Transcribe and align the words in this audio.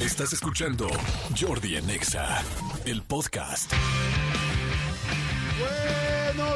Estás 0.00 0.32
escuchando 0.32 0.88
Jordi 1.38 1.76
en 1.76 1.90
Exa, 1.90 2.42
el 2.86 3.02
podcast. 3.02 3.70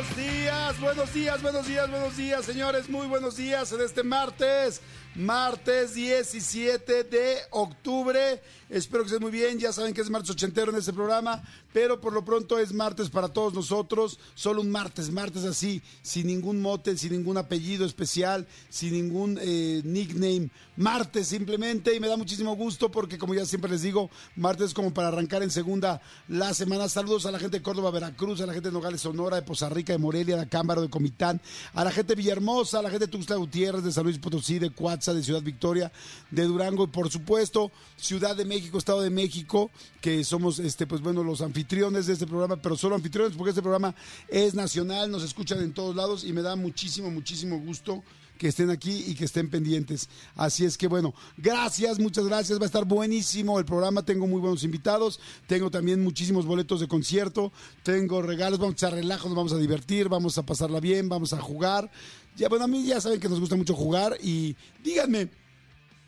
Buenos 0.04 0.16
días, 0.16 0.80
buenos 0.80 1.14
días, 1.14 1.42
buenos 1.42 1.66
días, 1.66 1.90
buenos 1.90 2.16
días, 2.16 2.44
señores. 2.44 2.90
Muy 2.90 3.06
buenos 3.06 3.36
días 3.36 3.72
en 3.72 3.80
este 3.80 4.02
martes, 4.02 4.82
martes 5.14 5.94
17 5.94 7.04
de 7.04 7.38
octubre. 7.50 8.42
Espero 8.68 9.02
que 9.02 9.08
estén 9.08 9.22
muy 9.22 9.30
bien. 9.30 9.58
Ya 9.58 9.72
saben 9.72 9.94
que 9.94 10.00
es 10.00 10.10
martes 10.10 10.30
ochentero 10.30 10.72
en 10.72 10.78
este 10.78 10.92
programa, 10.92 11.42
pero 11.72 12.00
por 12.00 12.12
lo 12.12 12.24
pronto 12.24 12.58
es 12.58 12.72
martes 12.72 13.08
para 13.08 13.28
todos 13.28 13.54
nosotros. 13.54 14.18
Solo 14.34 14.60
un 14.60 14.70
martes, 14.70 15.10
martes 15.10 15.44
así, 15.44 15.82
sin 16.02 16.26
ningún 16.26 16.60
mote, 16.60 16.96
sin 16.98 17.12
ningún 17.12 17.38
apellido 17.38 17.86
especial, 17.86 18.46
sin 18.68 18.92
ningún 18.92 19.38
eh, 19.40 19.80
nickname. 19.84 20.50
Martes 20.76 21.28
simplemente 21.28 21.94
y 21.94 22.00
me 22.00 22.08
da 22.08 22.16
muchísimo 22.16 22.56
gusto 22.56 22.90
porque 22.90 23.16
como 23.16 23.34
ya 23.34 23.46
siempre 23.46 23.70
les 23.70 23.82
digo, 23.82 24.10
martes 24.34 24.68
es 24.68 24.74
como 24.74 24.92
para 24.92 25.08
arrancar 25.08 25.42
en 25.42 25.50
segunda 25.50 26.02
la 26.28 26.52
semana. 26.52 26.88
Saludos 26.88 27.26
a 27.26 27.30
la 27.30 27.38
gente 27.38 27.58
de 27.58 27.62
Córdoba, 27.62 27.90
Veracruz, 27.90 28.40
a 28.40 28.46
la 28.46 28.52
gente 28.52 28.70
de 28.70 28.74
Nogales, 28.74 29.00
Sonora, 29.00 29.36
de 29.36 29.42
Poza 29.42 29.68
Rica, 29.68 29.93
de 29.94 29.98
Morelia, 29.98 30.36
de 30.36 30.42
Acámbaro, 30.42 30.82
de 30.82 30.88
Comitán, 30.88 31.40
a 31.72 31.84
la 31.84 31.90
gente 31.90 32.14
de 32.14 32.22
Villahermosa, 32.22 32.78
a 32.78 32.82
la 32.82 32.90
gente 32.90 33.06
de 33.06 33.12
Tuxtla 33.12 33.36
Gutiérrez, 33.36 33.82
de 33.82 33.92
San 33.92 34.04
Luis 34.04 34.18
Potosí, 34.18 34.58
de 34.58 34.70
Cuatza, 34.70 35.14
de 35.14 35.22
Ciudad 35.22 35.42
Victoria, 35.42 35.90
de 36.30 36.44
Durango 36.44 36.84
y 36.84 36.88
por 36.88 37.10
supuesto 37.10 37.70
Ciudad 37.96 38.36
de 38.36 38.44
México, 38.44 38.78
Estado 38.78 39.02
de 39.02 39.10
México, 39.10 39.70
que 40.00 40.24
somos 40.24 40.58
este 40.58 40.86
pues 40.86 41.00
bueno 41.00 41.22
los 41.22 41.40
anfitriones 41.40 42.06
de 42.06 42.12
este 42.12 42.26
programa, 42.26 42.56
pero 42.56 42.76
solo 42.76 42.94
anfitriones 42.94 43.36
porque 43.36 43.50
este 43.50 43.62
programa 43.62 43.94
es 44.28 44.54
nacional, 44.54 45.10
nos 45.10 45.22
escuchan 45.22 45.60
en 45.60 45.72
todos 45.72 45.96
lados 45.96 46.24
y 46.24 46.32
me 46.32 46.42
da 46.42 46.56
muchísimo, 46.56 47.10
muchísimo 47.10 47.58
gusto 47.58 48.02
que 48.44 48.48
estén 48.48 48.68
aquí 48.68 49.06
y 49.06 49.14
que 49.14 49.24
estén 49.24 49.48
pendientes. 49.48 50.10
Así 50.36 50.66
es 50.66 50.76
que 50.76 50.86
bueno, 50.86 51.14
gracias, 51.38 51.98
muchas 51.98 52.26
gracias. 52.26 52.58
Va 52.58 52.64
a 52.64 52.66
estar 52.66 52.84
buenísimo 52.84 53.58
el 53.58 53.64
programa. 53.64 54.04
Tengo 54.04 54.26
muy 54.26 54.38
buenos 54.38 54.64
invitados. 54.64 55.18
Tengo 55.46 55.70
también 55.70 56.04
muchísimos 56.04 56.44
boletos 56.44 56.80
de 56.80 56.86
concierto. 56.86 57.54
Tengo 57.82 58.20
regalos. 58.20 58.58
Vamos 58.58 58.74
a 58.74 58.76
echar 58.76 58.92
relajo, 58.92 59.28
nos 59.28 59.36
vamos 59.38 59.54
a 59.54 59.56
divertir, 59.56 60.10
vamos 60.10 60.36
a 60.36 60.44
pasarla 60.44 60.78
bien, 60.78 61.08
vamos 61.08 61.32
a 61.32 61.40
jugar. 61.40 61.90
Ya, 62.36 62.50
bueno, 62.50 62.66
a 62.66 62.68
mí 62.68 62.84
ya 62.84 63.00
saben 63.00 63.18
que 63.18 63.30
nos 63.30 63.40
gusta 63.40 63.56
mucho 63.56 63.72
jugar 63.72 64.18
y 64.22 64.54
díganme. 64.82 65.43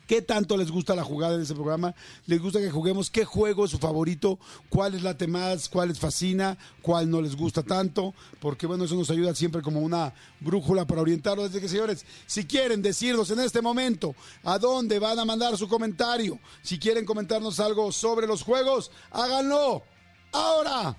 ¿Qué 0.07 0.21
tanto 0.21 0.55
les 0.55 0.71
gusta 0.71 0.95
la 0.95 1.03
jugada 1.03 1.35
en 1.35 1.41
ese 1.41 1.53
programa? 1.53 1.93
¿Les 2.25 2.41
gusta 2.41 2.59
que 2.59 2.71
juguemos? 2.71 3.09
¿Qué 3.11 3.25
juego 3.25 3.65
es 3.65 3.71
su 3.71 3.77
favorito? 3.77 4.39
¿Cuál 4.69 4.95
es 4.95 5.03
la 5.03 5.17
más? 5.27 5.67
¿Cuál 5.67 5.89
les 5.89 5.99
fascina? 5.99 6.57
¿Cuál 6.81 7.09
no 7.09 7.21
les 7.21 7.35
gusta 7.35 7.61
tanto? 7.61 8.13
Porque 8.39 8.65
bueno, 8.65 8.85
eso 8.85 8.95
nos 8.95 9.09
ayuda 9.09 9.35
siempre 9.35 9.61
como 9.61 9.81
una 9.81 10.13
brújula 10.39 10.87
para 10.87 11.01
orientarlos. 11.01 11.47
Desde 11.51 11.59
que, 11.59 11.67
señores, 11.67 12.05
si 12.25 12.45
quieren 12.45 12.81
decirnos 12.81 13.29
en 13.31 13.41
este 13.41 13.61
momento 13.61 14.15
a 14.43 14.57
dónde 14.57 14.97
van 14.97 15.19
a 15.19 15.25
mandar 15.25 15.57
su 15.57 15.67
comentario, 15.67 16.39
si 16.61 16.79
quieren 16.79 17.03
comentarnos 17.05 17.59
algo 17.59 17.91
sobre 17.91 18.27
los 18.27 18.43
juegos, 18.43 18.91
háganlo 19.11 19.83
ahora. 20.31 20.95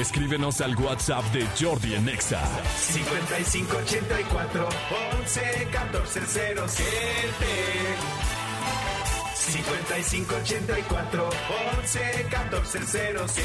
Escríbenos 0.00 0.60
al 0.60 0.76
WhatsApp 0.76 1.24
de 1.32 1.46
Jordi 1.58 1.94
en 1.94 2.08
Exa. 2.08 2.42
5584 2.76 4.68
11 5.20 5.68
14 5.72 6.20
07 6.26 6.84
5584 9.52 11.30
11 11.78 12.26
14 12.30 12.78
07 13.28 13.44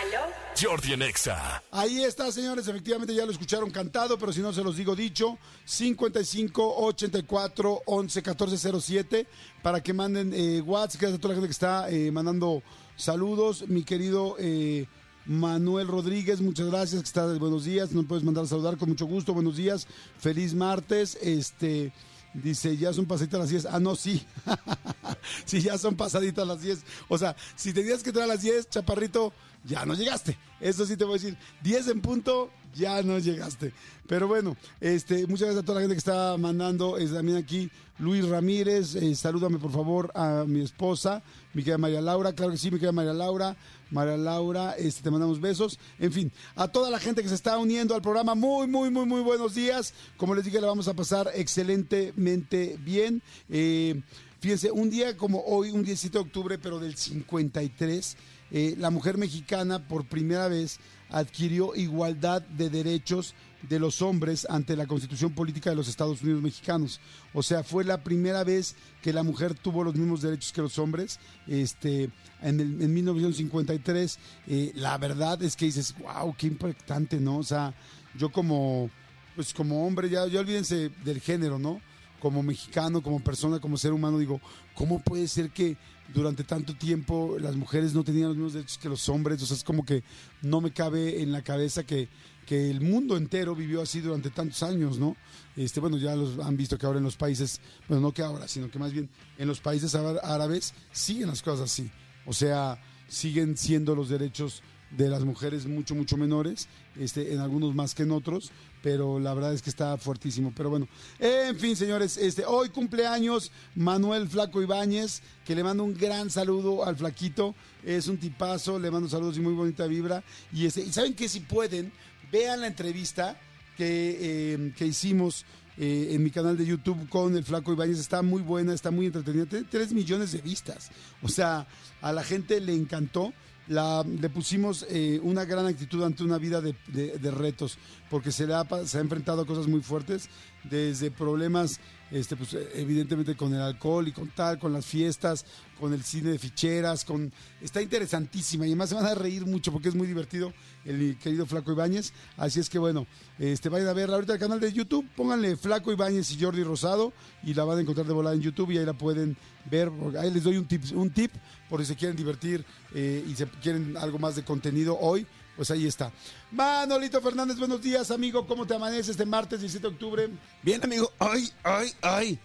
¿Aló? 0.00 0.20
Jordi 0.60 0.92
en 0.92 1.02
Exa. 1.02 1.62
Ahí 1.70 2.02
está, 2.04 2.30
señores. 2.30 2.68
Efectivamente 2.68 3.14
ya 3.14 3.26
lo 3.26 3.32
escucharon 3.32 3.70
cantado, 3.70 4.18
pero 4.18 4.32
si 4.32 4.40
no 4.40 4.52
se 4.52 4.62
los 4.62 4.76
digo 4.76 4.94
dicho. 4.94 5.38
55 5.64 6.76
84 6.86 7.82
11 7.86 8.22
14 8.22 8.80
07 8.80 9.26
para 9.62 9.82
que 9.82 9.92
manden 9.92 10.32
eh, 10.34 10.60
WhatsApp. 10.60 11.00
Gracias 11.00 11.18
a 11.18 11.20
toda 11.20 11.34
la 11.34 11.40
gente 11.40 11.48
que 11.48 11.52
está 11.52 11.90
eh, 11.90 12.10
mandando 12.10 12.62
saludos. 12.96 13.68
Mi 13.68 13.82
querido 13.84 14.36
eh, 14.38 14.86
Manuel 15.26 15.88
Rodríguez, 15.88 16.40
muchas 16.40 16.66
gracias. 16.66 17.02
Que 17.02 17.06
está 17.06 17.26
buenos 17.38 17.64
días. 17.64 17.92
No 17.92 18.02
puedes 18.04 18.24
mandar 18.24 18.44
a 18.44 18.48
saludar 18.48 18.76
con 18.76 18.88
mucho 18.88 19.06
gusto. 19.06 19.34
Buenos 19.34 19.56
días. 19.56 19.86
Feliz 20.18 20.54
martes. 20.54 21.18
Este. 21.20 21.92
Dice, 22.34 22.76
ya 22.78 22.92
son 22.94 23.04
pasaditas 23.04 23.40
las 23.40 23.50
10. 23.50 23.66
Ah, 23.66 23.78
no, 23.78 23.94
sí. 23.94 24.24
sí, 25.44 25.60
ya 25.60 25.76
son 25.76 25.96
pasaditas 25.96 26.46
las 26.46 26.62
10. 26.62 26.82
O 27.08 27.18
sea, 27.18 27.36
si 27.56 27.72
tenías 27.72 28.02
que 28.02 28.08
entrar 28.08 28.24
a 28.24 28.28
las 28.28 28.40
10, 28.40 28.70
chaparrito, 28.70 29.34
ya 29.64 29.84
no 29.84 29.94
llegaste. 29.94 30.36
Eso 30.60 30.86
sí 30.86 30.96
te 30.96 31.04
voy 31.04 31.14
a 31.14 31.18
decir. 31.18 31.36
10 31.62 31.88
en 31.88 32.00
punto, 32.00 32.50
ya 32.74 33.02
no 33.02 33.18
llegaste. 33.18 33.72
Pero 34.06 34.28
bueno, 34.28 34.56
este, 34.80 35.26
muchas 35.26 35.46
gracias 35.46 35.62
a 35.62 35.66
toda 35.66 35.76
la 35.76 35.80
gente 35.82 35.94
que 35.94 35.98
está 35.98 36.36
mandando. 36.36 36.98
Es 36.98 37.12
también 37.12 37.38
aquí 37.38 37.70
Luis 37.98 38.28
Ramírez. 38.28 38.94
eh, 38.94 39.14
salúdame 39.14 39.58
por 39.58 39.72
favor 39.72 40.10
a 40.14 40.44
mi 40.46 40.60
esposa, 40.60 41.22
mi 41.54 41.62
querida 41.62 41.78
María 41.78 42.00
Laura. 42.00 42.32
Claro 42.32 42.52
que 42.52 42.58
sí, 42.58 42.70
mi 42.70 42.78
querida 42.78 42.92
María 42.92 43.12
Laura. 43.12 43.56
María 43.90 44.16
Laura, 44.16 44.74
este, 44.78 45.02
te 45.02 45.10
mandamos 45.10 45.40
besos. 45.40 45.78
En 45.98 46.12
fin, 46.12 46.32
a 46.56 46.66
toda 46.68 46.90
la 46.90 46.98
gente 46.98 47.22
que 47.22 47.28
se 47.28 47.34
está 47.34 47.58
uniendo 47.58 47.94
al 47.94 48.02
programa, 48.02 48.34
muy, 48.34 48.66
muy, 48.66 48.90
muy, 48.90 49.04
muy 49.06 49.20
buenos 49.20 49.54
días. 49.54 49.92
Como 50.16 50.34
les 50.34 50.44
dije, 50.44 50.60
la 50.60 50.66
vamos 50.66 50.88
a 50.88 50.94
pasar 50.94 51.30
excelentemente 51.34 52.78
bien. 52.82 53.22
Eh, 53.50 54.00
fíjense, 54.40 54.70
un 54.70 54.90
día 54.90 55.16
como 55.16 55.42
hoy, 55.44 55.70
un 55.70 55.84
17 55.84 56.18
de 56.18 56.24
octubre, 56.24 56.58
pero 56.58 56.78
del 56.78 56.96
53, 56.96 58.16
eh, 58.52 58.74
la 58.78 58.90
mujer 58.90 59.18
mexicana 59.18 59.80
por 59.88 60.04
primera 60.04 60.46
vez 60.48 60.78
adquirió 61.10 61.74
igualdad 61.74 62.42
de 62.42 62.70
derechos 62.70 63.34
de 63.68 63.78
los 63.78 64.02
hombres 64.02 64.46
ante 64.50 64.76
la 64.76 64.86
constitución 64.86 65.32
política 65.34 65.70
de 65.70 65.76
los 65.76 65.88
Estados 65.88 66.20
Unidos 66.22 66.42
mexicanos. 66.42 67.00
O 67.32 67.42
sea, 67.42 67.62
fue 67.62 67.84
la 67.84 68.02
primera 68.02 68.44
vez 68.44 68.74
que 69.02 69.12
la 69.12 69.22
mujer 69.22 69.54
tuvo 69.54 69.84
los 69.84 69.94
mismos 69.94 70.20
derechos 70.22 70.52
que 70.52 70.62
los 70.62 70.78
hombres. 70.78 71.18
Este, 71.46 72.10
en, 72.40 72.60
el- 72.60 72.82
en 72.82 72.92
1953, 72.94 74.18
eh, 74.48 74.72
la 74.74 74.98
verdad 74.98 75.42
es 75.42 75.56
que 75.56 75.66
dices, 75.66 75.94
wow, 75.98 76.34
qué 76.36 76.46
impactante, 76.48 77.20
¿no? 77.20 77.38
O 77.38 77.44
sea, 77.44 77.72
yo 78.18 78.30
como, 78.32 78.90
pues 79.36 79.54
como 79.54 79.86
hombre, 79.86 80.08
ya, 80.10 80.26
ya 80.26 80.40
olvídense 80.40 80.90
del 81.04 81.20
género, 81.20 81.58
¿no? 81.58 81.80
como 82.20 82.40
mexicano, 82.44 83.02
como 83.02 83.18
persona, 83.18 83.58
como 83.58 83.76
ser 83.76 83.92
humano, 83.92 84.16
digo, 84.16 84.40
¿cómo 84.76 85.00
puede 85.00 85.26
ser 85.26 85.50
que 85.50 85.76
durante 86.14 86.44
tanto 86.44 86.74
tiempo 86.76 87.36
las 87.40 87.56
mujeres 87.56 87.94
no 87.94 88.04
tenían 88.04 88.28
los 88.28 88.36
mismos 88.36 88.52
derechos 88.54 88.78
que 88.78 88.88
los 88.88 89.08
hombres? 89.08 89.42
O 89.42 89.46
sea, 89.46 89.56
es 89.56 89.64
como 89.64 89.84
que 89.84 90.02
no 90.42 90.60
me 90.60 90.72
cabe 90.72 91.22
en 91.22 91.32
la 91.32 91.42
cabeza 91.42 91.84
que, 91.84 92.08
que 92.46 92.70
el 92.70 92.80
mundo 92.80 93.16
entero 93.16 93.54
vivió 93.54 93.80
así 93.82 94.00
durante 94.00 94.30
tantos 94.30 94.62
años, 94.62 94.98
¿no? 94.98 95.16
Este, 95.56 95.80
bueno, 95.80 95.96
ya 95.96 96.14
los 96.16 96.38
han 96.38 96.56
visto 96.56 96.76
que 96.78 96.86
ahora 96.86 96.98
en 96.98 97.04
los 97.04 97.16
países, 97.16 97.60
bueno, 97.88 98.02
no 98.02 98.12
que 98.12 98.22
ahora, 98.22 98.48
sino 98.48 98.70
que 98.70 98.78
más 98.78 98.92
bien 98.92 99.08
en 99.38 99.48
los 99.48 99.60
países 99.60 99.94
ára- 99.94 100.20
árabes 100.22 100.74
siguen 100.92 101.28
las 101.28 101.42
cosas 101.42 101.70
así. 101.70 101.90
O 102.26 102.32
sea, 102.32 102.80
siguen 103.08 103.56
siendo 103.56 103.94
los 103.94 104.08
derechos 104.08 104.62
de 104.96 105.08
las 105.08 105.24
mujeres 105.24 105.66
mucho, 105.66 105.94
mucho 105.94 106.16
menores, 106.16 106.68
este, 106.98 107.32
en 107.32 107.40
algunos 107.40 107.74
más 107.74 107.94
que 107.94 108.02
en 108.02 108.10
otros, 108.10 108.50
pero 108.82 109.18
la 109.18 109.32
verdad 109.34 109.54
es 109.54 109.62
que 109.62 109.70
está 109.70 109.96
fuertísimo. 109.96 110.52
Pero 110.54 110.70
bueno, 110.70 110.88
en 111.18 111.58
fin, 111.58 111.76
señores, 111.76 112.16
este, 112.16 112.44
hoy 112.44 112.68
cumpleaños 112.68 113.50
Manuel 113.74 114.28
Flaco 114.28 114.62
Ibáñez, 114.62 115.22
que 115.44 115.54
le 115.54 115.64
mando 115.64 115.84
un 115.84 115.94
gran 115.94 116.30
saludo 116.30 116.84
al 116.84 116.96
Flaquito, 116.96 117.54
es 117.84 118.08
un 118.08 118.18
tipazo, 118.18 118.78
le 118.78 118.90
mando 118.90 119.08
saludos 119.08 119.36
y 119.36 119.40
muy 119.40 119.54
bonita 119.54 119.86
vibra. 119.86 120.22
Y, 120.52 120.66
este, 120.66 120.82
y 120.82 120.92
saben 120.92 121.14
que 121.14 121.28
si 121.28 121.40
pueden, 121.40 121.92
vean 122.30 122.60
la 122.60 122.66
entrevista 122.66 123.40
que, 123.76 124.18
eh, 124.20 124.72
que 124.76 124.86
hicimos 124.86 125.46
eh, 125.78 126.08
en 126.10 126.22
mi 126.22 126.30
canal 126.30 126.56
de 126.56 126.66
YouTube 126.66 127.08
con 127.08 127.34
el 127.34 127.44
Flaco 127.44 127.72
Ibáñez. 127.72 127.98
Está 127.98 128.22
muy 128.22 128.42
buena, 128.42 128.74
está 128.74 128.90
muy 128.90 129.06
entretenida. 129.06 129.46
Tiene 129.46 129.66
3 129.70 129.92
millones 129.92 130.32
de 130.32 130.42
vistas. 130.42 130.90
O 131.22 131.28
sea, 131.28 131.66
a 132.00 132.12
la 132.12 132.22
gente 132.22 132.60
le 132.60 132.74
encantó. 132.74 133.32
La, 133.72 134.04
le 134.04 134.28
pusimos 134.28 134.86
eh, 134.90 135.18
una 135.22 135.44
gran 135.44 135.66
actitud 135.66 136.02
ante 136.02 136.22
una 136.22 136.38
vida 136.38 136.60
de, 136.60 137.30
retos, 137.30 137.78
porque 138.10 138.30
se, 138.30 138.46
le 138.46 138.54
ha, 138.54 138.66
se 138.84 138.98
ha 138.98 139.00
enfrentado 139.00 139.42
a 139.42 139.46
cosas 139.46 139.66
muy 139.66 139.80
fuertes, 139.80 140.28
desde 140.64 141.10
problemas, 141.10 141.80
este, 142.12 142.36
pues, 142.36 142.54
evidentemente 142.74 143.34
con 143.34 143.54
el 143.54 143.60
alcohol 143.60 144.06
y 144.06 144.12
con 144.12 144.28
tal, 144.28 144.58
con 144.58 144.72
las 144.72 144.84
fiestas, 144.84 145.46
con 145.80 145.94
el 145.94 146.04
cine 146.04 146.30
de 146.30 146.38
ficheras, 146.38 147.04
con 147.04 147.32
está 147.60 147.80
interesantísima 147.80 148.66
y 148.66 148.68
además 148.68 148.90
se 148.90 148.94
van 148.94 149.06
a 149.06 149.14
reír 149.14 149.46
mucho 149.46 149.72
porque 149.72 149.88
es 149.88 149.94
muy 149.94 150.06
divertido 150.06 150.52
el 150.84 151.18
querido 151.18 151.46
Flaco 151.46 151.72
Ibáñez. 151.72 152.12
Así 152.36 152.60
es 152.60 152.68
que 152.68 152.78
bueno, 152.78 153.06
este 153.38 153.68
vayan 153.68 153.88
a 153.88 153.92
verla 153.94 154.16
ahorita 154.16 154.34
el 154.34 154.38
canal 154.38 154.60
de 154.60 154.72
YouTube, 154.72 155.08
pónganle 155.16 155.56
Flaco 155.56 155.90
Ibáñez 155.90 156.30
y 156.30 156.40
Jordi 156.40 156.62
Rosado 156.62 157.12
y 157.42 157.54
la 157.54 157.64
van 157.64 157.78
a 157.78 157.80
encontrar 157.80 158.06
de 158.06 158.12
volada 158.12 158.36
en 158.36 158.42
YouTube 158.42 158.70
y 158.72 158.78
ahí 158.78 158.84
la 158.84 158.92
pueden 158.92 159.36
ver. 159.70 159.90
Ahí 160.18 160.30
les 160.30 160.44
doy 160.44 160.58
un 160.58 160.66
tip, 160.66 160.84
un 160.94 161.10
tip 161.10 161.32
por 161.70 161.80
si 161.80 161.86
se 161.86 161.96
quieren 161.96 162.16
divertir 162.16 162.64
eh, 162.94 163.24
y 163.26 163.34
se 163.34 163.46
quieren 163.46 163.96
algo 163.96 164.18
más 164.18 164.36
de 164.36 164.44
contenido 164.44 164.98
hoy. 165.00 165.26
Pues 165.56 165.70
ahí 165.70 165.86
está. 165.86 166.10
Manolito 166.50 167.20
Fernández, 167.20 167.58
buenos 167.58 167.82
días, 167.82 168.10
amigo. 168.10 168.46
¿Cómo 168.46 168.66
te 168.66 168.74
amanece 168.74 169.10
este 169.10 169.26
martes 169.26 169.60
17 169.60 169.86
de 169.86 169.94
octubre? 169.94 170.28
Bien, 170.62 170.82
amigo. 170.82 171.12
Ay, 171.18 171.50
ay, 171.62 171.92
ay. 172.00 172.38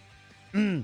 Mm. 0.54 0.81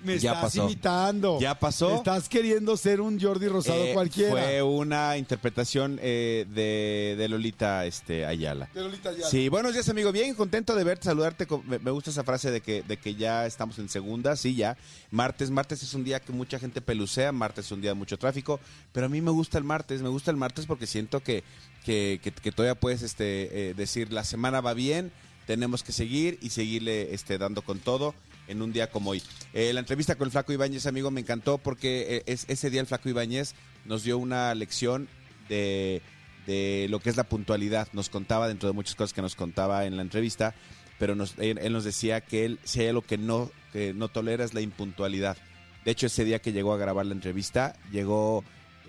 Me 0.00 0.16
Ya 0.18 0.30
estás 0.32 0.44
pasó. 0.52 0.64
imitando. 0.64 1.40
Ya 1.40 1.58
pasó. 1.58 1.96
Estás 1.96 2.28
queriendo 2.28 2.76
ser 2.76 3.00
un 3.00 3.20
Jordi 3.20 3.48
Rosado 3.48 3.82
Eh, 3.84 3.92
cualquiera. 3.94 4.30
Fue 4.30 4.62
una 4.62 5.16
interpretación 5.16 5.98
eh, 6.00 6.46
de, 6.54 7.16
de 7.18 7.28
Lolita 7.28 7.84
este, 7.84 8.24
Ayala. 8.24 8.68
De 8.74 8.82
Lolita 8.82 9.08
Ayala. 9.08 9.28
Sí, 9.28 9.48
buenos 9.48 9.72
días, 9.72 9.88
amigo. 9.88 10.12
Bien 10.12 10.34
contento 10.36 10.76
de 10.76 10.84
verte, 10.84 11.04
saludarte. 11.06 11.46
Me, 11.66 11.80
me 11.80 11.90
gusta 11.90 12.10
esa 12.10 12.22
frase 12.22 12.50
de 12.52 12.60
que, 12.60 12.82
de 12.82 12.96
que 12.96 13.16
ya 13.16 13.44
estamos 13.46 13.78
en 13.80 13.88
segunda. 13.88 14.36
Sí, 14.36 14.54
ya. 14.54 14.76
Martes, 15.10 15.50
martes 15.50 15.82
es 15.82 15.92
un 15.94 16.04
día 16.04 16.20
que 16.20 16.32
mucha 16.32 16.60
gente 16.60 16.80
pelucea. 16.80 17.32
Martes 17.32 17.66
es 17.66 17.72
un 17.72 17.80
día 17.80 17.90
de 17.90 17.94
mucho 17.96 18.18
tráfico. 18.18 18.60
Pero 18.92 19.06
a 19.06 19.08
mí 19.08 19.20
me 19.20 19.32
gusta 19.32 19.58
el 19.58 19.64
martes. 19.64 20.00
Me 20.00 20.08
gusta 20.10 20.30
el 20.30 20.36
martes 20.36 20.66
porque 20.66 20.86
siento 20.86 21.20
que, 21.24 21.42
que, 21.84 22.20
que- 22.22 22.30
que 22.30 22.52
todavía 22.52 22.76
puedes 22.78 23.02
este, 23.02 23.70
eh, 23.70 23.74
decir 23.74 24.12
la 24.12 24.22
semana 24.22 24.60
va 24.60 24.74
bien. 24.74 25.10
Tenemos 25.46 25.82
que 25.82 25.90
seguir 25.92 26.38
y 26.42 26.50
seguirle 26.50 27.14
este, 27.14 27.36
dando 27.38 27.62
con 27.62 27.78
todo 27.80 28.14
en 28.48 28.60
un 28.62 28.72
día 28.72 28.90
como 28.90 29.10
hoy. 29.10 29.22
Eh, 29.52 29.72
la 29.72 29.80
entrevista 29.80 30.16
con 30.16 30.26
el 30.26 30.32
Flaco 30.32 30.52
Ibáñez, 30.52 30.86
amigo, 30.86 31.10
me 31.10 31.20
encantó 31.20 31.58
porque 31.58 32.16
eh, 32.16 32.22
es, 32.26 32.44
ese 32.48 32.70
día 32.70 32.80
el 32.80 32.86
Flaco 32.86 33.08
Ibáñez 33.08 33.54
nos 33.84 34.02
dio 34.02 34.18
una 34.18 34.54
lección 34.54 35.08
de, 35.48 36.02
de 36.46 36.86
lo 36.90 37.00
que 37.00 37.10
es 37.10 37.16
la 37.16 37.24
puntualidad. 37.24 37.88
Nos 37.92 38.08
contaba, 38.08 38.48
dentro 38.48 38.68
de 38.68 38.74
muchas 38.74 38.94
cosas 38.94 39.12
que 39.12 39.22
nos 39.22 39.36
contaba 39.36 39.84
en 39.86 39.96
la 39.96 40.02
entrevista, 40.02 40.54
pero 40.98 41.14
nos- 41.14 41.34
él, 41.38 41.60
nos 41.72 41.84
decía 41.84 42.20
que 42.22 42.44
él, 42.44 42.58
si 42.64 42.80
hay 42.80 42.88
algo 42.88 43.02
que 43.02 43.18
no, 43.18 43.50
que 43.72 43.94
no 43.94 44.08
tolera 44.08 44.44
es 44.44 44.54
la 44.54 44.60
impuntualidad. 44.60 45.36
De 45.84 45.92
hecho, 45.92 46.06
ese 46.06 46.24
día 46.24 46.40
que 46.40 46.52
llegó 46.52 46.72
a 46.74 46.78
grabar 46.78 47.06
la 47.06 47.14
entrevista, 47.14 47.76
llegó 47.92 48.44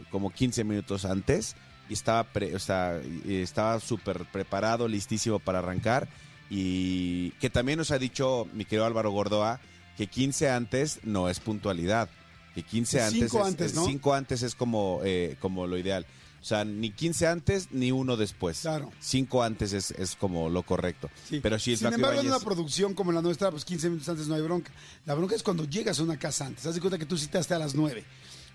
como 0.10 0.32
15 0.32 0.64
minutos 0.64 1.06
antes 1.06 1.56
y 1.90 1.94
estaba 1.94 2.24
pre- 2.24 2.56
o 2.56 2.60
sea, 2.60 3.00
estaba 3.28 3.80
súper 3.80 4.26
preparado, 4.32 4.88
listísimo 4.88 5.40
para 5.40 5.60
arrancar. 5.60 6.08
Y 6.50 7.32
que 7.40 7.50
también 7.50 7.78
nos 7.78 7.92
ha 7.92 8.00
dicho 8.00 8.48
mi 8.54 8.66
querido 8.66 8.86
Álvaro 8.86 9.12
Gordoa 9.12 9.60
que 9.98 10.08
15 10.08 10.50
antes 10.50 11.00
no 11.04 11.30
es 11.30 11.40
puntualidad. 11.40 12.10
Que 12.56 12.64
15 12.64 13.02
antes, 13.02 13.20
Cinco 13.20 13.40
es, 13.42 13.48
antes, 13.48 13.68
es- 13.68 13.76
¿no? 13.76 13.86
cinco 13.86 14.14
antes 14.14 14.44
es 14.44 14.56
como, 14.56 15.02
eh, 15.04 15.36
como 15.40 15.68
lo 15.68 15.78
ideal. 15.78 16.06
O 16.42 16.46
sea, 16.46 16.64
ni 16.64 16.90
15 16.92 17.28
antes 17.28 17.68
ni 17.72 17.92
uno 17.92 18.16
después. 18.16 18.62
Claro. 18.62 18.92
Cinco 19.02 19.44
antes 19.44 19.74
es, 19.74 19.92
es 19.92 20.16
como 20.16 20.50
lo 20.50 20.64
correcto. 20.64 21.10
Sí. 21.30 21.42
Pero 21.42 21.56
el 21.56 21.62
Sin 21.62 21.74
embargo, 21.86 22.12
en 22.22 22.26
Ibáñez- 22.28 22.30
una 22.30 22.40
producción 22.40 22.94
como 22.94 23.12
la 23.12 23.22
nuestra, 23.22 23.52
pues 23.52 23.66
15 23.66 23.90
minutos 23.90 24.08
antes 24.10 24.28
no 24.28 24.36
hay 24.36 24.42
bronca. 24.42 24.72
La 25.06 25.16
bronca 25.16 25.36
es 25.36 25.44
cuando 25.44 25.66
llegas 25.66 26.00
a 26.00 26.04
una 26.04 26.18
casa 26.18 26.46
antes. 26.46 26.66
Haz 26.66 26.76
de 26.76 26.80
cuenta 26.82 26.98
que 26.98 27.06
tú 27.06 27.18
citaste 27.18 27.54
a 27.54 27.60
las 27.60 27.76
9. 27.76 28.06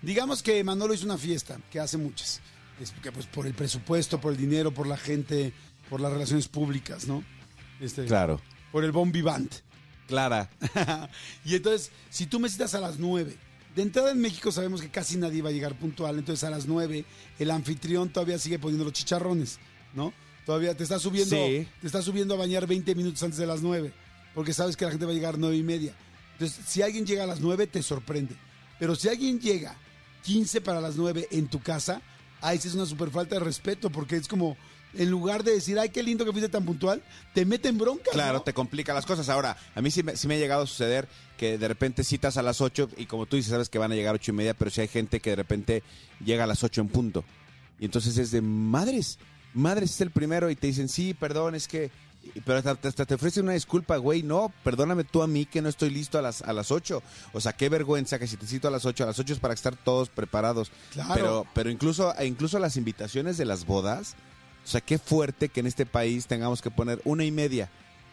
Digamos 0.01 0.41
que 0.41 0.63
Manolo 0.63 0.93
hizo 0.95 1.05
una 1.05 1.17
fiesta, 1.19 1.59
que 1.71 1.79
hace 1.79 1.97
muchas. 1.97 2.41
Es 2.81 2.91
pues 3.13 3.27
por 3.27 3.45
el 3.45 3.53
presupuesto, 3.53 4.19
por 4.19 4.31
el 4.33 4.37
dinero, 4.37 4.73
por 4.73 4.87
la 4.87 4.97
gente, 4.97 5.53
por 5.89 6.01
las 6.01 6.11
relaciones 6.11 6.47
públicas, 6.47 7.07
¿no? 7.07 7.23
Este, 7.79 8.05
Claro. 8.05 8.41
Por 8.71 8.83
el 8.83 8.91
bon 8.91 9.11
vivant. 9.11 9.53
Clara. 10.07 10.49
y 11.45 11.55
entonces, 11.55 11.91
si 12.09 12.25
tú 12.27 12.39
me 12.39 12.49
citas 12.49 12.75
a 12.75 12.79
las 12.79 12.99
9, 12.99 13.35
de 13.75 13.81
entrada 13.81 14.11
en 14.11 14.19
México 14.21 14.51
sabemos 14.51 14.81
que 14.81 14.89
casi 14.89 15.17
nadie 15.17 15.41
va 15.41 15.49
a 15.49 15.51
llegar 15.51 15.77
puntual, 15.77 16.17
entonces 16.17 16.43
a 16.43 16.49
las 16.49 16.65
9 16.67 17.03
el 17.39 17.51
anfitrión 17.51 18.09
todavía 18.09 18.37
sigue 18.37 18.59
poniendo 18.59 18.83
los 18.85 18.93
chicharrones, 18.93 19.59
¿no? 19.93 20.13
Todavía 20.45 20.75
te 20.77 20.83
está 20.83 20.99
subiendo, 20.99 21.35
Sí. 21.35 21.67
te 21.81 21.87
está 21.87 22.01
subiendo 22.01 22.35
a 22.35 22.37
bañar 22.37 22.67
20 22.67 22.93
minutos 22.93 23.23
antes 23.23 23.39
de 23.39 23.47
las 23.47 23.61
9, 23.61 23.91
porque 24.35 24.53
sabes 24.53 24.77
que 24.77 24.85
la 24.85 24.91
gente 24.91 25.05
va 25.05 25.11
a 25.11 25.15
llegar 25.15 25.37
9 25.39 25.57
y 25.57 25.63
media. 25.63 25.95
Entonces, 26.33 26.59
si 26.67 26.81
alguien 26.83 27.05
llega 27.05 27.23
a 27.23 27.27
las 27.27 27.39
9, 27.39 27.65
te 27.65 27.81
sorprende. 27.81 28.35
Pero 28.77 28.95
si 28.95 29.09
alguien 29.09 29.39
llega 29.39 29.75
15 30.23 30.61
para 30.61 30.79
las 30.81 30.97
9 30.97 31.27
en 31.31 31.47
tu 31.47 31.61
casa, 31.61 32.01
ahí 32.41 32.59
sí 32.59 32.67
es 32.67 32.75
una 32.75 32.85
super 32.85 33.09
falta 33.09 33.35
de 33.35 33.41
respeto, 33.43 33.89
porque 33.89 34.17
es 34.17 34.27
como, 34.27 34.55
en 34.97 35.09
lugar 35.09 35.43
de 35.43 35.51
decir, 35.51 35.79
ay, 35.79 35.89
qué 35.89 36.03
lindo 36.03 36.25
que 36.25 36.31
fuiste 36.31 36.49
tan 36.49 36.65
puntual, 36.65 37.01
te 37.33 37.45
meten 37.45 37.77
bronca. 37.77 38.11
Claro, 38.11 38.39
¿no? 38.39 38.43
te 38.43 38.53
complica 38.53 38.93
las 38.93 39.05
cosas. 39.05 39.29
Ahora, 39.29 39.57
a 39.73 39.81
mí 39.81 39.91
sí 39.91 40.03
me, 40.03 40.15
sí 40.15 40.27
me 40.27 40.35
ha 40.35 40.37
llegado 40.37 40.63
a 40.63 40.67
suceder 40.67 41.07
que 41.37 41.57
de 41.57 41.67
repente 41.67 42.03
citas 42.03 42.37
a 42.37 42.41
las 42.41 42.61
8 42.61 42.89
y 42.97 43.05
como 43.05 43.25
tú 43.25 43.35
dices, 43.35 43.51
sabes 43.51 43.69
que 43.69 43.79
van 43.79 43.91
a 43.91 43.95
llegar 43.95 44.15
ocho 44.15 44.31
y 44.31 44.35
media, 44.35 44.53
pero 44.53 44.71
si 44.71 44.81
hay 44.81 44.87
gente 44.87 45.19
que 45.19 45.31
de 45.31 45.35
repente 45.35 45.83
llega 46.23 46.45
a 46.45 46.47
las 46.47 46.63
8 46.63 46.81
en 46.81 46.87
punto. 46.87 47.23
Y 47.79 47.85
entonces 47.85 48.17
es 48.17 48.31
de 48.31 48.41
madres, 48.41 49.19
madres 49.53 49.91
es 49.91 50.01
el 50.01 50.11
primero 50.11 50.49
y 50.49 50.55
te 50.55 50.67
dicen, 50.67 50.89
sí, 50.89 51.13
perdón, 51.13 51.55
es 51.55 51.67
que... 51.67 51.91
Pero 52.43 52.57
hasta, 52.57 52.87
hasta 52.87 53.05
te 53.05 53.13
ofrecen 53.13 53.43
una 53.43 53.53
disculpa, 53.53 53.97
güey, 53.97 54.23
no, 54.23 54.51
perdóname 54.63 55.03
tú 55.03 55.21
a 55.21 55.27
mí 55.27 55.45
que 55.45 55.61
no 55.61 55.69
estoy 55.69 55.91
listo 55.91 56.17
a 56.17 56.23
las, 56.23 56.41
a 56.41 56.53
las 56.53 56.71
8. 56.71 57.03
O 57.33 57.39
sea, 57.39 57.53
qué 57.53 57.69
vergüenza 57.69 58.17
que 58.17 58.25
si 58.25 58.35
te 58.35 58.47
cito 58.47 58.67
a 58.67 58.71
las 58.71 58.83
8, 58.83 59.03
a 59.03 59.07
las 59.07 59.19
8 59.19 59.33
es 59.33 59.39
para 59.39 59.53
estar 59.53 59.75
todos 59.75 60.09
preparados. 60.09 60.71
Claro. 60.91 61.13
Pero, 61.13 61.47
pero 61.53 61.69
incluso, 61.69 62.15
e 62.17 62.25
incluso 62.25 62.57
las 62.57 62.77
invitaciones 62.77 63.37
de 63.37 63.45
las 63.45 63.67
bodas, 63.67 64.15
o 64.65 64.67
sea, 64.67 64.81
qué 64.81 64.97
fuerte 64.97 65.49
que 65.49 65.59
en 65.59 65.67
este 65.67 65.85
país 65.85 66.25
tengamos 66.27 66.61
que 66.61 66.71
poner 66.71 66.99
una 67.05 67.23
y 67.23 67.31
media, 67.31 67.69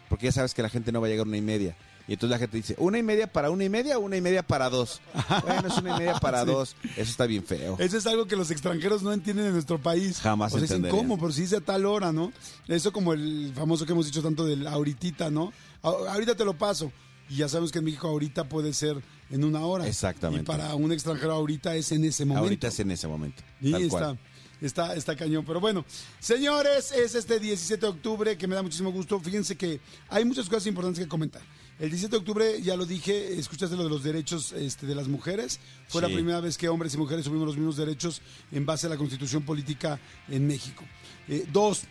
porque 0.09 0.25
ya 0.27 0.31
sabes 0.31 0.53
que 0.53 0.61
la 0.61 0.69
gente 0.69 0.91
no 0.91 1.01
va 1.01 1.07
a 1.07 1.09
llegar 1.09 1.27
una 1.27 1.37
y 1.37 1.41
media. 1.41 1.75
Y 2.05 2.13
entonces 2.13 2.31
la 2.31 2.37
gente 2.39 2.57
dice, 2.57 2.75
¿una 2.79 2.97
y 2.97 3.03
media 3.03 3.27
para 3.31 3.49
una 3.49 3.63
y 3.63 3.69
media 3.69 3.97
o 3.97 4.01
una 4.01 4.17
y 4.17 4.21
media 4.21 4.43
para 4.43 4.69
dos? 4.69 4.99
Bueno, 5.45 5.69
es 5.69 5.77
una 5.77 5.95
y 5.95 5.99
media 5.99 6.15
para 6.19 6.41
Sí. 6.41 6.47
dos. 6.47 6.75
Eso 6.97 7.01
está 7.11 7.25
bien 7.25 7.45
feo. 7.45 7.77
Eso 7.79 7.97
es 7.97 8.05
algo 8.05 8.25
que 8.25 8.35
los 8.35 8.51
extranjeros 8.51 9.03
no 9.03 9.13
entienden 9.13 9.45
en 9.45 9.53
nuestro 9.53 9.81
país. 9.81 10.19
Jamás 10.19 10.53
o 10.53 10.59
sea, 10.59 10.67
dicen. 10.67 10.89
¿cómo? 10.91 11.17
Por 11.17 11.31
si 11.33 11.41
dice 11.43 11.55
a 11.57 11.61
tal 11.61 11.85
hora, 11.85 12.11
¿no? 12.11 12.33
Eso 12.67 12.91
como 12.91 13.13
el 13.13 13.53
famoso 13.55 13.85
que 13.85 13.93
hemos 13.93 14.05
dicho 14.05 14.21
tanto 14.21 14.43
del 14.45 14.67
ahoritita, 14.67 15.31
¿no? 15.31 15.53
Ahorita 15.81 16.35
te 16.35 16.43
lo 16.43 16.57
paso. 16.57 16.91
Y 17.29 17.37
ya 17.37 17.47
sabemos 17.47 17.71
que 17.71 17.79
en 17.79 17.85
México 17.85 18.09
ahorita 18.09 18.49
puede 18.49 18.73
ser 18.73 18.97
en 19.31 19.43
una 19.45 19.61
hora. 19.61 19.87
Exactamente. 19.87 20.43
Y 20.43 20.45
para 20.45 20.75
un 20.75 20.91
extranjero 20.91 21.31
ahorita 21.31 21.73
es 21.75 21.89
en 21.93 22.03
ese 22.03 22.25
momento. 22.25 22.43
Ahorita 22.43 22.67
es 22.67 22.79
en 22.81 22.91
ese 22.91 23.07
momento. 23.07 23.41
Y 23.61 23.71
tal 23.71 23.81
está, 23.81 23.97
cual. 23.97 24.19
Está, 24.65 24.95
está 24.95 25.15
cañón. 25.15 25.43
Pero 25.45 25.59
bueno, 25.59 25.85
señores, 26.19 26.91
es 26.91 27.15
este 27.15 27.39
17 27.39 27.81
de 27.81 27.91
octubre 27.91 28.37
que 28.37 28.47
me 28.47 28.55
da 28.55 28.63
muchísimo 28.63 28.91
gusto. 28.91 29.19
Fíjense 29.19 29.55
que 29.55 29.79
hay 30.09 30.25
muchas 30.25 30.47
cosas 30.47 30.67
importantes 30.67 31.03
que 31.03 31.09
comentar. 31.09 31.41
El 31.79 31.89
17 31.89 32.11
de 32.11 32.17
octubre, 32.17 32.61
ya 32.61 32.75
lo 32.75 32.85
dije, 32.85 33.37
escuchaste 33.37 33.75
lo 33.75 33.83
de 33.83 33.89
los 33.89 34.03
derechos 34.03 34.51
este, 34.53 34.85
de 34.85 34.95
las 34.95 35.07
mujeres. 35.07 35.59
Fue 35.87 36.01
la 36.01 36.07
primera 36.07 36.39
vez 36.39 36.57
que 36.57 36.69
hombres 36.69 36.93
y 36.93 36.97
mujeres 36.97 37.25
tuvimos 37.25 37.47
los 37.47 37.57
mismos 37.57 37.77
derechos 37.77 38.21
en 38.51 38.65
base 38.65 38.87
a 38.87 38.89
la 38.89 38.97
constitución 38.97 39.43
política 39.43 39.99
en 40.29 40.45
México. 40.45 40.83
Eh, 41.27 41.45
dos, 41.51 41.83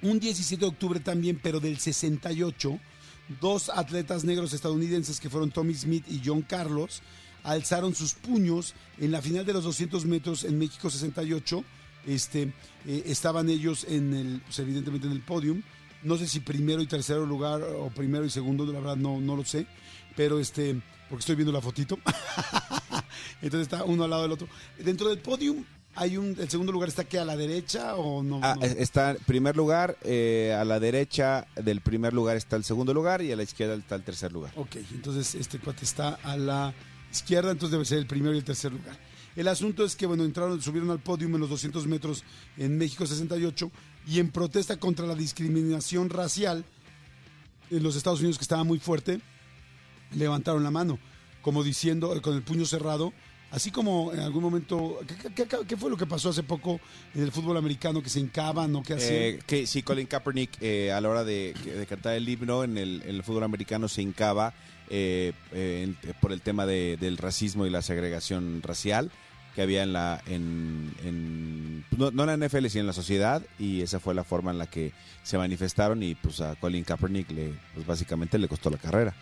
un 0.00 0.18
17 0.18 0.60
de 0.60 0.66
octubre 0.66 0.98
también, 0.98 1.38
pero 1.42 1.60
del 1.60 1.78
68, 1.78 2.80
dos 3.40 3.68
atletas 3.68 4.24
negros 4.24 4.54
estadounidenses 4.54 5.20
que 5.20 5.30
fueron 5.30 5.50
Tommy 5.50 5.74
Smith 5.74 6.04
y 6.08 6.22
John 6.24 6.42
Carlos 6.42 7.02
alzaron 7.44 7.94
sus 7.94 8.14
puños 8.14 8.74
en 8.98 9.10
la 9.10 9.20
final 9.20 9.44
de 9.44 9.52
los 9.52 9.64
200 9.64 10.04
metros 10.06 10.44
en 10.44 10.58
México 10.58 10.90
68. 10.90 11.64
Este, 12.06 12.52
eh, 12.86 13.02
estaban 13.06 13.48
ellos 13.48 13.84
en 13.88 14.14
el, 14.14 14.40
pues, 14.40 14.58
evidentemente 14.58 15.06
en 15.06 15.12
el 15.12 15.20
podium. 15.20 15.62
No 16.02 16.16
sé 16.16 16.26
si 16.26 16.40
primero 16.40 16.82
y 16.82 16.86
tercero 16.86 17.24
lugar 17.26 17.62
o 17.62 17.88
primero 17.90 18.24
y 18.24 18.30
segundo, 18.30 18.66
la 18.66 18.80
verdad 18.80 18.96
no, 18.96 19.20
no 19.20 19.36
lo 19.36 19.44
sé. 19.44 19.66
Pero 20.16 20.40
este, 20.40 20.80
porque 21.08 21.20
estoy 21.20 21.36
viendo 21.36 21.52
la 21.52 21.60
fotito. 21.60 21.98
Entonces 23.42 23.62
está 23.62 23.84
uno 23.84 24.04
al 24.04 24.10
lado 24.10 24.22
del 24.22 24.32
otro. 24.32 24.48
Dentro 24.78 25.08
del 25.08 25.18
podium 25.18 25.64
hay 25.94 26.16
un, 26.16 26.36
el 26.38 26.48
segundo 26.48 26.72
lugar 26.72 26.88
está 26.88 27.04
que 27.04 27.18
a 27.18 27.24
la 27.24 27.36
derecha 27.36 27.96
o 27.96 28.22
no. 28.22 28.40
Ah, 28.42 28.56
no? 28.58 28.64
está 28.64 29.10
en 29.10 29.18
primer 29.18 29.56
lugar, 29.56 29.98
eh, 30.02 30.56
a 30.58 30.64
la 30.64 30.80
derecha 30.80 31.46
del 31.56 31.80
primer 31.80 32.14
lugar 32.14 32.36
está 32.36 32.56
el 32.56 32.64
segundo 32.64 32.94
lugar 32.94 33.22
y 33.22 33.32
a 33.32 33.36
la 33.36 33.42
izquierda 33.42 33.74
está 33.74 33.94
el 33.94 34.02
tercer 34.02 34.32
lugar. 34.32 34.52
Ok, 34.56 34.76
entonces 34.92 35.34
este 35.34 35.58
cuate 35.58 35.84
está 35.84 36.18
a 36.22 36.36
la 36.36 36.72
izquierda, 37.10 37.50
entonces 37.50 37.72
debe 37.72 37.84
ser 37.84 37.98
el 37.98 38.06
primero 38.06 38.34
y 38.34 38.38
el 38.38 38.44
tercer 38.44 38.72
lugar. 38.72 38.96
El 39.36 39.48
asunto 39.48 39.84
es 39.84 39.96
que, 39.96 40.06
bueno, 40.06 40.24
entraron, 40.24 40.60
subieron 40.60 40.90
al 40.90 41.00
podio 41.00 41.26
en 41.26 41.38
los 41.38 41.48
200 41.48 41.86
metros 41.86 42.22
en 42.58 42.76
México 42.76 43.06
68 43.06 43.70
y 44.06 44.18
en 44.20 44.30
protesta 44.30 44.76
contra 44.78 45.06
la 45.06 45.14
discriminación 45.14 46.10
racial 46.10 46.64
en 47.70 47.82
los 47.82 47.96
Estados 47.96 48.20
Unidos, 48.20 48.36
que 48.38 48.42
estaba 48.44 48.64
muy 48.64 48.78
fuerte, 48.78 49.20
levantaron 50.14 50.62
la 50.62 50.70
mano, 50.70 50.98
como 51.40 51.62
diciendo, 51.64 52.14
eh, 52.14 52.20
con 52.20 52.34
el 52.34 52.42
puño 52.42 52.66
cerrado, 52.66 53.12
así 53.50 53.70
como 53.70 54.12
en 54.12 54.20
algún 54.20 54.42
momento, 54.42 54.98
¿qué, 55.06 55.32
qué- 55.46 55.48
qué- 55.66 55.76
fue 55.76 55.88
lo 55.90 55.96
que 55.96 56.06
pasó 56.06 56.28
hace 56.28 56.42
poco 56.42 56.80
en 57.14 57.22
el 57.22 57.32
fútbol 57.32 57.56
americano? 57.56 58.02
Que 58.02 58.10
se 58.10 58.20
hincaban 58.20 58.74
o 58.76 58.82
qué 58.82 58.94
hacían. 58.94 59.14
Eh, 59.14 59.38
que 59.46 59.66
sí, 59.66 59.82
Colin 59.82 60.06
Kaepernick 60.06 60.58
eh, 60.60 60.92
a 60.92 61.00
la 61.00 61.08
hora 61.08 61.24
de, 61.24 61.54
de 61.64 61.86
cantar 61.86 62.14
el 62.14 62.28
himno 62.28 62.64
en 62.64 62.76
el, 62.76 63.02
en 63.04 63.14
el 63.16 63.22
fútbol 63.22 63.44
americano 63.44 63.88
se 63.88 64.02
hincaba 64.02 64.52
eh, 64.90 65.32
eh, 65.52 65.94
por 66.20 66.32
el 66.32 66.42
tema 66.42 66.66
de- 66.66 66.98
del 67.00 67.16
racismo 67.16 67.64
y 67.66 67.70
la 67.70 67.80
segregación 67.80 68.60
racial 68.62 69.10
que 69.54 69.62
había 69.62 69.82
en 69.82 69.92
la 69.92 70.22
en, 70.26 70.92
en- 71.04 71.84
no, 71.96 72.10
no 72.10 72.24
en 72.30 72.40
la 72.40 72.46
NFL 72.48 72.66
sino 72.68 72.80
en 72.82 72.86
la 72.86 72.92
sociedad 72.92 73.42
y 73.58 73.82
esa 73.82 74.00
fue 74.00 74.14
la 74.14 74.24
forma 74.24 74.50
en 74.50 74.58
la 74.58 74.66
que 74.66 74.92
se 75.22 75.36
manifestaron 75.38 76.02
y 76.02 76.14
pues 76.14 76.40
a 76.40 76.54
Colin 76.56 76.84
Kaepernick 76.84 77.30
le 77.30 77.52
pues 77.74 77.86
básicamente 77.86 78.38
le 78.38 78.48
costó 78.48 78.70
la 78.70 78.78
carrera 78.78 79.14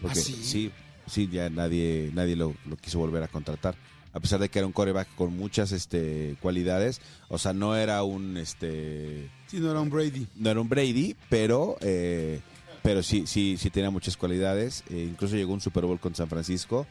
porque 0.00 0.18
¿Ah, 0.20 0.22
sí? 0.22 0.38
sí 0.42 0.70
sí 1.06 1.28
ya 1.30 1.50
nadie 1.50 2.10
nadie 2.14 2.36
lo, 2.36 2.54
lo 2.66 2.76
quiso 2.76 2.98
volver 2.98 3.22
a 3.22 3.28
contratar 3.28 3.74
a 4.12 4.20
pesar 4.20 4.38
de 4.38 4.48
que 4.48 4.60
era 4.60 4.66
un 4.66 4.72
coreback 4.72 5.08
con 5.16 5.36
muchas 5.36 5.72
este 5.72 6.36
cualidades 6.40 7.00
o 7.28 7.38
sea 7.38 7.52
no 7.52 7.74
era 7.76 8.02
un 8.04 8.36
este 8.36 9.28
Sí, 9.48 9.60
no 9.60 9.70
era 9.70 9.80
un 9.80 9.90
Brady. 9.90 10.26
no 10.36 10.50
era 10.50 10.60
un 10.60 10.68
Brady, 10.68 11.14
pero 11.28 11.76
eh, 11.80 12.40
pero 12.82 13.02
sí 13.02 13.24
sí 13.26 13.56
sí 13.58 13.70
tenía 13.70 13.90
muchas 13.90 14.16
cualidades. 14.16 14.82
Eh, 14.90 15.06
incluso 15.08 15.36
llegó 15.36 15.52
a 15.52 15.54
un 15.54 15.60
Super 15.60 15.84
Bowl 15.84 16.00
con 16.00 16.14
San 16.14 16.28
Francisco, 16.28 16.86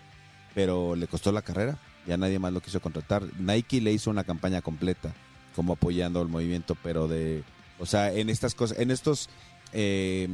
pero 0.56 0.96
le 0.96 1.08
costó 1.08 1.32
la 1.34 1.42
carrera. 1.42 1.78
Ya 2.08 2.18
nadie 2.18 2.40
más 2.40 2.52
lo 2.54 2.62
quiso 2.62 2.80
contratar. 2.82 3.24
Nike 3.40 3.80
le 3.82 3.92
hizo 3.94 4.10
una 4.10 4.24
campaña 4.24 4.62
completa, 4.62 5.14
como 5.56 5.74
apoyando 5.74 6.22
el 6.22 6.28
movimiento, 6.28 6.76
pero 6.84 7.08
de, 7.08 7.44
o 7.80 7.86
sea, 7.86 8.12
en 8.14 8.30
estas 8.30 8.56
cosas, 8.56 8.78
en 8.80 8.92
estos 8.92 9.30
eh, 9.72 10.28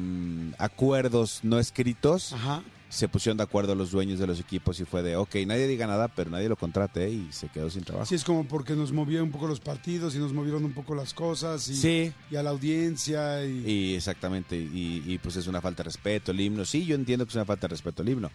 acuerdos 0.58 1.40
no 1.44 1.60
escritos, 1.60 2.34
Ajá. 2.34 2.64
se 2.90 3.08
pusieron 3.08 3.38
de 3.38 3.44
acuerdo 3.44 3.76
los 3.76 3.92
dueños 3.92 4.20
de 4.20 4.28
los 4.28 4.40
equipos 4.40 4.80
y 4.80 4.86
fue 4.86 5.04
de, 5.04 5.16
ok, 5.16 5.36
nadie 5.46 5.68
diga 5.68 5.86
nada, 5.88 6.08
pero 6.08 6.30
nadie 6.32 6.50
lo 6.50 6.56
contrate 6.56 7.06
¿eh? 7.06 7.12
y 7.12 7.28
se 7.32 7.48
quedó 7.50 7.70
sin 7.70 7.84
trabajo. 7.84 8.06
Sí, 8.08 8.16
es 8.16 8.24
como 8.24 8.46
porque 8.48 8.74
nos 8.76 8.92
movieron 8.92 9.28
un 9.28 9.32
poco 9.32 9.48
los 9.48 9.60
partidos 9.60 10.16
y 10.16 10.20
nos 10.20 10.34
movieron 10.34 10.66
un 10.66 10.74
poco 10.74 10.96
las 10.96 11.14
cosas 11.14 11.68
y, 11.70 11.76
Sí. 11.76 12.14
y 12.32 12.36
a 12.36 12.44
la 12.44 12.50
audiencia. 12.50 13.46
Y, 13.46 13.64
Y 13.70 13.96
exactamente, 13.96 14.58
y, 14.58 15.04
y, 15.06 15.18
pues 15.20 15.36
es 15.36 15.48
una 15.48 15.62
falta 15.62 15.84
de 15.84 15.90
respeto 15.90 16.32
el 16.32 16.42
himno. 16.42 16.66
Sí, 16.66 16.86
yo 16.86 16.96
entiendo 16.96 17.26
que 17.26 17.30
es 17.30 17.36
una 17.36 17.46
falta 17.46 17.68
de 17.68 17.72
respeto 17.72 18.02
el 18.02 18.10
himno, 18.10 18.32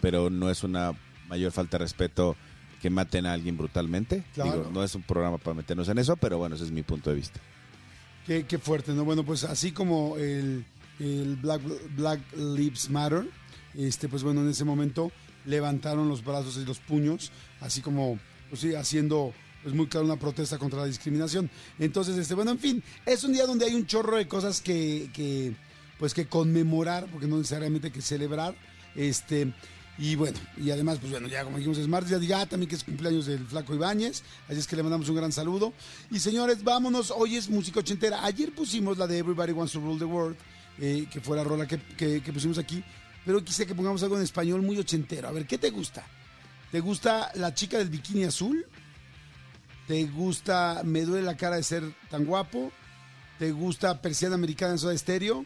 pero 0.00 0.30
no 0.30 0.50
es 0.50 0.64
una 0.64 0.92
mayor 1.28 1.52
falta 1.52 1.78
de 1.78 1.84
respeto 1.84 2.36
que 2.80 2.90
maten 2.90 3.26
a 3.26 3.32
alguien 3.32 3.56
brutalmente. 3.56 4.24
Claro. 4.34 4.52
Digo, 4.52 4.70
no 4.72 4.82
es 4.82 4.94
un 4.94 5.02
programa 5.02 5.38
para 5.38 5.54
meternos 5.54 5.88
en 5.88 5.98
eso, 5.98 6.16
pero 6.16 6.38
bueno, 6.38 6.56
ese 6.56 6.64
es 6.64 6.70
mi 6.70 6.82
punto 6.82 7.10
de 7.10 7.16
vista. 7.16 7.40
Qué, 8.26 8.44
qué 8.46 8.58
fuerte, 8.58 8.92
¿no? 8.92 9.04
Bueno, 9.04 9.24
pues 9.24 9.44
así 9.44 9.72
como 9.72 10.16
el, 10.16 10.64
el 10.98 11.36
Black, 11.36 11.62
Black 11.96 12.20
Lives 12.36 12.90
Matter, 12.90 13.28
este, 13.74 14.08
pues 14.08 14.22
bueno, 14.22 14.40
en 14.42 14.48
ese 14.48 14.64
momento 14.64 15.12
levantaron 15.46 16.08
los 16.08 16.24
brazos 16.24 16.56
y 16.56 16.64
los 16.64 16.78
puños, 16.80 17.32
así 17.60 17.80
como, 17.80 18.18
pues 18.48 18.60
sí, 18.60 18.74
haciendo 18.74 19.32
pues 19.62 19.74
muy 19.74 19.86
claro 19.88 20.06
una 20.06 20.16
protesta 20.16 20.58
contra 20.58 20.80
la 20.80 20.86
discriminación. 20.86 21.50
Entonces, 21.78 22.16
este, 22.16 22.34
bueno, 22.34 22.50
en 22.52 22.58
fin, 22.58 22.82
es 23.04 23.24
un 23.24 23.32
día 23.32 23.46
donde 23.46 23.66
hay 23.66 23.74
un 23.74 23.86
chorro 23.86 24.16
de 24.16 24.26
cosas 24.26 24.60
que, 24.60 25.10
que 25.12 25.54
pues 25.98 26.14
que 26.14 26.26
conmemorar, 26.26 27.06
porque 27.10 27.26
no 27.26 27.36
necesariamente 27.36 27.92
que 27.92 28.00
celebrar, 28.00 28.54
este, 28.94 29.52
y 30.00 30.16
bueno, 30.16 30.38
y 30.56 30.70
además, 30.70 30.98
pues 30.98 31.12
bueno, 31.12 31.28
ya 31.28 31.44
como 31.44 31.58
dijimos, 31.58 31.76
es 31.78 31.86
martes, 31.86 32.10
ya 32.10 32.18
diga 32.18 32.46
también 32.46 32.68
que 32.68 32.74
es 32.76 32.82
cumpleaños 32.84 33.26
del 33.26 33.46
Flaco 33.46 33.74
Ibáñez, 33.74 34.22
así 34.48 34.58
es 34.58 34.66
que 34.66 34.74
le 34.74 34.82
mandamos 34.82 35.08
un 35.10 35.16
gran 35.16 35.30
saludo. 35.30 35.72
Y 36.10 36.18
señores, 36.18 36.64
vámonos, 36.64 37.12
hoy 37.14 37.36
es 37.36 37.48
música 37.50 37.80
ochentera. 37.80 38.24
Ayer 38.24 38.52
pusimos 38.54 38.96
la 38.98 39.06
de 39.06 39.18
Everybody 39.18 39.52
Wants 39.52 39.74
to 39.74 39.80
Rule 39.80 39.98
the 39.98 40.06
World, 40.06 40.36
eh, 40.78 41.06
que 41.12 41.20
fue 41.20 41.36
la 41.36 41.44
rola 41.44 41.66
que, 41.68 41.78
que- 41.96 42.22
que 42.22 42.32
pusimos 42.32 42.56
aquí, 42.58 42.82
pero 43.26 43.44
quise 43.44 43.66
que 43.66 43.74
pongamos 43.74 44.02
algo 44.02 44.16
en 44.16 44.22
español 44.22 44.62
muy 44.62 44.78
ochentero. 44.78 45.28
A 45.28 45.32
ver, 45.32 45.46
¿qué 45.46 45.58
te 45.58 45.68
gusta? 45.70 46.02
¿Te 46.72 46.80
gusta 46.80 47.30
la 47.34 47.52
chica 47.54 47.76
del 47.78 47.90
bikini 47.90 48.24
azul? 48.24 48.64
¿Te 49.86 50.04
gusta 50.06 50.82
Me 50.84 51.02
duele 51.02 51.26
la 51.26 51.36
cara 51.36 51.56
de 51.56 51.62
ser 51.62 51.82
tan 52.10 52.24
guapo? 52.24 52.72
¿Te 53.38 53.50
gusta 53.52 54.00
Persiana 54.00 54.36
Americana 54.36 54.72
en 54.72 54.78
Soda 54.78 54.96
Stereo? 54.96 55.44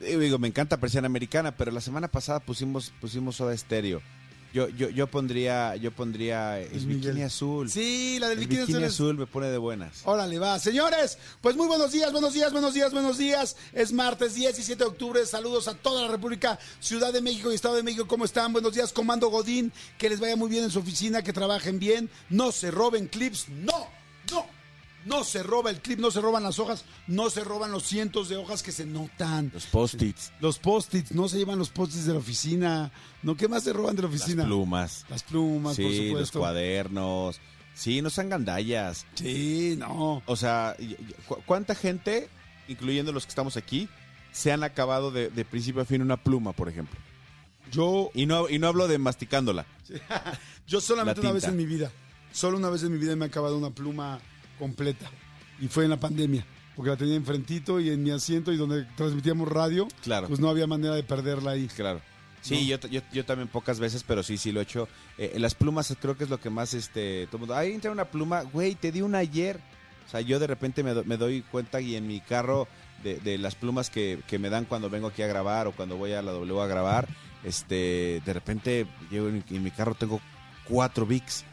Eh, 0.00 0.16
digo, 0.18 0.38
me 0.38 0.48
encanta 0.48 0.78
Persiana 0.78 1.06
Americana, 1.06 1.56
pero 1.56 1.70
la 1.70 1.80
semana 1.80 2.08
pasada 2.08 2.40
pusimos 2.40 2.92
pusimos 3.00 3.36
Soda 3.36 3.56
Stereo. 3.56 4.02
Yo, 4.52 4.68
yo, 4.70 4.88
yo 4.88 5.06
pondría, 5.06 5.76
yo 5.76 5.92
pondría 5.92 6.58
el 6.60 6.70
Luis 6.70 6.84
Miguel. 6.84 7.00
bikini 7.00 7.22
azul. 7.24 7.68
Sí, 7.70 8.16
la 8.18 8.28
del 8.28 8.38
el 8.38 8.46
bikini, 8.46 8.60
bikini 8.62 8.84
azul. 8.84 9.08
azul 9.08 9.18
me 9.18 9.26
pone 9.26 9.48
de 9.48 9.58
buenas. 9.58 10.00
Órale, 10.04 10.38
va. 10.38 10.58
Señores, 10.58 11.18
pues 11.42 11.56
muy 11.56 11.66
buenos 11.66 11.92
días, 11.92 12.10
buenos 12.10 12.32
días, 12.32 12.52
buenos 12.52 12.72
días, 12.72 12.90
buenos 12.90 13.18
días. 13.18 13.56
Es 13.74 13.92
martes 13.92 14.34
17 14.34 14.82
de 14.82 14.88
octubre. 14.88 15.26
Saludos 15.26 15.68
a 15.68 15.74
toda 15.74 16.02
la 16.02 16.08
República, 16.08 16.58
Ciudad 16.80 17.12
de 17.12 17.20
México 17.20 17.52
y 17.52 17.54
Estado 17.54 17.74
de 17.74 17.82
México. 17.82 18.06
¿Cómo 18.06 18.24
están? 18.24 18.52
Buenos 18.54 18.72
días, 18.72 18.94
Comando 18.94 19.28
Godín. 19.28 19.72
Que 19.98 20.08
les 20.08 20.20
vaya 20.20 20.36
muy 20.36 20.48
bien 20.48 20.64
en 20.64 20.70
su 20.70 20.78
oficina, 20.78 21.22
que 21.22 21.34
trabajen 21.34 21.78
bien. 21.78 22.08
No 22.30 22.50
se 22.50 22.70
roben 22.70 23.08
clips. 23.08 23.48
No, 23.50 23.88
no. 24.30 24.55
No 25.06 25.24
se 25.24 25.42
roba 25.42 25.70
el 25.70 25.80
clip, 25.80 25.98
no 26.00 26.10
se 26.10 26.20
roban 26.20 26.42
las 26.42 26.58
hojas, 26.58 26.84
no 27.06 27.30
se 27.30 27.44
roban 27.44 27.70
los 27.72 27.84
cientos 27.84 28.28
de 28.28 28.36
hojas 28.36 28.62
que 28.62 28.72
se 28.72 28.84
notan. 28.84 29.50
Los 29.54 29.66
post-its, 29.66 30.32
Los 30.40 30.58
post-its, 30.58 31.12
no 31.12 31.28
se 31.28 31.38
llevan 31.38 31.58
los 31.58 31.70
post-its 31.70 32.06
de 32.06 32.12
la 32.12 32.18
oficina. 32.18 32.90
No, 33.22 33.36
¿qué 33.36 33.46
más 33.48 33.62
se 33.62 33.72
roban 33.72 33.94
de 33.96 34.02
la 34.02 34.08
las 34.08 34.16
oficina? 34.20 34.44
plumas. 34.44 35.06
Las 35.08 35.22
plumas, 35.22 35.76
por 35.76 35.84
Sí, 35.90 35.98
los 35.98 36.08
supuesto. 36.08 36.38
cuadernos. 36.40 37.40
Sí, 37.74 38.02
no 38.02 38.10
sean 38.10 38.28
gandallas. 38.30 39.06
Sí, 39.14 39.76
no. 39.78 40.22
O 40.26 40.34
sea, 40.36 40.74
y- 40.78 40.92
y- 40.92 41.14
¿cu- 41.28 41.38
¿cuánta 41.46 41.74
gente, 41.74 42.28
incluyendo 42.68 43.12
los 43.12 43.24
que 43.26 43.30
estamos 43.30 43.56
aquí, 43.56 43.88
se 44.32 44.50
han 44.50 44.64
acabado 44.64 45.10
de, 45.10 45.28
de 45.30 45.44
principio 45.44 45.82
a 45.82 45.84
fin 45.84 46.02
una 46.02 46.16
pluma, 46.16 46.52
por 46.52 46.68
ejemplo? 46.68 46.98
Yo 47.70 48.10
Y 48.14 48.26
no, 48.26 48.48
y 48.48 48.58
no 48.58 48.68
hablo 48.68 48.88
de 48.88 48.98
masticándola. 48.98 49.66
Yo 50.66 50.80
solamente 50.80 51.20
La 51.22 51.28
una 51.28 51.34
vez 51.34 51.44
en 51.44 51.56
mi 51.56 51.66
vida, 51.66 51.92
solo 52.32 52.56
una 52.58 52.70
vez 52.70 52.82
en 52.82 52.92
mi 52.92 52.98
vida 52.98 53.14
me 53.16 53.26
he 53.26 53.28
acabado 53.28 53.56
una 53.58 53.70
pluma 53.70 54.20
completa. 54.56 55.10
Y 55.60 55.68
fue 55.68 55.84
en 55.84 55.90
la 55.90 55.96
pandemia, 55.98 56.44
porque 56.74 56.90
la 56.90 56.96
tenía 56.96 57.14
enfrentito 57.14 57.80
y 57.80 57.90
en 57.90 58.02
mi 58.02 58.10
asiento 58.10 58.52
y 58.52 58.56
donde 58.56 58.84
transmitíamos 58.96 59.48
radio, 59.48 59.88
Claro. 60.02 60.28
pues 60.28 60.40
no 60.40 60.48
había 60.50 60.66
manera 60.66 60.94
de 60.94 61.02
perderla 61.02 61.52
ahí. 61.52 61.66
Claro. 61.68 62.00
Sí, 62.42 62.68
¿No? 62.70 62.76
yo, 62.76 62.88
yo, 62.88 63.00
yo 63.12 63.24
también 63.24 63.48
pocas 63.48 63.80
veces, 63.80 64.04
pero 64.06 64.22
sí, 64.22 64.36
sí 64.38 64.52
lo 64.52 64.60
he 64.60 64.64
hecho. 64.64 64.86
Eh, 65.18 65.34
las 65.38 65.54
plumas 65.54 65.96
creo 66.00 66.16
que 66.16 66.24
es 66.24 66.30
lo 66.30 66.38
que 66.38 66.50
más, 66.50 66.74
este, 66.74 67.26
todo 67.28 67.38
mundo, 67.40 67.56
ay, 67.56 67.72
entra 67.72 67.90
una 67.90 68.04
pluma, 68.04 68.42
güey, 68.42 68.74
te 68.74 68.92
di 68.92 69.00
una 69.02 69.18
ayer. 69.18 69.58
O 70.06 70.10
sea, 70.10 70.20
yo 70.20 70.38
de 70.38 70.46
repente 70.46 70.84
me, 70.84 70.92
do- 70.94 71.02
me 71.04 71.16
doy 71.16 71.42
cuenta 71.42 71.80
y 71.80 71.96
en 71.96 72.06
mi 72.06 72.20
carro 72.20 72.68
de, 73.02 73.16
de 73.18 73.38
las 73.38 73.56
plumas 73.56 73.90
que, 73.90 74.20
que 74.28 74.38
me 74.38 74.48
dan 74.50 74.64
cuando 74.66 74.88
vengo 74.90 75.08
aquí 75.08 75.22
a 75.22 75.26
grabar 75.26 75.66
o 75.66 75.72
cuando 75.72 75.96
voy 75.96 76.12
a 76.12 76.22
la 76.22 76.30
W 76.32 76.60
a 76.60 76.66
grabar, 76.68 77.08
este, 77.42 78.22
de 78.24 78.32
repente 78.32 78.86
llego 79.10 79.28
en, 79.28 79.42
en 79.50 79.62
mi 79.64 79.70
carro 79.72 79.94
tengo 79.94 80.20
cuatro 80.68 81.06
Vicks. 81.06 81.44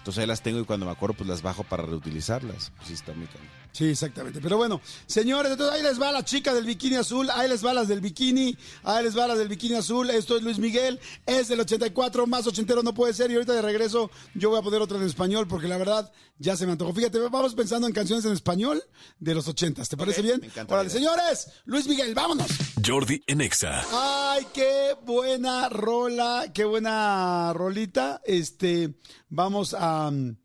Entonces 0.00 0.22
ahí 0.22 0.26
las 0.26 0.40
tengo 0.40 0.60
y 0.60 0.64
cuando 0.64 0.86
me 0.86 0.92
acuerdo 0.92 1.14
pues 1.14 1.28
las 1.28 1.42
bajo 1.42 1.62
para 1.62 1.82
reutilizarlas. 1.84 2.72
Pues 2.76 2.88
sí, 2.88 2.94
está 2.94 3.12
muy 3.12 3.26
cañón. 3.26 3.59
Sí, 3.72 3.86
exactamente. 3.86 4.40
Pero 4.40 4.56
bueno, 4.56 4.80
señores, 5.06 5.52
entonces 5.52 5.76
ahí 5.76 5.82
les 5.82 6.00
va 6.00 6.10
la 6.12 6.24
chica 6.24 6.52
del 6.52 6.64
bikini 6.64 6.96
azul, 6.96 7.30
ahí 7.30 7.48
les 7.48 7.64
va 7.64 7.72
las 7.72 7.88
del 7.88 8.00
bikini, 8.00 8.56
ahí 8.82 9.04
les 9.04 9.16
va 9.16 9.26
las 9.26 9.38
del 9.38 9.48
bikini 9.48 9.76
azul. 9.76 10.10
Esto 10.10 10.36
es 10.36 10.42
Luis 10.42 10.58
Miguel, 10.58 10.98
es 11.26 11.48
del 11.48 11.60
84, 11.60 12.26
más 12.26 12.46
ochentero 12.46 12.82
no 12.82 12.94
puede 12.94 13.14
ser. 13.14 13.30
Y 13.30 13.34
ahorita 13.34 13.52
de 13.52 13.62
regreso 13.62 14.10
yo 14.34 14.50
voy 14.50 14.58
a 14.58 14.62
poner 14.62 14.80
otra 14.80 14.98
en 14.98 15.04
español 15.04 15.46
porque 15.46 15.68
la 15.68 15.78
verdad 15.78 16.12
ya 16.38 16.56
se 16.56 16.66
me 16.66 16.72
antojó. 16.72 16.92
Fíjate, 16.92 17.18
vamos 17.18 17.54
pensando 17.54 17.86
en 17.86 17.92
canciones 17.92 18.24
en 18.24 18.32
español 18.32 18.82
de 19.18 19.34
los 19.34 19.46
ochentas. 19.46 19.88
¿Te 19.88 19.96
parece 19.96 20.22
bien? 20.22 20.40
me 20.40 20.46
encanta 20.46 20.74
Órale, 20.74 20.90
señores, 20.90 21.48
Luis 21.64 21.86
Miguel, 21.86 22.14
vámonos. 22.14 22.48
Jordi 22.84 23.22
en 23.26 23.40
Exa. 23.42 23.84
Ay, 23.92 24.46
qué 24.52 24.96
buena 25.04 25.68
rola, 25.68 26.46
qué 26.52 26.64
buena 26.64 27.52
rolita. 27.52 28.20
Este, 28.24 28.94
vamos 29.28 29.74
a. 29.78 30.10
mm, 30.10 30.39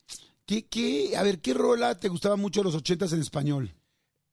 ¿Qué, 0.45 0.65
qué? 0.67 1.17
A 1.17 1.23
ver, 1.23 1.39
¿qué 1.41 1.53
rola 1.53 1.95
te 1.99 2.07
gustaba 2.07 2.35
mucho 2.35 2.59
de 2.61 2.65
los 2.65 2.75
ochentas 2.75 3.11
en 3.13 3.21
español? 3.21 3.73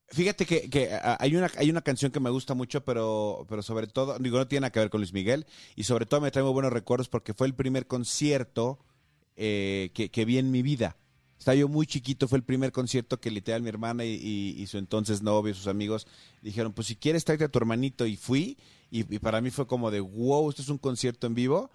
Fíjate 0.08 0.46
que, 0.46 0.68
que, 0.70 0.90
hay, 1.20 1.36
una, 1.36 1.50
hay 1.56 1.70
una 1.70 1.82
canción 1.82 2.12
que 2.12 2.20
me 2.20 2.30
gusta 2.30 2.54
mucho, 2.54 2.84
pero, 2.84 3.46
pero 3.48 3.62
sobre 3.62 3.86
todo, 3.86 4.18
digo, 4.18 4.38
no 4.38 4.48
tiene 4.48 4.62
nada 4.62 4.72
que 4.72 4.80
ver 4.80 4.90
con 4.90 5.00
Luis 5.00 5.14
Miguel, 5.14 5.46
y 5.76 5.84
sobre 5.84 6.06
todo 6.06 6.20
me 6.20 6.30
trae 6.30 6.44
muy 6.44 6.52
buenos 6.52 6.72
recuerdos 6.72 7.08
porque 7.08 7.34
fue 7.34 7.46
el 7.46 7.54
primer 7.54 7.86
concierto 7.86 8.78
eh, 9.36 9.90
que, 9.94 10.10
que 10.10 10.24
vi 10.26 10.38
en 10.38 10.50
mi 10.50 10.62
vida. 10.62 10.98
Estaba 11.38 11.54
yo 11.56 11.68
muy 11.68 11.86
chiquito, 11.86 12.28
fue 12.28 12.38
el 12.38 12.44
primer 12.44 12.72
concierto 12.72 13.20
que 13.20 13.30
literal 13.30 13.62
mi 13.62 13.70
hermana 13.70 14.04
y, 14.04 14.10
y- 14.14 14.62
y 14.62 14.66
su 14.66 14.78
entonces 14.78 15.22
novio, 15.22 15.54
sus 15.54 15.66
amigos, 15.66 16.06
dijeron, 16.42 16.72
pues 16.74 16.88
si 16.88 16.96
quieres 16.96 17.24
tráete 17.24 17.44
a 17.44 17.48
tu 17.48 17.58
hermanito, 17.58 18.06
y 18.06 18.16
fui, 18.16 18.58
y, 18.90 19.00
y 19.14 19.18
para 19.18 19.40
mí 19.40 19.50
fue 19.50 19.66
como 19.66 19.90
de, 19.90 20.00
wow, 20.00 20.50
esto 20.50 20.62
es 20.62 20.68
un 20.68 20.78
concierto 20.78 21.26
en 21.26 21.34
vivo. 21.34 21.70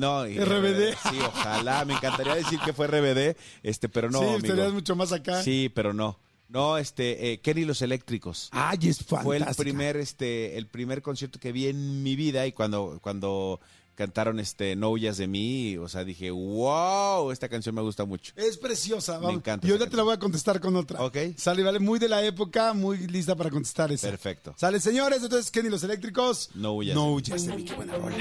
No, 0.00 0.26
y- 0.26 0.38
RBD. 0.38 0.94
Sí, 1.10 1.18
ojalá, 1.20 1.84
me 1.84 1.92
encantaría 1.92 2.34
decir 2.34 2.58
que 2.64 2.72
fue 2.72 2.86
RBD, 2.86 3.36
este, 3.62 3.88
pero 3.90 4.10
no, 4.10 4.20
sí, 4.20 4.26
estarías 4.36 4.72
mucho 4.72 4.96
más 4.96 5.12
acá. 5.12 5.42
Sí, 5.42 5.70
pero 5.74 5.92
no. 5.92 6.18
No, 6.50 6.78
este, 6.78 7.32
eh, 7.32 7.40
Kenny 7.40 7.64
los 7.64 7.80
Eléctricos. 7.80 8.48
Ay, 8.50 8.78
es 8.82 8.98
fantástica. 8.98 9.22
Fue 9.22 9.36
el 9.36 9.44
primer, 9.54 9.96
este, 9.96 10.58
el 10.58 10.66
primer 10.66 11.00
concierto 11.00 11.38
que 11.38 11.52
vi 11.52 11.68
en 11.68 12.02
mi 12.02 12.16
vida 12.16 12.44
y 12.46 12.52
cuando, 12.52 12.98
cuando 13.00 13.60
cantaron 13.94 14.40
este 14.40 14.76
No 14.76 14.90
huyas 14.90 15.18
de 15.18 15.28
mí, 15.28 15.76
o 15.76 15.86
sea, 15.86 16.04
dije, 16.04 16.30
wow, 16.30 17.30
esta 17.30 17.48
canción 17.48 17.74
me 17.74 17.82
gusta 17.82 18.04
mucho. 18.04 18.32
Es 18.34 18.56
preciosa, 18.56 19.18
vamos. 19.18 19.34
encanta 19.34 19.66
Y 19.66 19.70
esa 19.70 19.74
ahorita 19.74 19.90
te 19.90 19.96
la 19.96 20.02
voy 20.02 20.14
a 20.14 20.18
contestar 20.18 20.58
con 20.58 20.74
otra. 20.74 21.02
Ok. 21.04 21.18
Sale, 21.36 21.62
vale, 21.62 21.78
muy 21.78 21.98
de 21.98 22.08
la 22.08 22.24
época, 22.24 22.72
muy 22.72 22.96
lista 23.06 23.36
para 23.36 23.50
contestar 23.50 23.92
esa. 23.92 24.08
Perfecto. 24.08 24.54
Sale, 24.56 24.80
señores, 24.80 25.22
entonces 25.22 25.50
Kenny 25.50 25.68
los 25.68 25.84
eléctricos. 25.84 26.50
No 26.54 26.72
huyas 26.72 26.94
No 26.96 27.02
de 27.02 27.08
mí. 27.08 27.14
huyas 27.16 27.46
de 27.46 27.54
mí, 27.56 27.64
qué 27.64 27.74
buena 27.74 27.94
rola. 27.96 28.16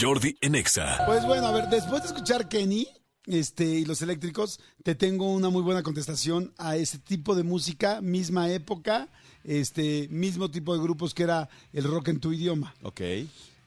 Jordi 0.00 0.36
en 0.40 0.54
Exa. 0.54 1.04
Pues 1.04 1.26
bueno, 1.26 1.48
a 1.48 1.52
ver, 1.52 1.68
después 1.68 2.02
de 2.02 2.08
escuchar 2.08 2.48
Kenny 2.48 2.86
este, 3.26 3.64
y 3.64 3.84
los 3.84 4.02
eléctricos, 4.02 4.60
te 4.82 4.94
tengo 4.94 5.32
una 5.32 5.48
muy 5.48 5.62
buena 5.62 5.82
contestación 5.82 6.52
a 6.58 6.76
ese 6.76 6.98
tipo 6.98 7.34
de 7.34 7.42
música, 7.42 8.00
misma 8.00 8.50
época, 8.50 9.08
este, 9.44 10.08
mismo 10.10 10.50
tipo 10.50 10.74
de 10.74 10.82
grupos 10.82 11.14
que 11.14 11.22
era 11.22 11.48
el 11.72 11.84
rock 11.84 12.08
en 12.08 12.20
tu 12.20 12.32
idioma. 12.32 12.74
Ok. 12.82 13.00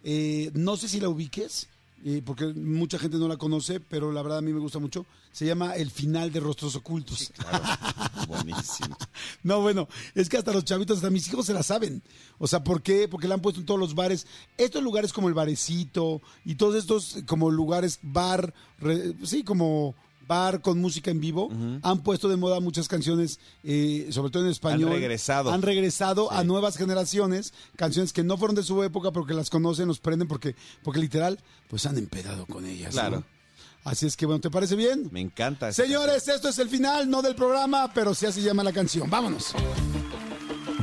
Eh, 0.03 0.51
no 0.53 0.77
sé 0.77 0.87
si 0.87 0.99
la 0.99 1.09
ubiques, 1.09 1.67
eh, 2.05 2.21
porque 2.25 2.45
mucha 2.47 2.97
gente 2.99 3.17
no 3.17 3.27
la 3.27 3.37
conoce, 3.37 3.79
pero 3.79 4.11
la 4.11 4.21
verdad 4.21 4.37
a 4.39 4.41
mí 4.41 4.53
me 4.53 4.59
gusta 4.59 4.79
mucho. 4.79 5.05
Se 5.31 5.45
llama 5.45 5.75
El 5.75 5.91
final 5.91 6.31
de 6.31 6.39
Rostros 6.39 6.75
Ocultos. 6.75 7.31
Claro. 7.35 7.63
Buenísimo. 8.27 8.97
No, 9.43 9.61
bueno, 9.61 9.87
es 10.15 10.29
que 10.29 10.37
hasta 10.37 10.51
los 10.51 10.65
chavitos, 10.65 10.97
hasta 10.97 11.09
mis 11.09 11.27
hijos 11.27 11.45
se 11.45 11.53
la 11.53 11.63
saben. 11.63 12.01
O 12.39 12.47
sea, 12.47 12.63
¿por 12.63 12.81
qué? 12.81 13.07
Porque 13.07 13.27
la 13.27 13.35
han 13.35 13.41
puesto 13.41 13.59
en 13.59 13.65
todos 13.65 13.79
los 13.79 13.95
bares. 13.95 14.25
Estos 14.57 14.83
lugares 14.83 15.13
como 15.13 15.27
el 15.27 15.33
barecito 15.33 16.21
y 16.45 16.55
todos 16.55 16.75
estos 16.75 17.17
como 17.25 17.49
lugares 17.51 17.99
bar, 18.01 18.53
re- 18.79 19.13
sí, 19.23 19.43
como 19.43 19.95
bar 20.27 20.61
con 20.61 20.79
música 20.79 21.09
en 21.11 21.19
vivo, 21.19 21.49
han 21.81 22.03
puesto 22.03 22.27
de 22.27 22.37
moda 22.37 22.59
muchas 22.59 22.87
canciones, 22.87 23.39
eh, 23.63 24.07
sobre 24.11 24.31
todo 24.31 24.43
en 24.43 24.51
español. 24.51 24.89
regresado. 24.89 25.51
Han 25.51 25.61
regresado 25.61 26.31
a 26.31 26.43
nuevas 26.43 26.77
generaciones, 26.77 27.53
canciones 27.75 28.13
que 28.13 28.23
no 28.23 28.37
fueron 28.37 28.55
de 28.55 28.63
su 28.63 28.83
época 28.83 29.11
porque 29.11 29.33
las 29.33 29.49
conocen, 29.49 29.87
los 29.87 29.99
prenden, 29.99 30.27
porque, 30.27 30.55
porque 30.83 30.99
literal, 30.99 31.39
pues 31.69 31.85
han 31.85 31.97
empedado 31.97 32.45
con 32.45 32.65
ellas. 32.65 32.93
¿no? 32.95 33.01
Claro. 33.01 33.23
Así 33.83 34.05
es 34.05 34.17
que, 34.17 34.25
bueno, 34.25 34.41
¿te 34.41 34.49
parece 34.49 34.75
bien? 34.75 35.07
Me 35.11 35.21
encanta. 35.21 35.71
Señores, 35.71 36.27
esto 36.27 36.49
es 36.49 36.59
el 36.59 36.67
final, 36.67 37.09
no 37.09 37.21
del 37.21 37.35
programa, 37.35 37.91
pero 37.93 38.13
sí 38.13 38.25
así 38.25 38.41
llama 38.41 38.63
la 38.63 38.73
canción. 38.73 39.09
Vámonos. 39.09 39.53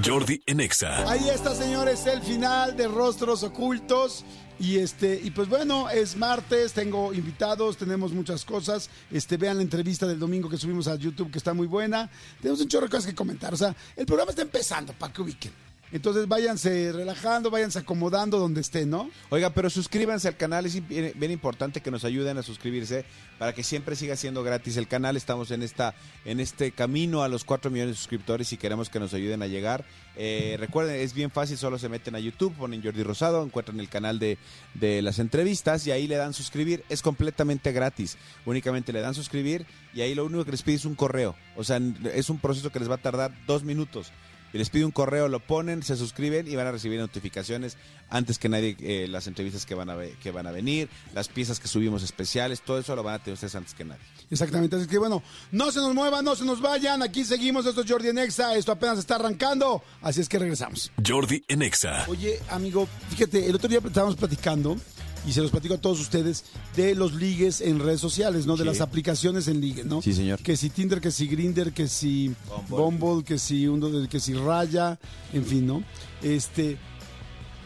Jordi 0.05 0.43
en 0.47 0.61
Exa. 0.61 1.11
Ahí 1.11 1.29
está, 1.29 1.55
señores, 1.55 2.07
el 2.07 2.21
final 2.23 2.77
de 2.77 2.89
Rostros 2.89 3.43
Ocultos. 3.43 4.25
Y 4.59 4.79
este, 4.79 5.21
y 5.23 5.31
pues 5.31 5.49
bueno, 5.49 5.91
es 5.91 6.17
martes, 6.17 6.73
tengo 6.73 7.13
invitados, 7.13 7.77
tenemos 7.77 8.13
muchas 8.13 8.45
cosas. 8.45 8.89
Este, 9.11 9.37
vean 9.37 9.57
la 9.57 9.63
entrevista 9.63 10.07
del 10.07 10.19
domingo 10.19 10.49
que 10.49 10.57
subimos 10.57 10.87
a 10.87 10.95
YouTube, 10.95 11.31
que 11.31 11.39
está 11.39 11.55
muy 11.55 11.67
buena. 11.67 12.09
Tenemos 12.41 12.61
un 12.61 12.69
chorro 12.69 12.87
de 12.87 12.91
cosas 12.91 13.07
que 13.07 13.15
comentar. 13.15 13.53
O 13.53 13.57
sea, 13.57 13.75
el 13.97 14.07
programa 14.07 14.31
está 14.31 14.43
empezando 14.43 14.93
para 14.93 15.13
que 15.13 15.23
ubiquen. 15.23 15.64
Entonces 15.95 16.27
váyanse 16.27 16.91
relajando, 16.91 17.53
váyanse 17.53 17.79
acomodando 17.79 18.41
donde 18.41 18.61
estén, 18.61 18.91
¿no? 18.91 19.09
Oiga, 19.31 19.51
pero 19.51 19.71
suscríbanse 19.71 20.27
al 20.27 20.37
canal, 20.37 20.67
es 20.67 20.89
bien, 20.89 21.31
importante 21.31 21.81
que 21.81 21.93
nos 21.93 22.05
ayuden 22.05 22.37
a 22.37 22.43
suscribirse 22.43 23.05
para 23.39 23.53
que 23.53 23.63
siempre 23.63 23.95
siga 23.95 24.17
siendo 24.17 24.43
gratis 24.43 24.77
el 24.77 24.89
canal. 24.89 25.17
Estamos 25.17 25.53
en 25.53 25.63
esta 25.63 25.95
en 26.25 26.41
este 26.41 26.73
camino 26.73 27.23
a 27.23 27.29
los 27.29 27.45
4 27.45 27.71
millones 27.71 27.95
de 27.95 27.99
suscriptores 27.99 28.53
y 28.53 28.57
queremos 28.57 28.91
que 28.91 28.99
nos 28.99 29.15
ayuden 29.15 29.41
a 29.43 29.47
llegar. 29.47 29.85
Eh, 30.17 30.57
recuerden, 30.59 30.97
es 30.97 31.15
bien 31.15 31.31
fácil, 31.31 31.59
solo 31.59 31.79
se 31.79 31.89
meten 31.89 32.17
a 32.17 32.19
YouTube, 32.19 32.53
ponen 32.55 32.83
Jordi 32.83 33.05
Rosado, 33.05 33.45
encuentran 33.45 33.79
el 33.79 33.89
canal 33.89 34.19
de, 34.19 34.37
de 34.75 35.01
las 35.01 35.21
entrevistas 35.21 35.87
y 35.87 35.93
ahí 35.93 36.09
le 36.09 36.17
dan 36.17 36.35
suscribir. 36.35 36.85
Es 36.89 37.03
completamente 37.03 37.71
gratis. 37.71 38.19
Únicamente 38.47 38.93
le 38.93 39.01
dan 39.01 39.15
suscribir 39.15 39.65
y 39.95 40.01
ahí 40.01 40.17
lo 40.17 40.25
único 40.25 40.45
que 40.45 40.51
les 40.51 40.65
pide 40.65 40.75
es 40.75 40.87
un 40.87 40.97
correo. 40.97 41.37
O 41.55 41.63
sea, 41.63 41.81
es 42.13 42.31
un 42.31 42.41
proceso 42.41 42.71
que 42.71 42.81
les 42.81 42.91
va 42.91 42.97
a 42.97 42.99
tardar 42.99 43.33
dos 43.47 43.63
minutos 43.63 44.11
y 44.55 44.59
les 44.59 44.71
pide 44.71 44.85
un 44.85 44.93
correo, 44.93 45.27
lo 45.27 45.41
ponen, 45.41 45.83
se 45.83 45.97
suscriben 45.97 46.47
y 46.47 46.55
van 46.55 46.69
a 46.69 46.71
recibir 46.71 47.01
notificaciones 47.01 47.77
antes 48.09 48.39
que 48.39 48.49
nadie, 48.49 48.77
eh, 48.81 49.09
las 49.09 49.27
entrevistas 49.27 49.67
que 49.67 49.75
van, 49.75 49.91
a, 49.91 49.97
que 50.23 50.31
van 50.31 50.47
a 50.47 50.53
venir, 50.53 50.89
las 51.13 51.27
piezas 51.27 51.59
que 51.59 51.67
subimos 51.67 52.05
especiales, 52.05 52.63
todo 52.63 52.79
eso 52.79 52.95
lo 52.95 53.03
van 53.03 53.17
a 53.17 53.19
tener 53.19 53.35
ustedes 53.35 53.57
antes 53.57 53.75
que 53.75 53.85
nadie. 53.85 54.01
Exactamente, 54.31 54.77
así 54.77 54.87
que 54.87 54.99
bueno, 54.99 55.25
no 55.51 55.73
se 55.73 55.81
nos 55.81 55.93
muevan, 55.93 56.25
no 56.25 56.37
se 56.37 56.45
nos 56.45 56.61
vayan, 56.61 57.03
aquí 57.03 57.25
seguimos, 57.25 57.67
esto 57.67 57.81
es 57.81 57.91
Jordi 57.91 58.11
en 58.11 58.19
Exa, 58.19 58.55
esto 58.55 58.71
apenas 58.71 59.01
está 59.01 59.17
arrancando, 59.17 59.83
así 60.01 60.21
es 60.21 60.29
que 60.29 60.39
regresamos. 60.39 60.93
Jordi 61.05 61.45
en 61.49 61.63
Exa. 61.63 62.05
Oye, 62.07 62.39
amigo, 62.49 62.87
fíjate, 63.11 63.49
el 63.49 63.57
otro 63.57 63.69
día 63.69 63.81
estábamos 63.85 64.15
platicando, 64.15 64.77
y 65.27 65.33
se 65.33 65.41
los 65.41 65.51
platico 65.51 65.75
a 65.75 65.79
todos 65.79 66.01
ustedes, 66.01 66.45
de 66.77 66.95
los 66.95 67.15
ligues 67.15 67.61
en 67.61 67.79
redes 67.81 68.01
sociales, 68.01 68.47
¿no? 68.47 68.57
De 68.57 68.63
Sí. 68.65 68.69
las 68.69 68.81
aplicaciones 68.81 69.49
en 69.49 69.61
ligue, 69.61 69.85
¿no? 69.85 70.03
Sí, 70.03 70.13
señor. 70.13 70.39
Que 70.41 70.57
si 70.57 70.71
Tinder, 70.71 71.01
que 71.01 71.11
si 71.11 71.27
Grinder, 71.27 71.73
que 71.73 71.89
si 71.89 72.35
Bumble, 72.69 73.25
que 73.25 73.39
si 73.39 73.67
uno, 73.67 73.89
que 74.09 74.21
si 74.21 74.35
Raya, 74.35 74.99
en 75.33 75.45
fin, 75.45 75.67
¿no? 75.67 75.83
Este, 76.23 76.77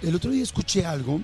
el 0.02 0.14
otro 0.14 0.30
día 0.30 0.42
escuché 0.42 0.86
algo 0.86 1.20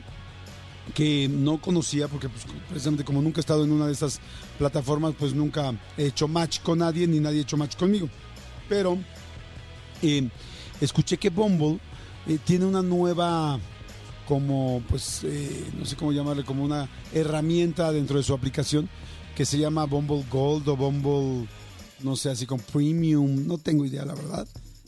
que 0.95 1.29
no 1.29 1.61
conocía 1.63 2.09
porque 2.09 2.29
pues, 2.29 2.45
precisamente 2.69 3.05
como 3.05 3.23
nunca 3.23 3.39
he 3.39 3.41
estado 3.41 3.65
en 3.65 3.73
una 3.73 3.87
de 3.87 3.93
estas 3.93 4.21
plataformas 4.59 5.15
pues 5.19 5.33
nunca 5.35 5.73
he 5.97 6.07
hecho 6.09 6.29
match 6.29 6.61
con 6.61 6.81
nadie 6.81 7.07
ni 7.07 7.21
nadie 7.21 7.39
ha 7.39 7.43
hecho 7.43 7.57
match 7.57 7.75
conmigo 7.77 8.07
pero 8.69 8.99
eh, 10.03 10.29
escuché 10.83 11.17
que 11.17 11.31
Bumble 11.31 11.79
eh, 12.27 12.39
tiene 12.45 12.67
una 12.67 12.83
nueva 12.83 13.59
como 14.27 14.83
pues 14.89 15.21
eh, 15.25 15.71
no 15.79 15.85
sé 15.85 15.97
cómo 15.97 16.13
llamarle 16.13 16.45
como 16.45 16.65
una 16.65 16.89
herramienta 17.13 17.93
dentro 17.93 18.17
de 18.17 18.23
su 18.23 18.35
aplicación 18.35 18.89
que 19.35 19.45
se 19.45 19.59
llama 19.59 19.85
Bumble 19.85 20.25
Gold 20.31 20.69
o 20.69 20.77
Bumble 20.77 21.49
no 22.01 22.17
sé 22.17 22.31
así 22.31 22.47
con 22.47 22.61
Premium. 22.61 23.47
No 23.47 23.59
tengo 23.59 23.85
idea 23.85 24.05
la 24.05 24.15
verdad 24.15 24.47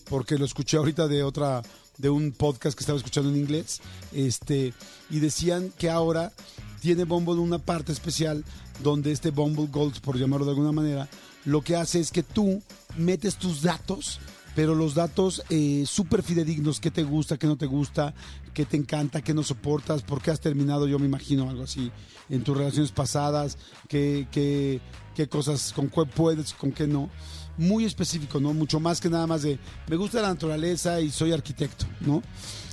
porque 0.09 0.39
lo 0.39 0.45
escuché 0.45 0.77
ahorita 0.77 1.09
de 1.09 1.23
otra 1.23 1.63
de 1.99 2.11
un 2.11 2.33
podcast 2.33 2.77
que 2.77 2.83
estaba 2.83 2.99
escuchando 2.99 3.31
en 3.31 3.37
inglés. 3.37 3.81
Este 4.13 4.73
y 5.11 5.21
decían 5.21 5.73
que 5.79 5.91
ahora 5.91 6.33
tiene 6.81 7.05
Bumble 7.05 7.41
una 7.41 7.59
parte 7.59 7.93
especial 7.93 8.45
donde 8.83 9.13
este 9.13 9.31
Bumble 9.31 9.67
Gold 9.67 10.01
por 10.01 10.19
llamarlo 10.19 10.45
de 10.45 10.53
alguna 10.53 10.73
manera 10.73 11.09
lo 11.47 11.63
que 11.63 11.77
hace 11.77 12.01
es 12.01 12.11
que 12.11 12.23
tú 12.23 12.61
metes 12.97 13.37
tus 13.37 13.63
datos 13.63 14.21
pero 14.57 14.75
los 14.75 14.95
datos 14.95 15.43
eh, 15.51 15.85
súper 15.87 16.23
fidedignos, 16.23 16.81
qué 16.81 16.91
te 16.91 17.05
gusta, 17.05 17.37
qué 17.37 17.47
no 17.47 17.59
te 17.59 17.67
gusta, 17.67 18.15
qué 18.55 18.65
te 18.65 18.79
encanta, 18.79 19.21
qué 19.21 19.35
no 19.35 19.43
soportas, 19.43 20.03
por 20.03 20.23
qué 20.23 20.31
has 20.31 20.41
terminado, 20.41 20.89
yo 20.89 20.99
me 20.99 21.05
imagino 21.05 21.51
algo 21.51 21.65
así, 21.65 21.93
en 22.31 22.43
tus 22.43 22.57
relaciones 22.57 22.91
pasadas, 22.91 23.59
qué, 23.87 24.27
qué, 24.33 24.81
qué 25.15 25.29
cosas, 25.29 25.75
con 25.75 25.91
qué 25.91 26.07
puedes, 26.07 26.55
con 26.55 26.73
qué 26.73 26.87
no. 26.87 27.11
Muy 27.59 27.85
específico, 27.85 28.41
¿no? 28.41 28.55
Mucho 28.55 28.81
más 28.81 28.99
que 28.99 29.11
nada 29.11 29.27
más 29.27 29.43
de, 29.43 29.59
me 29.89 29.97
gusta 29.97 30.23
la 30.23 30.29
naturaleza 30.29 31.03
y 31.03 31.11
soy 31.11 31.33
arquitecto, 31.33 31.85
¿no? 32.01 32.23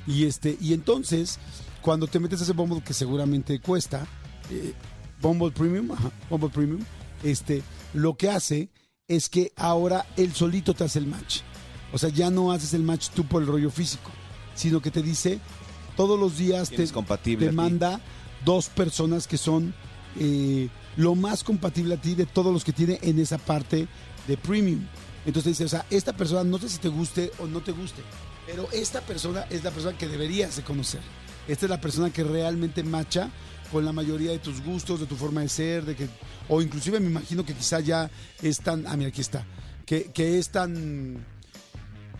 Y, 0.07 0.23
este, 0.23 0.57
y 0.61 0.71
entonces, 0.71 1.37
cuando 1.81 2.07
te 2.07 2.17
metes 2.17 2.39
a 2.39 2.43
ese 2.45 2.53
Bumble 2.53 2.81
que 2.81 2.93
seguramente 2.93 3.59
cuesta, 3.59 4.07
eh, 4.49 4.73
Bumble 5.21 5.51
Premium, 5.51 5.91
ajá, 5.91 6.11
Premium, 6.53 6.81
este, 7.23 7.61
lo 7.93 8.15
que 8.15 8.29
hace 8.29 8.69
es 9.09 9.27
que 9.27 9.51
ahora 9.57 10.05
él 10.15 10.31
solito 10.33 10.73
te 10.73 10.85
hace 10.85 10.99
el 10.99 11.07
match. 11.07 11.41
O 11.93 11.97
sea, 11.97 12.09
ya 12.09 12.29
no 12.29 12.51
haces 12.51 12.73
el 12.73 12.83
match 12.83 13.09
tú 13.09 13.23
por 13.23 13.41
el 13.41 13.47
rollo 13.47 13.69
físico, 13.69 14.11
sino 14.55 14.81
que 14.81 14.91
te 14.91 15.01
dice 15.01 15.39
todos 15.95 16.19
los 16.19 16.37
días 16.37 16.69
¿Quién 16.69 16.87
te, 16.87 16.91
compatible 16.91 17.51
manda 17.51 18.01
dos 18.43 18.67
personas 18.67 19.27
que 19.27 19.37
son 19.37 19.73
eh, 20.19 20.69
lo 20.97 21.15
más 21.15 21.43
compatible 21.43 21.95
a 21.95 22.01
ti 22.01 22.15
de 22.15 22.25
todos 22.25 22.51
los 22.51 22.63
que 22.63 22.73
tiene 22.73 22.99
en 23.01 23.19
esa 23.19 23.37
parte 23.37 23.87
de 24.27 24.37
premium. 24.37 24.81
Entonces 25.25 25.43
te 25.43 25.49
dice, 25.49 25.65
o 25.65 25.69
sea, 25.69 25.85
esta 25.89 26.13
persona 26.13 26.43
no 26.43 26.57
sé 26.57 26.69
si 26.69 26.77
te 26.79 26.89
guste 26.89 27.31
o 27.39 27.47
no 27.47 27.61
te 27.61 27.71
guste, 27.71 28.01
pero 28.45 28.67
esta 28.71 29.01
persona 29.01 29.45
es 29.49 29.63
la 29.63 29.71
persona 29.71 29.97
que 29.97 30.07
deberías 30.07 30.55
de 30.55 30.63
conocer. 30.63 31.01
Esta 31.47 31.65
es 31.65 31.69
la 31.69 31.79
persona 31.81 32.09
que 32.11 32.23
realmente 32.23 32.83
macha 32.83 33.29
con 33.71 33.85
la 33.85 33.91
mayoría 33.91 34.31
de 34.31 34.39
tus 34.39 34.61
gustos, 34.61 34.99
de 34.99 35.05
tu 35.05 35.15
forma 35.15 35.41
de 35.41 35.49
ser, 35.49 35.85
de 35.85 35.95
que, 35.95 36.07
o 36.47 36.61
inclusive 36.61 36.99
me 36.99 37.07
imagino 37.07 37.45
que 37.45 37.53
quizá 37.53 37.79
ya 37.79 38.09
es 38.41 38.59
tan, 38.59 38.85
ah, 38.87 38.95
mira, 38.95 39.09
aquí 39.09 39.21
está, 39.21 39.45
que, 39.85 40.11
que 40.11 40.37
es 40.37 40.49
tan, 40.49 41.25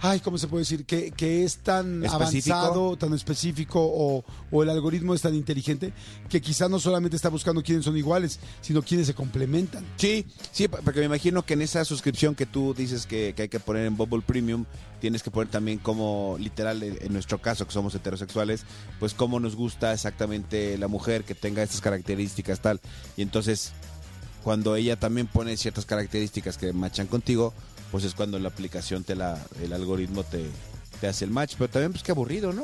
ay, 0.01 0.19
¿cómo 0.19 0.37
se 0.37 0.47
puede 0.47 0.61
decir? 0.61 0.85
Que, 0.85 1.11
que 1.11 1.43
es 1.43 1.57
tan 1.57 2.03
¿Específico? 2.03 2.55
avanzado, 2.55 2.97
tan 2.97 3.13
específico, 3.13 3.79
o, 3.81 4.25
o 4.51 4.63
el 4.63 4.69
algoritmo 4.69 5.13
es 5.13 5.21
tan 5.21 5.35
inteligente, 5.35 5.93
que 6.29 6.41
quizá 6.41 6.67
no 6.67 6.79
solamente 6.79 7.15
está 7.15 7.29
buscando 7.29 7.63
quiénes 7.63 7.85
son 7.85 7.95
iguales, 7.97 8.39
sino 8.61 8.81
quiénes 8.81 9.07
se 9.07 9.13
complementan. 9.13 9.85
Sí, 9.97 10.25
sí, 10.51 10.67
porque 10.67 10.99
me 10.99 11.05
imagino 11.05 11.45
que 11.45 11.53
en 11.53 11.61
esa 11.61 11.85
suscripción 11.85 12.35
que 12.35 12.45
tú 12.45 12.73
dices 12.73 13.05
que, 13.05 13.33
que 13.35 13.43
hay 13.43 13.49
que 13.49 13.59
poner 13.59 13.85
en 13.85 13.95
Bubble 13.95 14.23
Premium, 14.25 14.65
tienes 14.99 15.21
que 15.23 15.31
poner 15.31 15.49
también 15.49 15.79
como, 15.79 16.37
literal, 16.39 16.81
en 16.81 16.97
en 17.01 17.13
nuestro 17.13 17.41
caso, 17.41 17.65
que 17.65 17.73
somos 17.73 17.93
heterosexuales, 17.93 18.65
pues 18.99 19.13
cómo 19.13 19.39
nos 19.39 19.55
gusta 19.55 19.93
exactamente 19.93 20.77
la 20.77 20.87
mujer 20.87 21.23
que 21.23 21.35
tenga 21.35 21.61
estas 21.61 21.81
características, 21.81 22.61
tal. 22.61 22.79
Y 23.17 23.21
entonces, 23.21 23.73
cuando 24.43 24.75
ella 24.75 24.97
también 24.99 25.27
pone 25.27 25.57
ciertas 25.57 25.85
características 25.85 26.57
que 26.57 26.73
machan 26.73 27.07
contigo, 27.07 27.53
pues 27.93 28.05
es 28.05 28.15
cuando 28.15 28.39
la 28.39 28.49
aplicación 28.49 29.03
te 29.03 29.15
la, 29.15 29.39
el 29.61 29.71
algoritmo 29.71 30.23
te, 30.23 30.43
te 30.99 31.05
hace 31.05 31.25
el 31.25 31.31
match. 31.31 31.53
Pero 31.59 31.69
también, 31.69 31.91
pues 31.91 32.01
qué 32.01 32.11
aburrido, 32.11 32.51
¿no? 32.51 32.63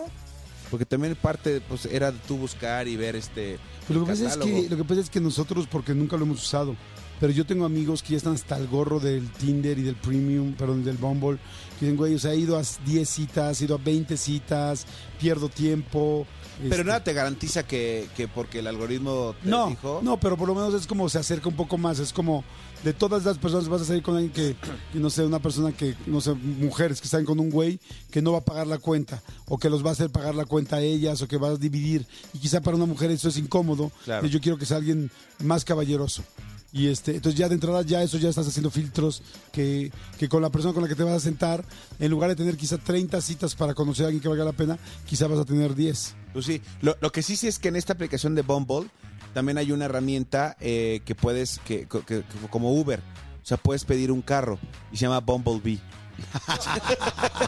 Porque 0.71 0.87
también 0.87 1.15
parte, 1.15 1.61
pues 1.61 1.85
era 1.85 2.11
tú 2.11 2.35
buscar 2.35 2.87
y 2.87 2.97
ver 2.97 3.15
este... 3.15 3.59
Pero 3.87 3.99
lo 3.99 4.07
que, 4.07 4.13
el 4.13 4.17
pasa 4.17 4.27
es 4.27 4.33
catálogo. 4.33 4.63
que, 4.63 4.69
lo 4.71 4.77
que 4.77 4.83
pasa 4.85 5.01
es 5.01 5.09
que 5.11 5.19
nosotros, 5.19 5.67
porque 5.67 5.93
nunca 5.93 6.17
lo 6.17 6.25
hemos 6.25 6.41
usado, 6.41 6.75
pero 7.19 7.31
yo 7.31 7.45
tengo 7.45 7.65
amigos 7.65 8.01
que 8.01 8.13
ya 8.13 8.17
están 8.17 8.33
hasta 8.33 8.57
el 8.57 8.67
gorro 8.67 8.99
del 8.99 9.29
Tinder 9.29 9.77
y 9.77 9.83
del 9.83 9.97
Premium, 9.97 10.53
perdón, 10.53 10.83
del 10.83 10.97
Bumble, 10.97 11.37
que 11.77 11.85
dicen, 11.85 11.95
güey, 11.95 12.15
o 12.15 12.19
sea, 12.19 12.33
he 12.33 12.37
ido 12.37 12.57
a 12.57 12.63
10 12.87 13.07
citas, 13.07 13.61
he 13.61 13.65
ido 13.65 13.75
a 13.75 13.77
20 13.77 14.17
citas, 14.17 14.87
pierdo 15.19 15.47
tiempo. 15.47 16.25
Pero 16.61 16.75
este, 16.75 16.83
nada 16.83 17.03
te 17.03 17.13
garantiza 17.13 17.63
que, 17.65 18.07
que 18.15 18.27
porque 18.27 18.59
el 18.59 18.67
algoritmo 18.67 19.33
te 19.41 19.49
No, 19.49 19.67
dijo... 19.69 19.99
no, 20.03 20.19
pero 20.19 20.35
por 20.37 20.47
lo 20.47 20.55
menos 20.55 20.73
es 20.73 20.87
como 20.87 21.07
se 21.09 21.17
acerca 21.17 21.47
un 21.49 21.55
poco 21.55 21.77
más. 21.77 21.99
Es 21.99 22.11
como 22.11 22.43
de 22.83 22.93
todas 22.93 23.23
las 23.25 23.37
personas 23.37 23.67
vas 23.67 23.81
a 23.81 23.85
salir 23.85 24.03
con 24.03 24.15
alguien 24.15 24.31
que, 24.33 24.55
que 24.93 24.99
no 24.99 25.09
sé, 25.09 25.25
una 25.25 25.39
persona 25.39 25.71
que, 25.71 25.95
no 26.05 26.21
sé, 26.21 26.33
mujeres 26.33 26.99
que 27.01 27.05
están 27.05 27.25
con 27.25 27.39
un 27.39 27.49
güey 27.49 27.79
que 28.11 28.21
no 28.21 28.31
va 28.33 28.39
a 28.39 28.45
pagar 28.45 28.67
la 28.67 28.77
cuenta 28.77 29.21
o 29.47 29.57
que 29.57 29.69
los 29.69 29.83
va 29.85 29.89
a 29.89 29.93
hacer 29.93 30.09
pagar 30.09 30.35
la 30.35 30.45
cuenta 30.45 30.77
a 30.77 30.81
ellas 30.81 31.21
o 31.21 31.27
que 31.27 31.37
va 31.37 31.49
a 31.49 31.55
dividir. 31.55 32.05
Y 32.33 32.39
quizá 32.39 32.61
para 32.61 32.75
una 32.77 32.85
mujer 32.85 33.11
eso 33.11 33.29
es 33.29 33.37
incómodo. 33.37 33.91
Claro. 34.05 34.25
Y 34.25 34.29
Yo 34.29 34.39
quiero 34.41 34.57
que 34.57 34.65
sea 34.65 34.77
alguien 34.77 35.09
más 35.43 35.63
caballeroso. 35.65 36.23
Y 36.71 36.87
este, 36.87 37.15
entonces 37.15 37.37
ya 37.39 37.47
de 37.49 37.55
entrada 37.55 37.81
ya 37.81 38.03
eso 38.03 38.17
ya 38.19 38.29
estás 38.29 38.47
haciendo 38.47 38.69
filtros 38.69 39.23
que, 39.51 39.91
que 40.19 40.29
con 40.29 40.41
la 40.43 40.51
persona 40.51 40.71
con 40.73 40.83
la 40.83 40.89
que 40.89 40.93
te 40.95 41.01
vas 41.03 41.15
a 41.15 41.19
sentar, 41.19 41.65
en 41.99 42.11
lugar 42.11 42.29
de 42.29 42.35
tener 42.35 42.57
quizá 42.57 42.77
30 42.77 43.19
citas 43.21 43.55
para 43.55 43.73
conocer 43.73 44.05
a 44.05 44.07
alguien 44.09 44.21
que 44.21 44.27
valga 44.29 44.45
la 44.45 44.53
pena, 44.53 44.77
quizá 45.07 45.25
vas 45.27 45.39
a 45.39 45.45
tener 45.45 45.73
10. 45.73 46.15
Pues 46.33 46.45
sí, 46.45 46.61
lo, 46.81 46.95
lo 47.01 47.11
que 47.11 47.23
sí 47.23 47.35
sí 47.35 47.47
es 47.47 47.57
que 47.57 47.69
en 47.69 47.75
esta 47.75 47.93
aplicación 47.93 48.35
de 48.35 48.43
Bumble 48.43 48.87
también 49.33 49.57
hay 49.57 49.71
una 49.71 49.85
herramienta 49.85 50.57
eh, 50.59 51.01
que 51.05 51.15
puedes, 51.15 51.59
que, 51.65 51.87
que- 51.87 52.01
que- 52.01 52.23
como 52.51 52.71
Uber, 52.73 52.99
o 53.41 53.45
sea, 53.45 53.57
puedes 53.57 53.83
pedir 53.83 54.11
un 54.11 54.21
carro 54.21 54.59
y 54.91 54.97
se 54.97 55.05
llama 55.05 55.21
Bumblebee. 55.21 55.79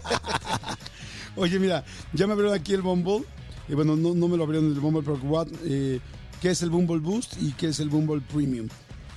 Oye, 1.36 1.60
mira, 1.60 1.84
ya 2.14 2.28
me 2.28 2.34
abrieron 2.34 2.56
aquí 2.58 2.74
el 2.74 2.82
Bumble. 2.82 3.24
Y 3.70 3.74
bueno, 3.74 3.96
no, 3.96 4.14
no 4.14 4.28
me 4.28 4.38
lo 4.38 4.44
abrieron 4.44 4.70
el 4.72 4.80
Bumble, 4.80 5.02
pero 5.04 5.18
what, 5.24 5.48
eh, 5.64 6.00
¿qué 6.42 6.50
es 6.50 6.62
el 6.62 6.70
Bumble 6.70 7.00
Boost 7.00 7.36
y 7.42 7.54
qué 7.54 7.68
es 7.68 7.80
el 7.80 7.90
Bumble 7.90 8.22
Premium? 8.22 8.68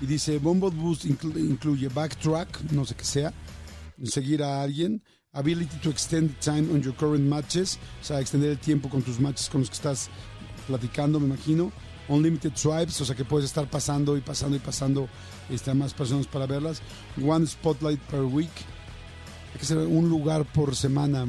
Y 0.01 0.07
dice, 0.07 0.39
Bumble 0.39 0.71
Boost 0.71 1.05
inclu- 1.05 1.39
incluye 1.39 1.89
backtrack, 1.89 2.71
no 2.73 2.85
sé 2.85 2.95
qué 2.95 3.05
sea, 3.05 3.33
seguir 4.05 4.43
a 4.43 4.63
alguien, 4.63 5.03
ability 5.33 5.77
to 5.79 5.91
extend 5.91 6.39
time 6.41 6.69
on 6.73 6.83
your 6.83 6.95
current 6.95 7.25
matches, 7.29 7.79
o 8.01 8.05
sea, 8.05 8.21
extender 8.21 8.51
el 8.51 8.59
tiempo 8.59 8.89
con 8.89 9.03
tus 9.03 9.19
matches 9.21 9.49
con 9.49 9.61
los 9.61 9.71
que 9.71 9.77
estás 9.77 10.09
platicando, 10.67 11.19
me 11.21 11.27
imagino. 11.27 11.73
Unlimited 12.07 12.53
swipes, 12.55 13.01
o 13.01 13.05
sea 13.07 13.17
que 13.17 13.25
puedes 13.25 13.47
estar 13.47 13.69
pasando 13.71 14.15
y 14.19 14.21
pasando 14.21 14.57
y 14.57 14.59
pasando 14.61 15.09
este, 15.49 15.71
a 15.71 15.75
más 15.75 15.95
personas 15.95 16.27
para 16.27 16.45
verlas. 16.47 16.83
One 17.25 17.47
spotlight 17.47 17.99
per 18.01 18.21
week. 18.21 18.51
hay 19.55 19.59
que 19.61 19.65
ser 19.65 19.79
un 19.79 20.11
lugar 20.11 20.45
por 20.45 20.77
semana. 20.77 21.25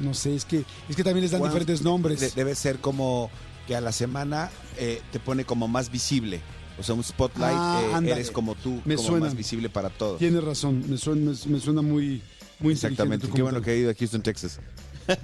No 0.00 0.14
sé, 0.14 0.34
es 0.34 0.44
que, 0.44 0.64
es 0.88 0.96
que 0.96 1.04
también 1.04 1.22
les 1.22 1.30
dan 1.30 1.42
diferentes 1.42 1.82
nombres. 1.82 2.20
de- 2.20 2.30
debe 2.30 2.56
ser 2.56 2.80
como 2.80 3.30
que 3.68 3.76
a 3.76 3.80
la 3.80 3.92
semana 3.92 4.50
eh, 4.76 5.00
te 5.12 5.20
pone 5.20 5.44
como 5.44 5.68
más 5.68 5.88
visible. 5.92 6.40
O 6.78 6.82
sea, 6.82 6.94
un 6.94 7.02
spotlight, 7.02 7.56
Ah, 7.56 8.00
eh, 8.04 8.10
eres 8.10 8.30
como 8.30 8.54
tú, 8.54 8.80
Me 8.84 8.94
como 8.96 9.08
suena. 9.08 9.26
más 9.26 9.34
visible 9.36 9.68
para 9.68 9.90
todos. 9.90 10.18
Tienes 10.18 10.42
razón, 10.44 10.84
me 10.88 10.96
suena, 10.96 11.32
me, 11.32 11.52
me 11.52 11.60
suena 11.60 11.82
muy, 11.82 12.22
muy 12.60 12.72
Exactamente. 12.74 13.28
Qué 13.28 13.42
bueno 13.42 13.60
que 13.60 13.72
he 13.72 13.78
ido 13.78 13.90
a 13.90 13.94
Houston, 13.94 14.22
Texas. 14.22 14.60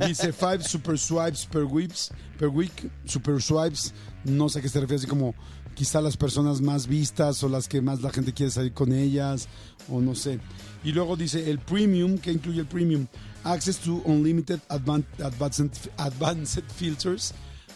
Dice 0.07 0.33
five 0.33 0.63
super 0.65 0.99
swipes 0.99 1.47
per 1.47 1.65
weeks, 1.65 2.11
per 2.39 2.49
week, 2.49 2.91
super 3.05 3.41
swipes, 3.41 3.93
no 4.25 4.49
sé 4.49 4.59
a 4.59 4.63
qué 4.63 4.69
se 4.69 4.81
refiere, 4.81 4.99
así 4.99 5.07
como 5.07 5.35
quizá 5.75 6.01
las 6.01 6.17
personas 6.17 6.61
más 6.61 6.87
vistas 6.87 7.43
o 7.43 7.49
las 7.49 7.69
que 7.69 7.81
más 7.83 8.01
la 8.01 8.11
gente 8.11 8.33
quiere 8.33 8.51
salir 8.51 8.73
con 8.73 8.93
ellas, 8.93 9.49
o 9.91 10.01
no 10.01 10.15
sé. 10.15 10.41
Y 10.85 10.93
luego 10.93 11.17
dice 11.17 11.51
el 11.51 11.59
premium, 11.59 12.19
que 12.19 12.33
incluye 12.33 12.61
el 12.61 12.67
premium, 12.67 13.07
access 13.45 13.79
to 13.79 14.01
unlimited 14.07 14.61
advan- 14.69 15.05
advanced, 15.23 15.91
advanced 15.99 16.65
filters, 16.77 17.33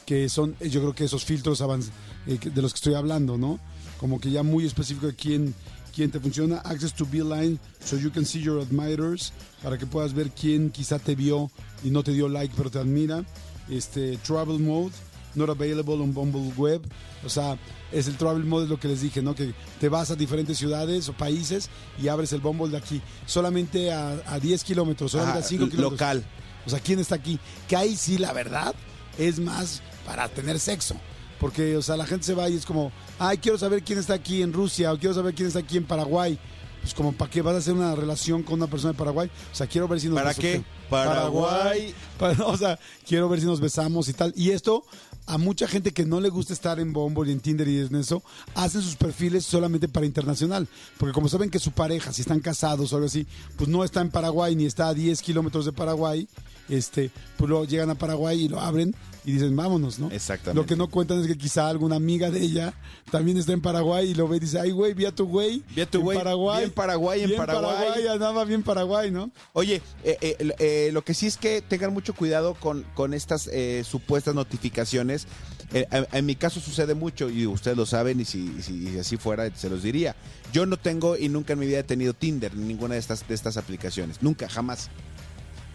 que 0.07 0.29
son, 0.29 0.57
yo 0.61 0.81
creo 0.81 0.95
que 0.95 1.05
esos 1.05 1.25
filtros 1.25 1.61
avanz- 1.61 1.91
eh, 2.29 2.39
de 2.39 2.63
los 2.63 2.73
que 2.73 2.77
estoy 2.77 2.95
hablando, 2.95 3.39
¿no? 3.39 3.59
Como 3.99 4.21
que 4.21 4.31
ya 4.31 4.43
muy 4.43 4.67
específico 4.67 5.07
de 5.07 5.15
quién, 5.15 5.55
quién 5.95 6.11
te 6.11 6.21
funciona. 6.21 6.59
Access 6.59 6.93
to 6.95 7.07
Beeline, 7.07 7.59
so 7.85 7.97
you 7.97 8.11
can 8.13 8.25
see 8.25 8.41
your 8.41 8.61
admirers, 8.61 9.33
para 9.63 9.79
que 9.79 9.87
puedas 9.87 10.13
ver 10.13 10.31
quién 10.31 10.71
quizá 10.71 10.99
te 10.99 11.15
vio 11.15 11.51
y 11.83 11.91
no 11.91 12.03
te 12.05 12.13
dio 12.13 12.29
like, 12.29 12.55
pero 12.57 12.71
te 12.71 12.79
admira. 12.79 13.25
Este, 13.71 14.19
Travel 14.19 14.59
Mode, 14.61 14.93
not 15.35 15.49
available 15.49 15.95
on 15.95 16.13
Bumble 16.13 16.53
Web. 16.57 16.83
O 17.25 17.29
sea, 17.29 17.59
es 17.91 18.07
el 18.07 18.17
Travel 18.17 18.45
Mode, 18.45 18.65
es 18.65 18.71
lo 18.71 18.79
que 18.79 18.89
les 18.89 19.01
dije, 19.01 19.23
¿no? 19.23 19.35
Que 19.35 19.55
te 19.81 19.89
vas 19.89 20.11
a 20.11 20.15
diferentes 20.15 20.59
ciudades 20.59 21.09
o 21.09 21.15
países 21.15 21.71
y 22.01 22.09
abres 22.09 22.33
el 22.35 22.41
Bumble 22.41 22.69
de 22.69 22.77
aquí. 22.77 23.01
Solamente 23.27 23.91
a, 23.91 24.23
a 24.27 24.39
10 24.39 24.65
kilómetros, 24.65 25.13
solamente 25.13 25.41
a 25.41 25.43
5 25.43 25.69
kilómetros. 25.71 25.93
local. 25.93 26.25
O 26.67 26.71
sea, 26.71 26.81
¿quién 26.81 26.99
está 26.99 27.15
aquí? 27.15 27.41
Que 27.67 27.77
ahí 27.77 27.97
sí, 27.97 28.19
la 28.19 28.33
verdad, 28.35 28.75
es 29.17 29.41
más 29.41 29.81
para 30.05 30.29
tener 30.29 30.61
sexo. 30.61 30.95
Porque, 31.41 31.77
o 31.77 31.83
sea, 31.83 31.97
la 31.97 32.07
gente 32.07 32.27
se 32.27 32.35
va 32.35 32.49
y 32.49 32.57
es 32.57 32.67
como, 32.67 32.91
ay, 33.19 33.39
quiero 33.39 33.59
saber 33.59 33.83
quién 33.83 33.99
está 33.99 34.15
aquí 34.15 34.43
en 34.43 34.53
Rusia 34.53 34.93
o 34.93 34.99
quiero 34.99 35.15
saber 35.15 35.35
quién 35.35 35.47
está 35.49 35.61
aquí 35.61 35.77
en 35.77 35.85
Paraguay. 35.85 36.39
Pues 36.81 36.95
como, 36.95 37.13
¿para 37.13 37.31
qué 37.31 37.43
vas 37.43 37.55
a 37.55 37.59
hacer 37.59 37.75
una 37.75 37.95
relación 37.95 38.43
con 38.43 38.55
una 38.55 38.67
persona 38.69 38.93
de 38.93 38.99
Paraguay? 38.99 39.31
O 39.53 39.55
sea, 39.55 39.67
quiero 39.67 39.89
ver 39.89 40.01
si 40.01 40.09
nos 40.09 40.17
¿Para 40.17 40.35
qué? 40.35 40.63
Paraguay. 40.89 41.95
Para- 42.19 42.47
o 42.47 42.57
sea, 42.57 42.79
quiero 43.07 43.29
ver 43.29 43.41
si 43.41 43.47
nos 43.47 43.61
besamos 43.61 44.09
y 44.09 44.13
tal. 44.13 44.33
Y 44.37 44.51
esto, 44.51 44.85
a 45.27 45.39
mucha 45.39 45.67
gente 45.69 45.93
que 45.93 46.05
no 46.07 46.21
le 46.21 46.29
gusta 46.29 46.53
estar 46.53 46.81
en 46.81 46.93
Bumble 46.93 47.29
y 47.29 47.33
en 47.33 47.41
Tinder 47.41 47.69
y 47.69 47.81
en 47.81 47.97
eso, 47.97 48.23
hacen 48.55 48.83
sus 48.83 48.97
perfiles 48.97 49.45
solamente 49.45 49.89
para 49.89 50.07
internacional. 50.07 50.69
Porque 50.99 51.13
como 51.13 51.29
saben 51.29 51.51
que 51.51 51.59
su 51.59 51.73
pareja, 51.73 52.13
si 52.13 52.23
están 52.23 52.41
casados 52.41 52.93
o 52.93 52.97
algo 52.97 53.07
así, 53.07 53.27
pues 53.57 53.69
no 53.69 53.85
está 53.85 54.01
en 54.01 54.11
Paraguay 54.11 54.55
ni 54.57 54.65
está 54.65 54.89
a 54.89 54.95
10 54.95 55.21
kilómetros 55.23 55.65
de 55.65 55.73
Paraguay, 55.73 56.29
este, 56.69 57.11
pues 57.37 57.49
luego 57.49 57.65
llegan 57.65 57.91
a 57.91 57.95
Paraguay 57.95 58.43
y 58.45 58.49
lo 58.49 58.61
abren 58.61 58.95
y 59.25 59.33
dicen, 59.33 59.55
vámonos, 59.57 59.99
¿no? 59.99 60.11
Exactamente. 60.11 60.55
Lo 60.59 60.65
que 60.67 60.75
no 60.77 60.89
cuentan 60.89 61.21
es 61.21 61.27
que 61.27 61.37
quizá 61.37 61.69
alguna 61.69 61.97
amiga 61.97 62.31
de 62.31 62.41
ella 62.41 62.73
también 63.11 63.37
está 63.37 63.53
en 63.53 63.61
Paraguay 63.61 64.11
y 64.11 64.15
lo 64.15 64.27
ve 64.27 64.39
y 64.39 64.41
dice, 64.41 64.59
ay, 64.59 64.71
güey, 64.71 64.95
vi 64.95 65.05
a 65.05 65.15
tu 65.15 65.27
güey. 65.27 65.63
Vi 65.75 65.83
a 65.83 65.87
tu 65.91 65.99
en 65.99 66.05
güey, 66.05 66.19
Paraguay. 66.19 66.59
bien 66.61 66.71
Paraguay, 66.71 67.21
en 67.23 67.29
Bien 67.29 67.39
Paraguay". 67.39 68.07
andaba 68.07 68.45
bien 68.45 68.63
Paraguay, 68.63 69.11
¿no? 69.11 69.31
Oye, 69.53 69.83
eh, 70.03 70.17
eh, 70.23 70.55
eh, 70.59 70.91
lo 70.93 71.03
que 71.05 71.13
sí 71.13 71.27
es 71.27 71.37
que 71.37 71.61
tengan 71.61 71.93
mucho 71.93 72.15
cuidado 72.15 72.55
con, 72.55 72.85
con 72.95 73.13
estas 73.13 73.49
eh, 73.53 73.83
supuestas 73.87 74.35
notificaciones. 74.35 75.27
Eh, 75.75 75.87
en 76.13 76.25
mi 76.25 76.35
caso 76.35 76.61
sucede 76.61 76.95
mucho 76.95 77.29
y 77.29 77.47
ustedes 77.47 77.77
lo 77.77 77.85
saben 77.85 78.21
y 78.21 78.25
si, 78.25 78.63
si 78.63 78.99
así 78.99 79.19
fuera 79.19 79.55
se 79.55 79.69
los 79.69 79.83
diría. 79.83 80.17
Yo 80.55 80.65
no 80.65 80.79
tengo 80.79 81.19
y 81.19 81.29
nunca 81.29 81.53
en 81.53 81.59
mi 81.59 81.67
vida 81.67 81.81
he 81.81 81.85
tenido 81.85 82.15
Tinder 82.15 82.55
ni 82.55 82.65
ninguna 82.67 82.95
de 82.95 83.01
estas, 83.01 83.29
de 83.29 83.35
estas 83.35 83.59
aplicaciones. 83.59 84.23
Nunca, 84.23 84.49
jamás. 84.49 84.89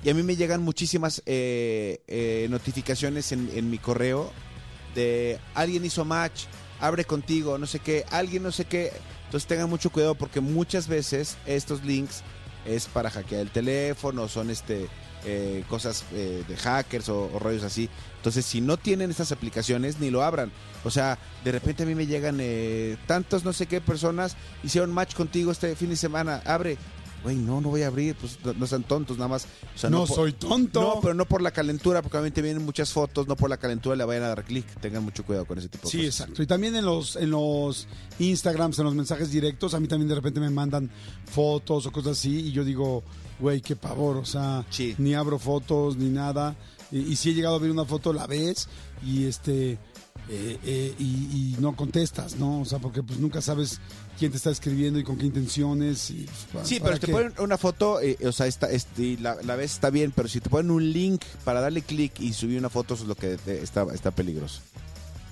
Y 0.03 0.09
a 0.09 0.13
mí 0.13 0.21
me 0.21 0.35
llegan 0.35 0.61
muchísimas 0.61 1.23
eh, 1.25 2.01
eh, 2.07 2.47
notificaciones 2.49 3.31
en, 3.31 3.49
en 3.53 3.69
mi 3.69 3.77
correo 3.77 4.31
de 4.95 5.39
alguien 5.55 5.85
hizo 5.85 6.03
match, 6.03 6.43
abre 6.79 7.05
contigo, 7.05 7.57
no 7.57 7.65
sé 7.65 7.79
qué, 7.79 8.05
alguien 8.11 8.43
no 8.43 8.51
sé 8.51 8.65
qué. 8.65 8.91
Entonces 9.25 9.47
tengan 9.47 9.69
mucho 9.69 9.91
cuidado 9.91 10.15
porque 10.15 10.41
muchas 10.41 10.87
veces 10.87 11.37
estos 11.45 11.83
links 11.83 12.21
es 12.65 12.85
para 12.87 13.09
hackear 13.09 13.41
el 13.41 13.49
teléfono, 13.49 14.27
son 14.27 14.49
este 14.49 14.87
eh, 15.25 15.63
cosas 15.69 16.03
de 16.11 16.57
hackers 16.57 17.07
o, 17.07 17.31
o 17.33 17.39
rollos 17.39 17.63
así. 17.63 17.89
Entonces, 18.17 18.45
si 18.45 18.59
no 18.59 18.75
tienen 18.77 19.09
estas 19.09 19.31
aplicaciones, 19.31 19.99
ni 19.99 20.09
lo 20.09 20.21
abran. 20.21 20.51
O 20.83 20.91
sea, 20.91 21.17
de 21.45 21.51
repente 21.53 21.83
a 21.83 21.85
mí 21.85 21.95
me 21.95 22.07
llegan 22.07 22.41
tantos 23.07 23.45
no 23.45 23.53
sé 23.53 23.67
qué 23.67 23.79
personas 23.79 24.35
hicieron 24.63 24.91
match 24.91 25.15
contigo 25.15 25.51
este 25.51 25.75
fin 25.77 25.89
de 25.89 25.95
semana. 25.95 26.41
Abre. 26.45 26.77
Güey, 27.23 27.37
no, 27.37 27.61
no 27.61 27.69
voy 27.69 27.83
a 27.83 27.87
abrir. 27.87 28.15
Pues 28.15 28.37
no, 28.43 28.53
no 28.53 28.67
sean 28.67 28.83
tontos, 28.83 29.17
nada 29.17 29.29
más. 29.29 29.47
O 29.75 29.77
sea, 29.77 29.89
no 29.89 30.05
soy 30.05 30.33
tonto. 30.33 30.81
No, 30.81 31.01
pero 31.01 31.13
no 31.13 31.25
por 31.25 31.41
la 31.41 31.51
calentura, 31.51 32.01
porque 32.01 32.17
obviamente 32.17 32.41
vienen 32.41 32.63
muchas 32.65 32.91
fotos. 32.91 33.27
No 33.27 33.35
por 33.35 33.49
la 33.49 33.57
calentura 33.57 33.95
le 33.95 34.03
vayan 34.03 34.23
a 34.23 34.27
dar 34.29 34.43
clic. 34.43 34.65
Tengan 34.81 35.03
mucho 35.03 35.23
cuidado 35.25 35.45
con 35.45 35.57
ese 35.57 35.69
tipo 35.69 35.85
de 35.87 35.91
Sí, 35.91 35.97
cosas. 36.05 36.19
exacto. 36.21 36.43
Y 36.43 36.47
también 36.47 36.75
en 36.75 36.85
los, 36.85 37.15
en 37.15 37.31
los 37.31 37.87
Instagrams, 38.19 38.77
en 38.79 38.85
los 38.85 38.95
mensajes 38.95 39.31
directos, 39.31 39.73
a 39.73 39.79
mí 39.79 39.87
también 39.87 40.09
de 40.09 40.15
repente 40.15 40.39
me 40.39 40.49
mandan 40.49 40.89
fotos 41.31 41.85
o 41.85 41.91
cosas 41.91 42.17
así 42.19 42.47
y 42.47 42.51
yo 42.51 42.63
digo, 42.63 43.03
güey, 43.39 43.61
qué 43.61 43.75
pavor, 43.75 44.17
o 44.17 44.25
sea, 44.25 44.65
Sí. 44.69 44.95
ni 44.97 45.13
abro 45.13 45.39
fotos 45.39 45.95
ni 45.97 46.09
nada. 46.09 46.55
Y, 46.91 46.99
y 46.99 47.15
si 47.15 47.31
he 47.31 47.33
llegado 47.33 47.55
a 47.55 47.59
ver 47.59 47.71
una 47.71 47.85
foto, 47.85 48.13
la 48.13 48.27
ves 48.27 48.67
y 49.05 49.25
este 49.25 49.79
eh, 50.29 50.57
eh, 50.63 50.95
y, 50.99 51.03
y 51.03 51.55
no 51.59 51.75
contestas, 51.75 52.35
¿no? 52.37 52.61
O 52.61 52.65
sea, 52.65 52.79
porque 52.79 53.03
pues 53.03 53.19
nunca 53.19 53.41
sabes 53.41 53.79
quién 54.17 54.31
te 54.31 54.37
está 54.37 54.49
escribiendo 54.51 54.99
y 54.99 55.03
con 55.03 55.17
qué 55.17 55.25
intenciones. 55.25 56.09
Y, 56.11 56.25
pues, 56.25 56.37
¿para- 56.53 56.65
Sí, 56.65 56.79
pero 56.83 56.99
te 56.99 57.07
qué? 57.07 57.11
ponen 57.11 57.33
una 57.39 57.57
foto, 57.57 58.01
eh, 58.01 58.17
o 58.25 58.31
sea, 58.31 58.47
está, 58.47 58.69
este, 58.71 59.17
la, 59.19 59.35
la 59.43 59.55
ves 59.55 59.73
está 59.73 59.89
bien, 59.89 60.11
pero 60.15 60.27
si 60.27 60.39
te 60.39 60.49
ponen 60.49 60.71
un 60.71 60.91
link 60.91 61.21
para 61.43 61.61
darle 61.61 61.81
clic 61.81 62.19
y 62.19 62.33
subir 62.33 62.57
una 62.59 62.69
foto, 62.69 62.93
eso 62.93 63.03
es 63.03 63.09
lo 63.09 63.15
que 63.15 63.33
eh, 63.33 63.59
está, 63.61 63.85
está 63.93 64.11
peligroso. 64.11 64.61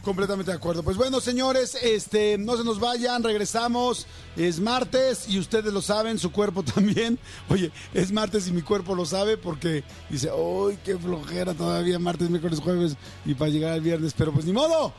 Completamente 0.04 0.52
de 0.52 0.58
acuerdo. 0.58 0.82
Pues 0.82 0.98
bueno, 0.98 1.22
señores, 1.22 1.78
este, 1.82 2.38
no 2.40 2.58
se 2.58 2.64
nos 2.64 2.80
vayan, 2.80 3.24
regresamos. 3.24 4.08
Es 4.36 4.60
martes 4.60 5.30
y 5.30 5.38
ustedes 5.38 5.72
lo 5.72 5.82
saben, 5.82 6.18
su 6.18 6.32
cuerpo 6.32 6.64
también. 6.76 7.20
Oye, 7.50 7.72
es 7.94 8.12
martes 8.12 8.48
y 8.48 8.52
mi 8.52 8.64
cuerpo 8.64 8.96
lo 8.96 9.06
sabe 9.06 9.38
porque 9.38 9.84
dice, 10.10 10.30
¡ay, 10.30 10.80
qué 10.84 10.98
flojera 10.98 11.54
todavía! 11.54 12.00
Martes, 12.00 12.30
miércoles, 12.30 12.60
jueves 12.60 12.96
y 13.26 13.36
para 13.36 13.52
llegar 13.52 13.74
al 13.74 13.82
viernes. 13.82 14.14
Pero 14.18 14.32
pues 14.32 14.46
ni 14.46 14.54
modo. 14.54 14.94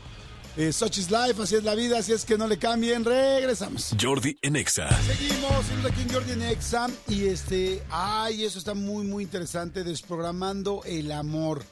Eh, 0.55 0.71
such 0.71 0.99
is 0.99 1.09
life, 1.09 1.41
así 1.41 1.55
es 1.55 1.63
la 1.63 1.73
vida, 1.73 1.97
así 1.97 2.11
es 2.11 2.25
que 2.25 2.37
no 2.37 2.47
le 2.47 2.59
cambien. 2.59 3.03
Regresamos. 3.03 3.95
Jordi 3.99 4.37
en 4.43 4.55
Exa. 4.55 4.87
Seguimos, 5.01 5.65
seguimos 5.65 5.91
aquí 5.91 6.01
en 6.03 6.13
Jordi 6.13 6.31
en 6.33 6.41
Exa 6.43 6.87
y 7.07 7.25
este, 7.25 7.83
ay, 7.89 8.45
eso 8.45 8.59
está 8.59 8.75
muy, 8.75 9.03
muy 9.03 9.23
interesante, 9.23 9.83
desprogramando 9.83 10.81
el 10.85 11.11
amor. 11.11 11.63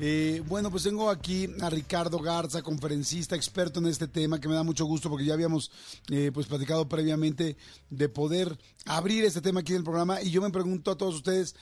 Eh, 0.00 0.42
bueno, 0.48 0.72
pues 0.72 0.82
tengo 0.82 1.08
aquí 1.08 1.48
a 1.60 1.70
Ricardo 1.70 2.18
Garza, 2.18 2.62
conferencista, 2.62 3.36
experto 3.36 3.78
en 3.78 3.86
este 3.86 4.08
tema, 4.08 4.40
que 4.40 4.48
me 4.48 4.54
da 4.54 4.64
mucho 4.64 4.86
gusto 4.86 5.08
porque 5.08 5.24
ya 5.24 5.34
habíamos 5.34 5.70
eh, 6.10 6.32
pues 6.34 6.46
platicado 6.46 6.88
previamente 6.88 7.56
de 7.90 8.08
poder 8.08 8.58
abrir 8.86 9.24
este 9.24 9.40
tema 9.40 9.60
aquí 9.60 9.72
en 9.72 9.78
el 9.78 9.84
programa 9.84 10.20
y 10.20 10.30
yo 10.30 10.42
me 10.42 10.50
pregunto 10.50 10.90
a 10.90 10.96
todos 10.96 11.14
ustedes, 11.14 11.54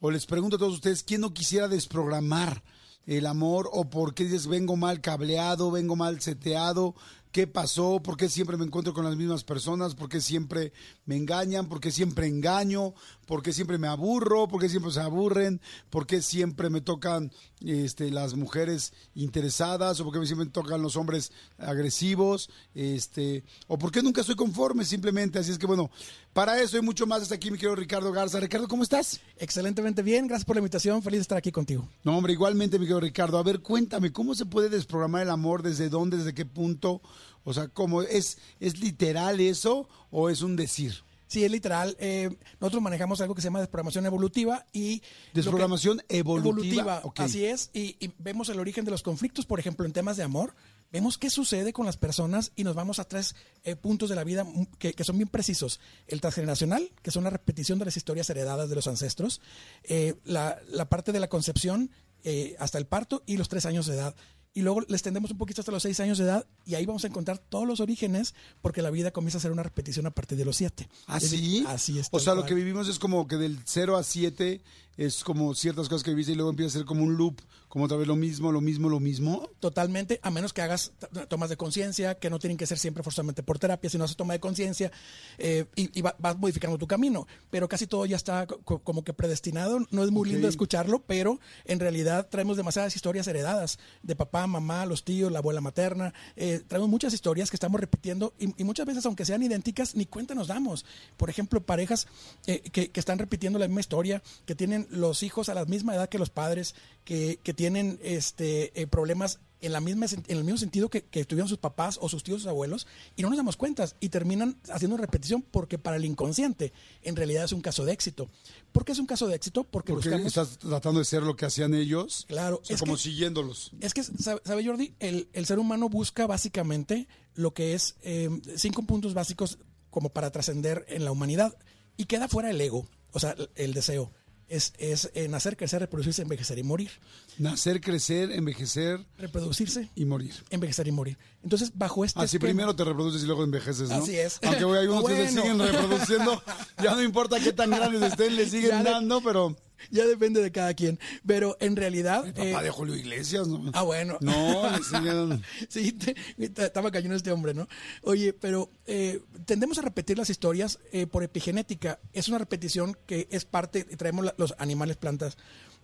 o 0.00 0.10
les 0.10 0.24
pregunto 0.24 0.56
a 0.56 0.58
todos 0.58 0.72
ustedes, 0.72 1.02
¿quién 1.02 1.20
no 1.20 1.34
quisiera 1.34 1.68
desprogramar 1.68 2.62
el 3.04 3.26
amor 3.26 3.68
o 3.70 3.90
por 3.90 4.14
qué 4.14 4.24
dices 4.24 4.46
vengo 4.46 4.76
mal 4.76 5.02
cableado, 5.02 5.70
vengo 5.70 5.96
mal 5.96 6.22
seteado? 6.22 6.94
¿Qué 7.36 7.46
pasó? 7.46 8.00
¿Por 8.02 8.16
qué 8.16 8.30
siempre 8.30 8.56
me 8.56 8.64
encuentro 8.64 8.94
con 8.94 9.04
las 9.04 9.14
mismas 9.14 9.44
personas? 9.44 9.94
¿Por 9.94 10.08
qué 10.08 10.22
siempre 10.22 10.72
me 11.04 11.18
engañan? 11.18 11.68
¿Por 11.68 11.80
qué 11.80 11.90
siempre 11.90 12.26
engaño? 12.26 12.94
¿Por 13.26 13.42
qué 13.42 13.52
siempre 13.52 13.76
me 13.76 13.88
aburro? 13.88 14.48
¿Por 14.48 14.58
qué 14.58 14.70
siempre 14.70 14.90
se 14.90 15.00
aburren? 15.00 15.60
¿Por 15.90 16.06
qué 16.06 16.22
siempre 16.22 16.70
me 16.70 16.80
tocan 16.80 17.30
este, 17.60 18.10
las 18.10 18.36
mujeres 18.36 18.94
interesadas? 19.14 20.00
¿O 20.00 20.04
por 20.04 20.14
qué 20.14 20.26
siempre 20.26 20.46
me 20.46 20.50
tocan 20.50 20.80
los 20.80 20.96
hombres 20.96 21.30
agresivos? 21.58 22.48
Este, 22.74 23.44
¿O 23.66 23.76
por 23.76 23.92
qué 23.92 24.02
nunca 24.02 24.22
estoy 24.22 24.36
conforme 24.36 24.86
simplemente? 24.86 25.38
Así 25.38 25.50
es 25.50 25.58
que 25.58 25.66
bueno, 25.66 25.90
para 26.32 26.58
eso 26.60 26.78
y 26.78 26.80
mucho 26.80 27.06
más 27.06 27.22
está 27.22 27.34
aquí 27.34 27.50
mi 27.50 27.58
querido 27.58 27.76
Ricardo 27.76 28.12
Garza. 28.12 28.40
Ricardo, 28.40 28.68
¿cómo 28.68 28.82
estás? 28.82 29.20
Excelentemente 29.36 30.02
bien, 30.02 30.26
gracias 30.26 30.46
por 30.46 30.56
la 30.56 30.60
invitación, 30.60 31.02
feliz 31.02 31.18
de 31.18 31.22
estar 31.22 31.38
aquí 31.38 31.52
contigo. 31.52 31.88
No, 32.02 32.16
hombre, 32.16 32.32
igualmente, 32.32 32.78
mi 32.78 32.84
querido 32.84 33.00
Ricardo. 33.00 33.36
A 33.36 33.42
ver, 33.42 33.60
cuéntame, 33.60 34.12
¿cómo 34.12 34.34
se 34.34 34.46
puede 34.46 34.70
desprogramar 34.70 35.22
el 35.22 35.30
amor? 35.30 35.62
¿Desde 35.62 35.90
dónde? 35.90 36.16
¿Desde 36.16 36.32
qué 36.32 36.46
punto? 36.46 37.02
O 37.44 37.52
sea, 37.52 37.68
¿cómo 37.68 38.02
es, 38.02 38.38
es 38.60 38.78
literal 38.80 39.40
eso 39.40 39.88
o 40.10 40.28
es 40.30 40.42
un 40.42 40.56
decir? 40.56 40.94
Sí, 41.28 41.44
es 41.44 41.50
literal. 41.50 41.96
eh, 41.98 42.30
nosotros 42.60 42.80
manejamos 42.82 43.20
algo 43.20 43.34
que 43.34 43.40
se 43.42 43.46
llama 43.48 43.58
desprogramación 43.58 44.06
evolutiva 44.06 44.64
y... 44.72 45.02
Desprogramación 45.34 45.98
que- 46.08 46.18
evolutiva. 46.18 47.02
Así 47.16 47.44
es, 47.44 47.70
y, 47.72 47.96
y 47.98 48.12
vemos 48.18 48.48
el 48.48 48.60
origen 48.60 48.84
de 48.84 48.92
los 48.92 49.02
conflictos, 49.02 49.44
por 49.44 49.58
ejemplo, 49.58 49.84
en 49.86 49.92
temas 49.92 50.16
de 50.16 50.22
amor. 50.22 50.54
Vemos 50.92 51.18
qué 51.18 51.28
sucede 51.30 51.72
con 51.72 51.84
las 51.84 51.96
personas 51.96 52.52
y 52.54 52.62
nos 52.62 52.76
vamos 52.76 53.00
a 53.00 53.04
tres 53.08 53.34
eh, 53.64 53.74
puntos 53.74 54.08
de 54.08 54.14
la 54.14 54.22
vida 54.22 54.46
que, 54.78 54.92
que 54.92 55.02
son 55.02 55.18
bien 55.18 55.28
precisos. 55.28 55.80
El 56.06 56.20
transgeneracional, 56.20 56.92
que 57.02 57.10
son 57.10 57.24
la 57.24 57.30
repetición 57.30 57.80
de 57.80 57.86
las 57.86 57.96
historias 57.96 58.30
heredadas 58.30 58.68
de 58.68 58.76
los 58.76 58.86
ancestros. 58.86 59.40
eh, 59.82 60.14
la, 60.24 60.60
la 60.68 60.88
parte 60.88 61.10
de 61.10 61.18
la 61.18 61.28
concepción 61.28 61.90
eh, 62.22 62.54
hasta 62.60 62.78
el 62.78 62.86
parto 62.86 63.24
y 63.26 63.36
los 63.36 63.48
tres 63.48 63.66
años 63.66 63.86
de 63.86 63.94
edad. 63.94 64.14
Y 64.56 64.62
luego 64.62 64.80
les 64.88 65.02
tendemos 65.02 65.30
un 65.30 65.36
poquito 65.36 65.60
hasta 65.60 65.70
los 65.70 65.82
6 65.82 66.00
años 66.00 66.16
de 66.16 66.24
edad 66.24 66.46
y 66.64 66.76
ahí 66.76 66.86
vamos 66.86 67.04
a 67.04 67.08
encontrar 67.08 67.36
todos 67.36 67.68
los 67.68 67.80
orígenes 67.80 68.34
porque 68.62 68.80
la 68.80 68.88
vida 68.88 69.10
comienza 69.10 69.36
a 69.36 69.40
ser 69.42 69.52
una 69.52 69.62
repetición 69.62 70.06
a 70.06 70.10
partir 70.10 70.38
de 70.38 70.46
los 70.46 70.56
7. 70.56 70.88
¿Así? 71.06 71.62
Así 71.68 71.98
es. 71.98 72.06
¿Ah, 72.06 72.10
O 72.12 72.20
sea, 72.20 72.34
lo 72.34 72.46
que 72.46 72.54
vivimos 72.54 72.88
es 72.88 72.98
como 72.98 73.28
que 73.28 73.36
del 73.36 73.58
0 73.66 73.98
a 73.98 74.02
7 74.02 74.62
es 74.96 75.24
como 75.24 75.54
ciertas 75.54 75.88
cosas 75.88 76.02
que 76.02 76.10
viviste 76.10 76.32
y 76.32 76.34
luego 76.36 76.50
empieza 76.50 76.68
a 76.70 76.78
ser 76.80 76.84
como 76.86 77.02
un 77.04 77.16
loop, 77.16 77.40
como 77.68 77.84
otra 77.84 77.96
vez 77.98 78.06
lo 78.08 78.16
mismo, 78.16 78.50
lo 78.52 78.60
mismo, 78.60 78.88
lo 78.88 79.00
mismo. 79.00 79.50
Totalmente, 79.60 80.18
a 80.22 80.30
menos 80.30 80.52
que 80.52 80.62
hagas 80.62 80.92
tomas 81.28 81.50
de 81.50 81.56
conciencia, 81.56 82.14
que 82.14 82.30
no 82.30 82.38
tienen 82.38 82.56
que 82.56 82.66
ser 82.66 82.78
siempre 82.78 83.02
forzosamente 83.02 83.42
por 83.42 83.58
terapia, 83.58 83.90
sino 83.90 84.04
haces 84.04 84.16
toma 84.16 84.32
de 84.32 84.40
conciencia 84.40 84.90
eh, 85.38 85.66
y, 85.76 85.96
y 85.98 86.02
va- 86.02 86.16
vas 86.18 86.38
modificando 86.38 86.78
tu 86.78 86.86
camino. 86.86 87.26
Pero 87.50 87.68
casi 87.68 87.86
todo 87.86 88.06
ya 88.06 88.16
está 88.16 88.46
co- 88.46 88.60
co- 88.62 88.78
como 88.78 89.04
que 89.04 89.12
predestinado. 89.12 89.80
No 89.90 90.02
es 90.04 90.10
muy 90.10 90.28
lindo 90.30 90.48
escucharlo, 90.48 91.00
pero 91.06 91.38
en 91.66 91.80
realidad 91.80 92.28
traemos 92.30 92.56
demasiadas 92.56 92.96
historias 92.96 93.26
heredadas 93.26 93.78
de 94.02 94.16
papá, 94.16 94.46
mamá, 94.46 94.86
los 94.86 95.04
tíos, 95.04 95.30
la 95.30 95.40
abuela 95.40 95.60
materna. 95.60 96.14
Eh, 96.36 96.62
traemos 96.66 96.88
muchas 96.88 97.12
historias 97.12 97.50
que 97.50 97.56
estamos 97.56 97.78
repitiendo 97.80 98.32
y, 98.38 98.54
y 98.60 98.64
muchas 98.64 98.86
veces, 98.86 99.04
aunque 99.04 99.24
sean 99.26 99.42
idénticas, 99.42 99.94
ni 99.94 100.06
cuenta 100.06 100.34
nos 100.34 100.46
damos. 100.48 100.86
Por 101.18 101.28
ejemplo, 101.28 101.60
parejas 101.64 102.06
eh, 102.46 102.60
que, 102.72 102.90
que 102.90 103.00
están 103.00 103.18
repitiendo 103.18 103.58
la 103.58 103.66
misma 103.68 103.80
historia, 103.80 104.22
que 104.46 104.54
tienen 104.54 104.85
los 104.90 105.22
hijos 105.22 105.48
a 105.48 105.54
la 105.54 105.64
misma 105.64 105.94
edad 105.94 106.08
que 106.08 106.18
los 106.18 106.30
padres, 106.30 106.74
que, 107.04 107.38
que 107.42 107.54
tienen 107.54 107.98
este, 108.02 108.80
eh, 108.80 108.86
problemas 108.86 109.40
en, 109.60 109.72
la 109.72 109.80
misma, 109.80 110.06
en 110.06 110.36
el 110.36 110.44
mismo 110.44 110.58
sentido 110.58 110.90
que, 110.90 111.02
que 111.04 111.24
tuvieron 111.24 111.48
sus 111.48 111.58
papás 111.58 111.98
o 112.00 112.08
sus 112.08 112.22
tíos, 112.22 112.42
sus 112.42 112.48
abuelos, 112.48 112.86
y 113.16 113.22
no 113.22 113.28
nos 113.30 113.38
damos 113.38 113.56
cuenta 113.56 113.88
y 114.00 114.10
terminan 114.10 114.58
haciendo 114.70 114.96
repetición 114.96 115.42
porque 115.42 115.78
para 115.78 115.96
el 115.96 116.04
inconsciente 116.04 116.72
en 117.02 117.16
realidad 117.16 117.44
es 117.44 117.52
un 117.52 117.62
caso 117.62 117.84
de 117.84 117.92
éxito. 117.92 118.28
¿Por 118.72 118.84
qué 118.84 118.92
es 118.92 118.98
un 118.98 119.06
caso 119.06 119.26
de 119.26 119.34
éxito? 119.34 119.64
Porque, 119.64 119.92
Porque 119.92 120.08
buscamos... 120.10 120.26
estás 120.26 120.58
tratando 120.58 120.98
de 121.00 121.04
ser 121.06 121.22
lo 121.22 121.36
que 121.36 121.46
hacían 121.46 121.74
ellos. 121.74 122.26
Claro, 122.28 122.60
O 122.62 122.64
sea, 122.64 122.74
es 122.74 122.80
como 122.80 122.96
que- 122.96 123.02
siguiéndolos. 123.02 123.72
Es 123.80 123.94
que, 123.94 124.02
sabe, 124.02 124.40
sabe, 124.44 124.64
Jordi, 124.64 124.94
el, 125.00 125.28
el 125.32 125.46
ser 125.46 125.58
humano 125.58 125.88
busca 125.88 126.26
básicamente 126.26 127.08
lo 127.34 127.54
que 127.54 127.74
es 127.74 127.96
eh, 128.02 128.28
cinco 128.56 128.82
puntos 128.82 129.14
básicos 129.14 129.58
como 129.90 130.10
para 130.10 130.30
trascender 130.30 130.84
en 130.88 131.04
la 131.06 131.12
humanidad 131.12 131.56
y 131.96 132.04
queda 132.04 132.28
fuera 132.28 132.50
el 132.50 132.60
ego, 132.60 132.86
o 133.12 133.18
sea, 133.18 133.30
el, 133.32 133.48
el 133.54 133.72
deseo. 133.74 134.12
Es, 134.48 134.72
es 134.78 135.10
eh, 135.14 135.26
nacer, 135.26 135.56
crecer, 135.56 135.80
reproducirse, 135.80 136.22
envejecer 136.22 136.56
y 136.58 136.62
morir. 136.62 136.90
Nacer, 137.38 137.80
crecer, 137.80 138.30
envejecer 138.30 139.04
Reproducirse, 139.18 139.90
y 139.96 140.04
morir. 140.04 140.34
envejecer 140.50 140.86
y 140.86 140.92
morir. 140.92 141.18
Entonces, 141.42 141.72
bajo 141.74 142.04
este 142.04 142.20
Así 142.20 142.36
esquema- 142.36 142.40
primero 142.50 142.76
te 142.76 142.84
reproduces 142.84 143.22
y 143.24 143.26
luego 143.26 143.42
envejeces, 143.42 143.88
¿no? 143.90 143.96
Así 143.96 144.16
es. 144.16 144.38
Aunque 144.44 144.64
hay 144.78 144.86
unos 144.86 145.04
que 145.08 145.16
se 145.16 145.28
siguen 145.32 145.58
reproduciendo, 145.58 146.40
ya 146.82 146.94
no 146.94 147.02
importa 147.02 147.40
qué 147.40 147.52
tan 147.52 147.70
grandes 147.70 148.02
estén, 148.02 148.36
le 148.36 148.46
siguen 148.50 148.70
Ya 148.70 148.82
dando, 148.84 149.20
pero... 149.20 149.56
Ya 149.90 150.06
depende 150.06 150.42
de 150.42 150.50
cada 150.52 150.74
quien. 150.74 150.98
Pero 151.26 151.56
en 151.60 151.76
realidad... 151.76 152.24
Papá 152.34 152.60
eh, 152.60 152.64
de 152.64 152.70
Julio 152.70 152.96
Iglesias, 152.96 153.46
¿no? 153.48 153.70
Ah, 153.74 153.82
bueno. 153.82 154.18
No. 154.20 154.62
Sí, 155.68 155.92
te- 155.92 156.16
estaba 156.38 156.90
cañón 156.90 157.12
este 157.12 157.32
hombre, 157.32 157.54
¿no? 157.54 157.68
Oye, 158.02 158.32
pero 158.32 158.70
eh, 158.86 159.20
tendemos 159.44 159.78
a 159.78 159.82
repetir 159.82 160.16
las 160.18 160.30
historias 160.30 160.78
eh, 160.92 161.06
por 161.06 161.22
epigenética. 161.22 161.98
Es 162.12 162.28
una 162.28 162.38
repetición 162.38 162.96
que 163.06 163.28
es 163.30 163.44
parte, 163.44 163.84
traemos 163.84 164.24
la- 164.24 164.34
los 164.38 164.54
animales, 164.58 164.96
plantas, 164.96 165.36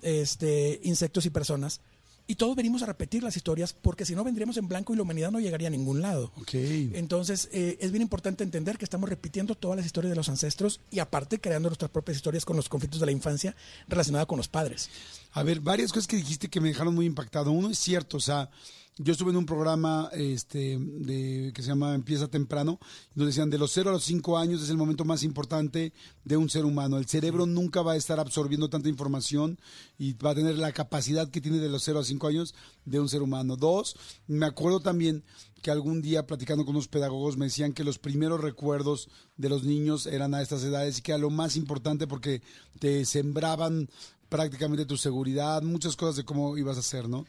este, 0.03 0.81
insectos 0.83 1.27
y 1.27 1.31
personas. 1.31 1.81
Y 2.33 2.35
todos 2.35 2.57
venimos 2.57 2.83
a 2.83 2.87
repetir 2.87 3.23
las 3.23 3.37
historias 3.37 3.75
porque 3.75 4.07
si 4.07 4.15
no 4.15 4.25
vendríamos 4.25 4.57
en 4.57 4.67
blanco 4.67 4.95
y 4.95 4.97
la 4.97 5.03
humanidad 5.03 5.31
no 5.31 5.39
llegaría 5.39 5.69
a 5.69 5.71
ningún 5.71 6.01
lado. 6.01 6.33
Ok. 6.41 6.55
Entonces, 6.55 7.51
eh, 7.53 7.77
es 7.79 7.93
bien 7.93 8.01
importante 8.01 8.43
entender 8.43 8.79
que 8.79 8.87
estamos 8.87 9.11
repitiendo 9.11 9.55
todas 9.55 9.77
las 9.77 9.85
historias 9.85 10.13
de 10.13 10.17
los 10.17 10.31
ancestros 10.31 10.81
y 10.91 11.01
aparte 11.01 11.43
creando 11.43 11.69
nuestras 11.69 11.91
propias 11.91 12.17
historias 12.17 12.47
con 12.47 12.57
los 12.57 12.71
conflictos 12.71 13.01
de 13.01 13.05
la 13.05 13.13
infancia 13.13 13.55
relacionadas 13.87 14.27
con 14.27 14.39
los 14.39 14.49
padres. 14.49 14.89
A 15.33 15.43
ver, 15.43 15.61
varias 15.61 15.93
cosas 15.93 16.07
que 16.07 16.17
dijiste 16.17 16.49
que 16.49 16.63
me 16.63 16.69
dejaron 16.69 16.95
muy 16.95 17.05
impactado. 17.05 17.53
Uno 17.53 17.69
es 17.69 17.79
cierto, 17.79 18.17
o 18.17 18.21
sea, 18.21 18.49
yo 18.99 19.13
estuve 19.13 19.31
en 19.31 19.39
un 19.39 19.47
programa 19.47 20.11
este, 20.13 20.79
de, 20.79 21.51
que 21.55 21.63
se 21.63 21.69
llama 21.69 21.95
Empieza 21.95 22.29
Temprano, 22.29 22.79
donde 23.15 23.31
decían 23.31 23.49
de 23.49 23.57
los 23.57 23.73
0 23.73 23.89
a 23.89 23.93
los 23.95 24.05
5 24.05 24.37
años 24.37 24.63
es 24.63 24.69
el 24.69 24.77
momento 24.77 25.05
más 25.07 25.23
importante 25.23 25.95
de 26.25 26.37
un 26.37 26.51
ser 26.51 26.67
humano. 26.67 26.99
El 26.99 27.07
cerebro 27.07 27.47
nunca 27.47 27.81
va 27.81 27.93
a 27.93 27.97
estar 27.97 28.21
absorbiendo 28.21 28.69
tanta 28.69 28.91
información 28.91 29.59
y 29.99 30.13
va 30.15 30.31
a 30.31 30.35
tener 30.35 30.59
la 30.59 30.73
capacidad 30.73 31.31
que 31.31 31.41
tiene 31.41 31.59
de 31.59 31.71
los 31.71 31.83
0 31.85 32.01
a 32.01 32.05
5 32.05 32.27
años 32.27 32.55
de 32.85 33.01
un 33.01 33.09
ser 33.09 33.23
humano. 33.23 33.57
Dos, 33.57 33.97
me 34.27 34.45
acuerdo 34.45 34.81
también 34.81 35.25
que 35.63 35.71
algún 35.71 36.03
día 36.03 36.27
platicando 36.27 36.67
con 36.67 36.75
unos 36.75 36.89
pedagogos 36.89 37.39
me 37.39 37.47
decían 37.47 37.73
que 37.73 37.85
los 37.85 37.99
primeros 37.99 38.41
recuerdos 38.41 39.09
de 39.39 39.49
los 39.49 39.65
niños 39.65 40.07
eran 40.07 40.35
a 40.35 40.43
estas 40.43 40.65
edades 40.65 40.99
y 40.99 41.03
que 41.03 41.13
era 41.13 41.19
lo 41.19 41.31
más 41.31 41.57
importante 41.57 42.07
porque 42.07 42.43
te 42.79 43.07
sembraban 43.07 43.89
prácticamente 44.29 44.85
tu 44.85 44.97
seguridad, 44.97 45.63
muchas 45.63 45.97
cosas 45.97 46.17
de 46.17 46.25
cómo 46.25 46.59
ibas 46.59 46.77
a 46.77 46.81
hacer, 46.81 47.09
¿no? 47.09 47.25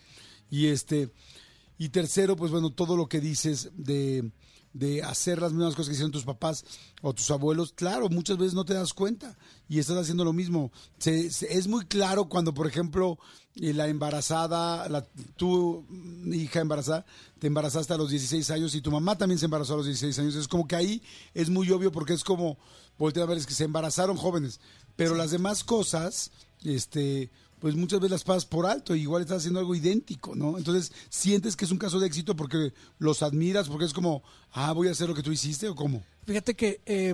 Y 0.50 0.68
este 0.68 1.12
y 1.78 1.90
tercero, 1.90 2.36
pues 2.36 2.52
bueno, 2.52 2.70
todo 2.72 2.96
lo 2.96 3.08
que 3.08 3.20
dices 3.20 3.72
de, 3.76 4.32
de 4.74 5.04
hacer 5.04 5.42
las 5.42 5.52
mismas 5.54 5.76
cosas 5.76 5.88
que 5.90 5.94
hicieron 5.94 6.12
tus 6.12 6.24
papás 6.26 6.64
o 7.02 7.14
tus 7.14 7.30
abuelos, 7.32 7.74
claro, 7.74 8.10
muchas 8.10 8.38
veces 8.38 8.54
no 8.54 8.66
te 8.66 8.74
das 8.74 8.94
cuenta 8.94 9.38
y 9.68 9.80
estás 9.80 9.98
haciendo 9.98 10.24
lo 10.24 10.34
mismo. 10.34 10.72
Se- 11.00 11.30
se- 11.32 11.58
es 11.58 11.68
muy 11.68 11.86
claro 11.86 12.26
cuando, 12.30 12.54
por 12.54 12.68
ejemplo, 12.68 13.18
eh, 13.56 13.74
la 13.74 13.88
embarazada, 13.88 14.88
la, 14.90 15.04
tu 15.36 15.86
hija 16.32 16.60
embarazada, 16.62 17.06
te 17.40 17.48
embarazaste 17.48 17.94
a 17.94 17.98
los 17.98 18.10
16 18.10 18.50
años 18.52 18.74
y 18.76 18.82
tu 18.82 18.92
mamá 18.92 19.18
también 19.18 19.38
se 19.40 19.46
embarazó 19.46 19.74
a 19.74 19.78
los 19.78 19.86
16 19.86 20.18
años. 20.20 20.36
Es 20.36 20.48
como 20.48 20.68
que 20.68 20.76
ahí 20.76 21.02
es 21.34 21.50
muy 21.50 21.70
obvio 21.72 21.92
porque 21.92 22.14
es 22.14 22.24
como, 22.24 22.58
voltea 22.98 23.24
a 23.24 23.28
ver, 23.28 23.38
es 23.38 23.46
que 23.46 23.54
se 23.54 23.66
embarazaron 23.66 24.16
jóvenes, 24.18 24.60
pero 24.96 25.14
las 25.16 25.32
demás 25.32 25.64
cosas, 25.64 26.32
este 26.64 27.30
pues 27.64 27.76
muchas 27.78 28.02
veces 28.02 28.12
las 28.12 28.24
pasas 28.26 28.46
por 28.46 28.66
alto 28.66 28.94
y 28.94 29.04
igual 29.04 29.22
estás 29.22 29.38
haciendo 29.38 29.62
algo 29.62 29.74
idéntico, 29.74 30.36
¿no? 30.36 30.58
Entonces 30.58 30.92
sientes 31.10 31.56
que 31.56 31.64
es 31.64 31.72
un 31.72 31.78
caso 31.78 31.98
de 31.98 32.08
éxito 32.08 32.36
porque 32.36 32.74
los 33.00 33.24
admiras, 33.24 33.70
porque 33.70 33.86
es 33.86 33.94
como, 33.94 34.22
ah, 34.52 34.74
voy 34.74 34.90
a 34.90 34.92
hacer 34.92 35.08
lo 35.08 35.16
que 35.16 35.24
tú 35.24 35.32
hiciste 35.32 35.70
o 35.70 35.74
cómo. 35.76 36.04
Fíjate 36.26 36.56
que 36.56 36.82
eh, 36.86 37.14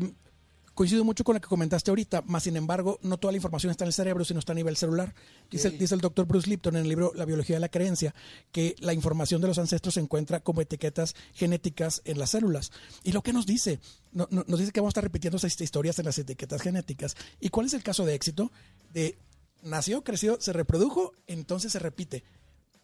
coincido 0.74 1.04
mucho 1.04 1.24
con 1.24 1.36
lo 1.36 1.40
que 1.42 1.48
comentaste 1.48 1.92
ahorita, 1.92 2.24
más 2.26 2.42
sin 2.44 2.56
embargo, 2.58 2.98
no 3.04 3.18
toda 3.20 3.32
la 3.32 3.38
información 3.38 3.70
está 3.70 3.84
en 3.84 3.90
el 3.90 3.94
cerebro, 3.94 4.26
sino 4.26 4.40
está 4.40 4.54
a 4.54 4.56
nivel 4.56 4.76
celular. 4.76 5.14
Dice, 5.52 5.70
dice 5.70 5.94
el 5.94 6.02
doctor 6.02 6.26
Bruce 6.26 6.50
Lipton 6.50 6.78
en 6.78 6.82
el 6.82 6.90
libro 6.90 7.12
La 7.14 7.26
biología 7.26 7.58
de 7.58 7.60
la 7.60 7.70
creencia 7.70 8.16
que 8.52 8.76
la 8.80 8.94
información 8.94 9.42
de 9.42 9.50
los 9.50 9.60
ancestros 9.60 9.94
se 9.94 10.00
encuentra 10.00 10.40
como 10.40 10.62
etiquetas 10.62 11.14
genéticas 11.36 12.02
en 12.06 12.18
las 12.18 12.32
células. 12.32 12.72
¿Y 13.04 13.12
lo 13.12 13.22
que 13.22 13.34
nos 13.34 13.46
dice? 13.46 13.80
No- 14.14 14.28
no- 14.32 14.46
nos 14.48 14.58
dice 14.60 14.72
que 14.72 14.80
vamos 14.80 14.90
a 14.90 14.94
estar 14.94 15.04
repitiendo 15.04 15.38
esas 15.38 15.62
historias 15.62 16.00
en 16.00 16.06
las 16.06 16.18
etiquetas 16.18 16.62
genéticas. 16.64 17.16
¿Y 17.40 17.50
cuál 17.50 17.68
es 17.68 17.74
el 17.76 17.84
caso 17.84 18.04
de 18.04 18.16
éxito? 18.16 18.52
De 18.94 19.16
nació, 19.62 20.04
creció, 20.04 20.40
se 20.40 20.54
reprodujo, 20.54 21.14
entonces 21.28 21.72
se 21.72 21.80
repite 21.80 22.24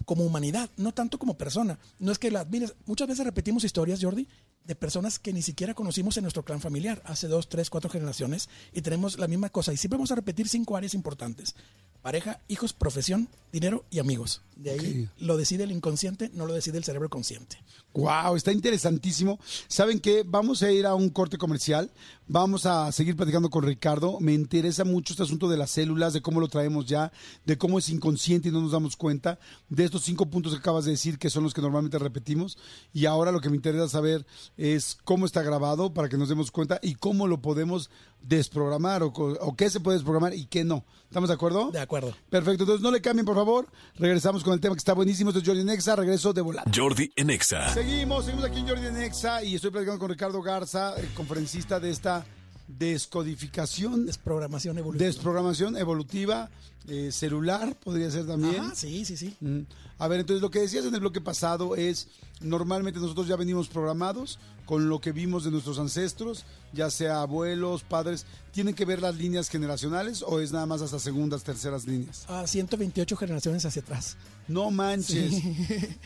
como 0.05 0.23
humanidad, 0.23 0.69
no 0.77 0.93
tanto 0.93 1.19
como 1.19 1.37
persona. 1.37 1.79
No 1.99 2.11
es 2.11 2.19
que 2.19 2.31
la 2.31 2.41
admires. 2.41 2.73
Muchas 2.85 3.07
veces 3.07 3.25
repetimos 3.25 3.63
historias, 3.63 3.99
Jordi, 4.01 4.27
de 4.65 4.75
personas 4.75 5.19
que 5.19 5.33
ni 5.33 5.41
siquiera 5.41 5.73
conocimos 5.73 6.17
en 6.17 6.23
nuestro 6.23 6.43
clan 6.43 6.61
familiar 6.61 7.01
hace 7.05 7.27
dos, 7.27 7.49
tres, 7.49 7.69
cuatro 7.69 7.89
generaciones 7.89 8.49
y 8.73 8.81
tenemos 8.81 9.19
la 9.19 9.27
misma 9.27 9.49
cosa. 9.49 9.73
Y 9.73 9.77
siempre 9.77 9.97
vamos 9.97 10.11
a 10.11 10.15
repetir 10.15 10.47
cinco 10.47 10.75
áreas 10.75 10.93
importantes. 10.93 11.55
Pareja, 12.01 12.39
hijos, 12.47 12.73
profesión, 12.73 13.29
dinero 13.51 13.83
y 13.89 13.97
amigos. 13.97 14.43
De 14.55 14.69
ahí 14.71 15.09
lo 15.17 15.37
decide 15.37 15.63
el 15.63 15.71
inconsciente, 15.71 16.29
no 16.33 16.45
lo 16.45 16.53
decide 16.53 16.77
el 16.77 16.83
cerebro 16.83 17.09
consciente. 17.09 17.57
Wow, 17.93 18.35
está 18.35 18.51
interesantísimo. 18.51 19.39
¿Saben 19.67 19.99
qué? 19.99 20.23
Vamos 20.23 20.61
a 20.61 20.71
ir 20.71 20.85
a 20.85 20.93
un 20.93 21.09
corte 21.09 21.39
comercial. 21.39 21.89
Vamos 22.27 22.67
a 22.67 22.91
seguir 22.91 23.15
platicando 23.15 23.49
con 23.49 23.63
Ricardo. 23.63 24.19
Me 24.19 24.33
interesa 24.33 24.83
mucho 24.83 25.13
este 25.13 25.23
asunto 25.23 25.49
de 25.49 25.57
las 25.57 25.71
células, 25.71 26.13
de 26.13 26.21
cómo 26.21 26.39
lo 26.39 26.47
traemos 26.47 26.85
ya, 26.85 27.11
de 27.43 27.57
cómo 27.57 27.79
es 27.79 27.89
inconsciente 27.89 28.49
y 28.49 28.51
no 28.51 28.61
nos 28.61 28.73
damos 28.73 28.95
cuenta, 28.95 29.39
de 29.69 29.85
estos 29.95 30.05
cinco 30.05 30.25
puntos 30.25 30.51
que 30.51 30.59
acabas 30.59 30.83
de 30.83 30.91
decir, 30.91 31.17
que 31.17 31.29
son 31.29 31.43
los 31.43 31.53
que 31.53 31.61
normalmente 31.61 31.97
repetimos. 31.97 32.57
Y 32.93 33.05
ahora 33.05 33.31
lo 33.31 33.39
que 33.39 33.49
me 33.49 33.55
interesa 33.55 33.87
saber 33.87 34.25
es 34.57 34.97
cómo 35.05 35.25
está 35.25 35.41
grabado 35.41 35.93
para 35.93 36.09
que 36.09 36.17
nos 36.17 36.27
demos 36.27 36.51
cuenta 36.51 36.79
y 36.81 36.95
cómo 36.95 37.27
lo 37.27 37.41
podemos 37.41 37.89
desprogramar 38.21 39.03
o, 39.03 39.55
qué 39.55 39.69
se 39.69 39.79
puede 39.79 39.97
desprogramar 39.97 40.33
y 40.33 40.47
qué 40.47 40.65
no. 40.65 40.83
¿Estamos 41.05 41.29
de 41.29 41.35
acuerdo? 41.35 41.71
De 41.71 41.79
acuerdo. 41.79 42.13
Perfecto, 42.29 42.63
entonces 42.63 42.83
no 42.83 42.91
le 42.91 43.01
cambien, 43.01 43.25
por 43.25 43.35
favor. 43.35 43.67
Regresamos 43.95 44.43
con 44.43 44.53
el 44.53 44.59
tema 44.59 44.75
que 44.75 44.79
está 44.79 44.93
buenísimo. 44.93 45.29
Esto 45.29 45.39
es 45.39 45.47
Jordi 45.47 45.63
Nexa, 45.63 45.95
regreso 45.95 46.33
de 46.33 46.41
volada. 46.41 46.69
Jordi 46.75 47.09
en 47.15 47.29
Exa. 47.29 47.73
Seguimos, 47.73 48.25
seguimos 48.25 48.45
aquí 48.45 48.59
en 48.59 48.67
Jordi 48.67 48.91
Nexa 48.91 49.43
y 49.43 49.55
estoy 49.55 49.71
platicando 49.71 49.99
con 49.99 50.09
Ricardo 50.09 50.41
Garza, 50.41 50.95
el 50.97 51.13
conferencista 51.13 51.79
de 51.79 51.91
esta 51.91 52.25
descodificación, 52.67 54.05
Desprogramación 54.05 54.77
evolutiva. 54.77 55.05
desprogramación 55.05 55.77
evolutiva 55.77 56.49
eh, 56.87 57.11
celular, 57.11 57.75
podría 57.83 58.11
ser 58.11 58.27
también. 58.27 58.59
Ajá, 58.59 58.75
sí, 58.75 59.05
sí, 59.05 59.17
sí. 59.17 59.35
Mm. 59.39 59.61
A 59.97 60.07
ver, 60.07 60.19
entonces 60.19 60.41
lo 60.41 60.51
que 60.51 60.59
decías 60.59 60.85
en 60.85 60.93
el 60.93 60.99
bloque 60.99 61.21
pasado 61.21 61.75
es, 61.75 62.07
normalmente 62.41 62.99
nosotros 62.99 63.27
ya 63.27 63.35
venimos 63.35 63.67
programados 63.67 64.39
con 64.65 64.89
lo 64.89 64.99
que 64.99 65.11
vimos 65.11 65.43
de 65.43 65.51
nuestros 65.51 65.79
ancestros, 65.79 66.43
ya 66.73 66.89
sea 66.89 67.21
abuelos, 67.21 67.83
padres, 67.83 68.25
¿tienen 68.51 68.73
que 68.73 68.83
ver 68.83 69.01
las 69.01 69.15
líneas 69.15 69.49
generacionales 69.49 70.23
o 70.25 70.39
es 70.39 70.51
nada 70.51 70.65
más 70.65 70.81
hasta 70.81 70.99
segundas, 70.99 71.43
terceras 71.43 71.85
líneas? 71.85 72.25
A 72.27 72.47
128 72.47 73.15
generaciones 73.15 73.65
hacia 73.65 73.81
atrás. 73.81 74.17
No 74.47 74.71
manches. 74.71 75.33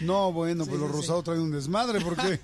No, 0.02 0.32
bueno, 0.32 0.66
pues 0.66 0.80
los 0.80 0.92
rosados 0.92 1.24
traen 1.24 1.42
un 1.42 1.52
desmadre 1.52 2.02
porque 2.02 2.40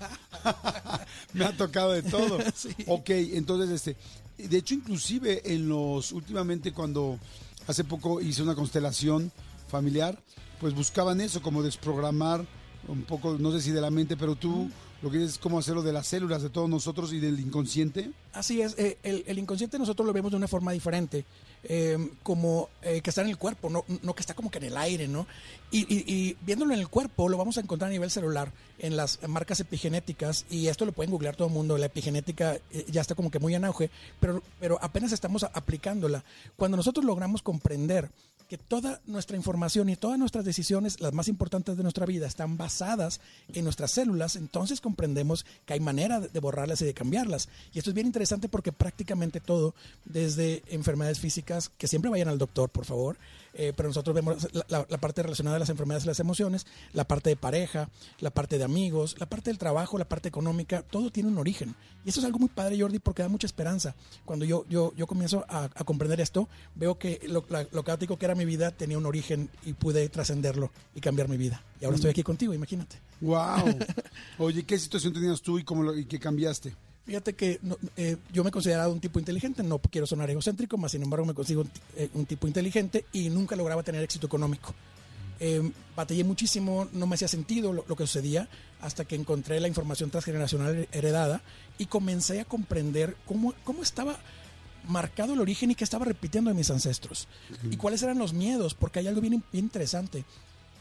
me 1.34 1.44
ha 1.44 1.56
tocado 1.56 1.92
de 1.92 2.02
todo. 2.02 2.38
Ok, 2.86 3.10
entonces, 3.10 3.70
este, 3.70 3.96
de 4.38 4.56
hecho, 4.56 4.74
inclusive 4.74 5.42
en 5.52 5.68
los, 5.68 6.12
últimamente 6.12 6.72
cuando 6.72 7.18
hace 7.66 7.84
poco 7.84 8.20
hice 8.20 8.42
una 8.42 8.54
constelación 8.54 9.32
familiar, 9.68 10.18
pues 10.60 10.74
buscaban 10.74 11.20
eso, 11.20 11.42
como 11.42 11.62
desprogramar 11.62 12.46
un 12.88 13.02
poco, 13.02 13.36
no 13.38 13.52
sé 13.52 13.60
si 13.60 13.70
de 13.70 13.80
la 13.80 13.90
mente, 13.90 14.16
pero 14.16 14.34
tú 14.36 14.70
lo 15.02 15.10
que 15.10 15.22
es 15.22 15.36
como 15.38 15.58
hacerlo 15.58 15.82
de 15.82 15.92
las 15.92 16.06
células 16.06 16.42
de 16.42 16.48
todos 16.48 16.70
nosotros 16.70 17.12
y 17.12 17.20
del 17.20 17.38
inconsciente. 17.38 18.10
Así 18.32 18.62
es, 18.62 18.74
eh, 18.78 18.96
el, 19.02 19.24
el 19.26 19.38
inconsciente 19.38 19.78
nosotros 19.78 20.06
lo 20.06 20.12
vemos 20.14 20.30
de 20.30 20.38
una 20.38 20.48
forma 20.48 20.72
diferente, 20.72 21.26
eh, 21.64 21.98
como 22.22 22.70
eh, 22.80 23.02
que 23.02 23.10
está 23.10 23.20
en 23.20 23.28
el 23.28 23.36
cuerpo, 23.36 23.68
no, 23.68 23.84
no 24.02 24.14
que 24.14 24.20
está 24.22 24.32
como 24.32 24.50
que 24.50 24.56
en 24.58 24.64
el 24.64 24.76
aire, 24.76 25.06
¿no? 25.06 25.26
Y, 25.70 25.80
y- 25.94 26.04
y 26.10 26.36
viéndolo 26.46 26.72
en 26.72 26.80
el 26.80 26.88
cuerpo 26.88 27.28
lo 27.28 27.36
vamos 27.36 27.58
a 27.58 27.60
encontrar 27.60 27.90
a 27.90 27.92
nivel 27.92 28.10
celular, 28.10 28.52
en 28.78 28.96
las 28.96 29.20
marcas 29.28 29.60
epigenéticas, 29.60 30.46
y 30.50 30.68
esto 30.68 30.86
lo 30.86 30.92
pueden 30.92 31.10
googlear 31.10 31.36
todo 31.36 31.48
el 31.48 31.54
mundo, 31.54 31.76
la 31.76 31.86
epigenética 31.86 32.58
ya 32.88 33.02
está 33.02 33.14
como 33.14 33.30
que 33.30 33.38
muy 33.38 33.54
en 33.54 33.66
auge, 33.66 33.90
pero, 34.18 34.42
pero 34.60 34.78
apenas 34.82 35.12
estamos 35.12 35.44
aplicándola. 35.44 36.24
Cuando 36.56 36.78
nosotros 36.78 37.04
logramos 37.04 37.42
comprender 37.42 38.10
que 38.48 38.58
toda 38.58 39.00
nuestra 39.06 39.36
información 39.36 39.88
y 39.88 39.96
todas 39.96 40.18
nuestras 40.18 40.44
decisiones, 40.44 41.00
las 41.00 41.12
más 41.12 41.28
importantes 41.28 41.76
de 41.76 41.82
nuestra 41.82 42.06
vida, 42.06 42.26
están 42.26 42.56
basadas 42.56 43.20
en 43.52 43.64
nuestras 43.64 43.90
células, 43.90 44.36
entonces 44.36 44.80
comprendemos 44.80 45.44
que 45.64 45.74
hay 45.74 45.80
manera 45.80 46.20
de 46.20 46.40
borrarlas 46.40 46.80
y 46.82 46.84
de 46.84 46.94
cambiarlas. 46.94 47.48
Y 47.72 47.78
esto 47.78 47.90
es 47.90 47.94
bien 47.94 48.06
interesante 48.06 48.48
porque 48.48 48.72
prácticamente 48.72 49.40
todo, 49.40 49.74
desde 50.04 50.62
enfermedades 50.68 51.18
físicas, 51.18 51.70
que 51.76 51.88
siempre 51.88 52.10
vayan 52.10 52.28
al 52.28 52.38
doctor, 52.38 52.70
por 52.70 52.84
favor, 52.84 53.18
eh, 53.56 53.72
pero 53.76 53.88
nosotros 53.88 54.14
vemos 54.14 54.48
la, 54.52 54.64
la- 54.68 54.86
la 54.88 54.98
parte 54.98 55.22
relacionada 55.22 55.56
a 55.56 55.60
las 55.60 55.70
enfermedades 55.70 56.04
y 56.04 56.08
las 56.08 56.20
emociones, 56.20 56.66
la 56.92 57.04
parte 57.08 57.30
de 57.30 57.36
pareja, 57.36 57.88
la 58.20 58.30
parte 58.30 58.58
de 58.58 58.64
amigos, 58.64 59.16
la 59.18 59.26
parte 59.26 59.50
del 59.50 59.58
trabajo, 59.58 59.98
la 59.98 60.08
parte 60.08 60.28
económica, 60.28 60.82
todo 60.82 61.10
tiene 61.10 61.28
un 61.28 61.38
origen. 61.38 61.74
Y 62.04 62.10
eso 62.10 62.20
es 62.20 62.26
algo 62.26 62.38
muy 62.38 62.48
padre, 62.48 62.78
Jordi, 62.80 62.98
porque 62.98 63.22
da 63.22 63.28
mucha 63.28 63.46
esperanza. 63.46 63.94
Cuando 64.24 64.44
yo, 64.44 64.64
yo, 64.68 64.92
yo 64.96 65.06
comienzo 65.06 65.44
a, 65.48 65.64
a 65.64 65.84
comprender 65.84 66.20
esto, 66.20 66.48
veo 66.74 66.98
que 66.98 67.20
lo, 67.28 67.44
la- 67.48 67.66
lo 67.72 67.82
caótico 67.82 68.18
que 68.18 68.26
era 68.26 68.34
mi 68.34 68.44
vida 68.44 68.70
tenía 68.70 68.98
un 68.98 69.06
origen 69.06 69.50
y 69.64 69.72
pude 69.72 70.08
trascenderlo 70.08 70.70
y 70.94 71.00
cambiar 71.00 71.28
mi 71.28 71.36
vida. 71.36 71.62
Y 71.80 71.84
ahora 71.84 71.96
estoy 71.96 72.10
aquí 72.10 72.22
contigo, 72.22 72.54
imagínate. 72.54 72.98
Wow. 73.20 73.78
Oye, 74.38 74.64
¿qué 74.64 74.78
situación 74.78 75.12
tenías 75.12 75.40
tú 75.42 75.58
y 75.58 75.64
cómo 75.64 75.82
lo, 75.82 75.96
y 75.96 76.04
qué 76.04 76.18
cambiaste? 76.18 76.74
Fíjate 77.06 77.34
que 77.34 77.60
no- 77.62 77.78
eh, 77.96 78.16
yo 78.32 78.42
me 78.42 78.48
he 78.48 78.52
considerado 78.52 78.92
un 78.92 78.98
tipo 79.00 79.18
inteligente, 79.20 79.62
no 79.62 79.78
quiero 79.78 80.06
sonar 80.06 80.28
egocéntrico, 80.28 80.76
más 80.76 80.90
sin 80.92 81.02
embargo 81.02 81.24
me 81.24 81.34
consigo 81.34 81.60
un, 81.62 81.70
eh, 81.96 82.10
un 82.14 82.26
tipo 82.26 82.46
inteligente 82.48 83.04
y 83.12 83.28
nunca 83.30 83.54
lograba 83.56 83.82
tener 83.84 84.02
éxito 84.02 84.26
económico. 84.26 84.74
Eh, 85.38 85.70
batallé 85.94 86.24
muchísimo, 86.24 86.88
no 86.92 87.06
me 87.06 87.14
hacía 87.14 87.28
sentido 87.28 87.72
lo, 87.72 87.84
lo 87.86 87.94
que 87.94 88.06
sucedía 88.06 88.48
hasta 88.80 89.04
que 89.04 89.14
encontré 89.14 89.60
la 89.60 89.68
información 89.68 90.10
transgeneracional 90.10 90.88
heredada 90.92 91.42
y 91.78 91.86
comencé 91.86 92.40
a 92.40 92.44
comprender 92.44 93.16
cómo, 93.26 93.54
cómo 93.62 93.82
estaba 93.82 94.18
marcado 94.88 95.34
el 95.34 95.40
origen 95.40 95.70
y 95.70 95.74
qué 95.74 95.84
estaba 95.84 96.04
repitiendo 96.06 96.50
de 96.50 96.54
mis 96.56 96.70
ancestros. 96.70 97.28
Y 97.70 97.76
cuáles 97.76 98.02
eran 98.02 98.18
los 98.18 98.32
miedos, 98.32 98.74
porque 98.74 98.98
hay 99.00 99.08
algo 99.08 99.20
bien, 99.20 99.42
bien 99.52 99.64
interesante. 99.66 100.24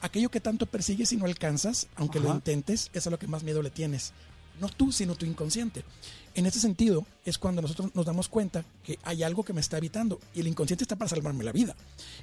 Aquello 0.02 0.30
que 0.30 0.40
tanto 0.40 0.66
persigues 0.68 1.12
y 1.12 1.18
no 1.18 1.26
alcanzas, 1.26 1.88
aunque 1.96 2.20
lo 2.20 2.26
intentes, 2.36 2.90
es 2.94 3.08
a 3.08 3.10
lo 3.10 3.18
que 3.20 3.28
más 3.28 3.44
miedo 3.44 3.62
le 3.62 3.72
tienes. 3.72 4.14
No 4.60 4.70
tú, 4.70 4.92
sino 4.92 5.16
tu 5.16 5.26
inconsciente. 5.26 5.84
En 6.34 6.46
ese 6.46 6.60
sentido, 6.60 7.06
es 7.26 7.38
cuando 7.38 7.62
nosotros 7.62 7.92
nos 7.94 8.06
damos 8.06 8.28
cuenta 8.30 8.66
que 8.84 9.00
hay 9.04 9.24
algo 9.24 9.44
que 9.44 9.54
me 9.54 9.62
está 9.62 9.78
evitando 9.78 10.20
y 10.34 10.42
el 10.42 10.48
inconsciente 10.48 10.84
está 10.84 10.96
para 10.96 11.10
salvarme 11.10 11.44
la 11.44 11.52
vida. 11.52 11.76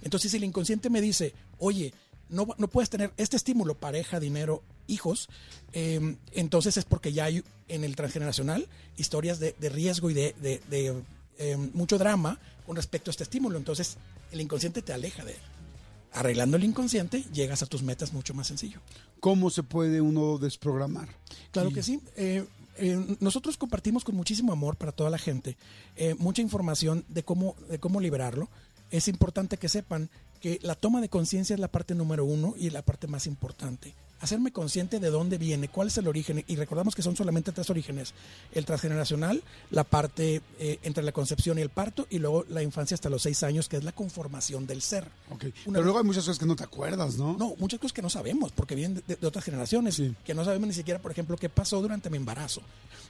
Entonces, 0.02 0.30
si 0.30 0.36
el 0.36 0.44
inconsciente 0.44 0.90
me 0.90 1.00
dice, 1.00 1.34
oye, 1.58 1.92
no, 2.28 2.46
no 2.58 2.68
puedes 2.68 2.88
tener 2.90 3.12
este 3.16 3.36
estímulo, 3.36 3.74
pareja, 3.74 4.18
dinero, 4.20 4.62
hijos, 4.86 5.28
eh, 5.72 6.16
entonces 6.32 6.76
es 6.76 6.84
porque 6.84 7.12
ya 7.12 7.24
hay 7.24 7.42
en 7.68 7.84
el 7.84 7.96
transgeneracional 7.96 8.68
historias 8.96 9.38
de, 9.38 9.54
de 9.58 9.68
riesgo 9.68 10.10
y 10.10 10.14
de, 10.14 10.34
de- 10.40 10.60
de, 10.70 11.02
eh, 11.38 11.56
mucho 11.56 11.98
drama 11.98 12.38
con 12.66 12.76
respecto 12.76 13.10
a 13.10 13.12
este 13.12 13.24
estímulo. 13.24 13.58
Entonces, 13.58 13.96
el 14.30 14.40
inconsciente 14.40 14.80
te 14.82 14.92
aleja 14.92 15.24
de 15.24 15.32
él. 15.32 15.38
Arreglando 16.12 16.56
el 16.56 16.64
inconsciente, 16.64 17.24
llegas 17.32 17.62
a 17.62 17.66
tus 17.66 17.82
metas 17.82 18.12
mucho 18.12 18.34
más 18.34 18.46
sencillo. 18.46 18.80
¿Cómo 19.20 19.50
se 19.50 19.62
puede 19.62 20.00
uno 20.00 20.38
desprogramar? 20.38 21.08
Claro 21.52 21.70
que 21.70 21.82
sí. 21.82 22.00
Eh, 22.16 22.44
eh, 22.76 23.16
nosotros 23.20 23.56
compartimos 23.56 24.04
con 24.04 24.14
muchísimo 24.14 24.52
amor 24.52 24.76
para 24.76 24.92
toda 24.92 25.10
la 25.10 25.18
gente 25.18 25.56
eh, 25.96 26.14
mucha 26.18 26.40
información 26.40 27.04
de 27.08 27.22
cómo, 27.22 27.54
de 27.68 27.78
cómo 27.78 28.00
liberarlo. 28.00 28.48
Es 28.90 29.08
importante 29.08 29.56
que 29.56 29.68
sepan 29.68 30.10
que 30.40 30.58
la 30.62 30.74
toma 30.74 31.00
de 31.00 31.08
conciencia 31.08 31.54
es 31.54 31.60
la 31.60 31.68
parte 31.68 31.94
número 31.94 32.24
uno 32.24 32.54
y 32.58 32.70
la 32.70 32.82
parte 32.82 33.06
más 33.06 33.26
importante. 33.26 33.94
Hacerme 34.22 34.52
consciente 34.52 35.00
de 35.00 35.10
dónde 35.10 35.36
viene, 35.36 35.68
cuál 35.68 35.88
es 35.88 35.98
el 35.98 36.06
origen. 36.08 36.44
Y 36.46 36.56
recordamos 36.56 36.94
que 36.94 37.02
son 37.02 37.16
solamente 37.16 37.50
tres 37.52 37.68
orígenes. 37.70 38.14
El 38.52 38.64
transgeneracional, 38.64 39.42
la 39.70 39.84
parte 39.84 40.40
eh, 40.60 40.78
entre 40.84 41.02
la 41.02 41.10
concepción 41.12 41.58
y 41.58 41.62
el 41.62 41.68
parto, 41.70 42.06
y 42.08 42.18
luego 42.20 42.44
la 42.48 42.62
infancia 42.62 42.94
hasta 42.94 43.10
los 43.10 43.22
seis 43.22 43.42
años, 43.42 43.68
que 43.68 43.76
es 43.76 43.84
la 43.84 43.92
conformación 43.92 44.66
del 44.66 44.80
ser. 44.80 45.08
Una 45.28 45.40
Pero 45.66 45.82
luego 45.82 45.98
hay 45.98 46.04
muchas 46.04 46.24
cosas 46.24 46.38
que 46.38 46.46
no 46.46 46.56
te 46.56 46.62
acuerdas, 46.64 47.16
¿no? 47.18 47.36
no, 47.36 47.56
muchas 47.58 47.80
cosas 47.80 47.92
que 47.92 48.02
no 48.02 48.08
sabemos, 48.10 48.52
porque 48.52 48.74
vienen 48.76 49.02
de, 49.06 49.16
de 49.16 49.26
otras 49.26 49.44
generaciones, 49.44 49.96
Sí. 49.96 50.14
que 50.24 50.34
no 50.34 50.44
sabemos 50.44 50.68
ni 50.68 50.74
siquiera, 50.74 51.02
por 51.02 51.10
ejemplo, 51.10 51.36
qué 51.36 51.48
pasó 51.48 51.82
durante 51.82 52.08
mi 52.08 52.16
embarazo. 52.16 52.62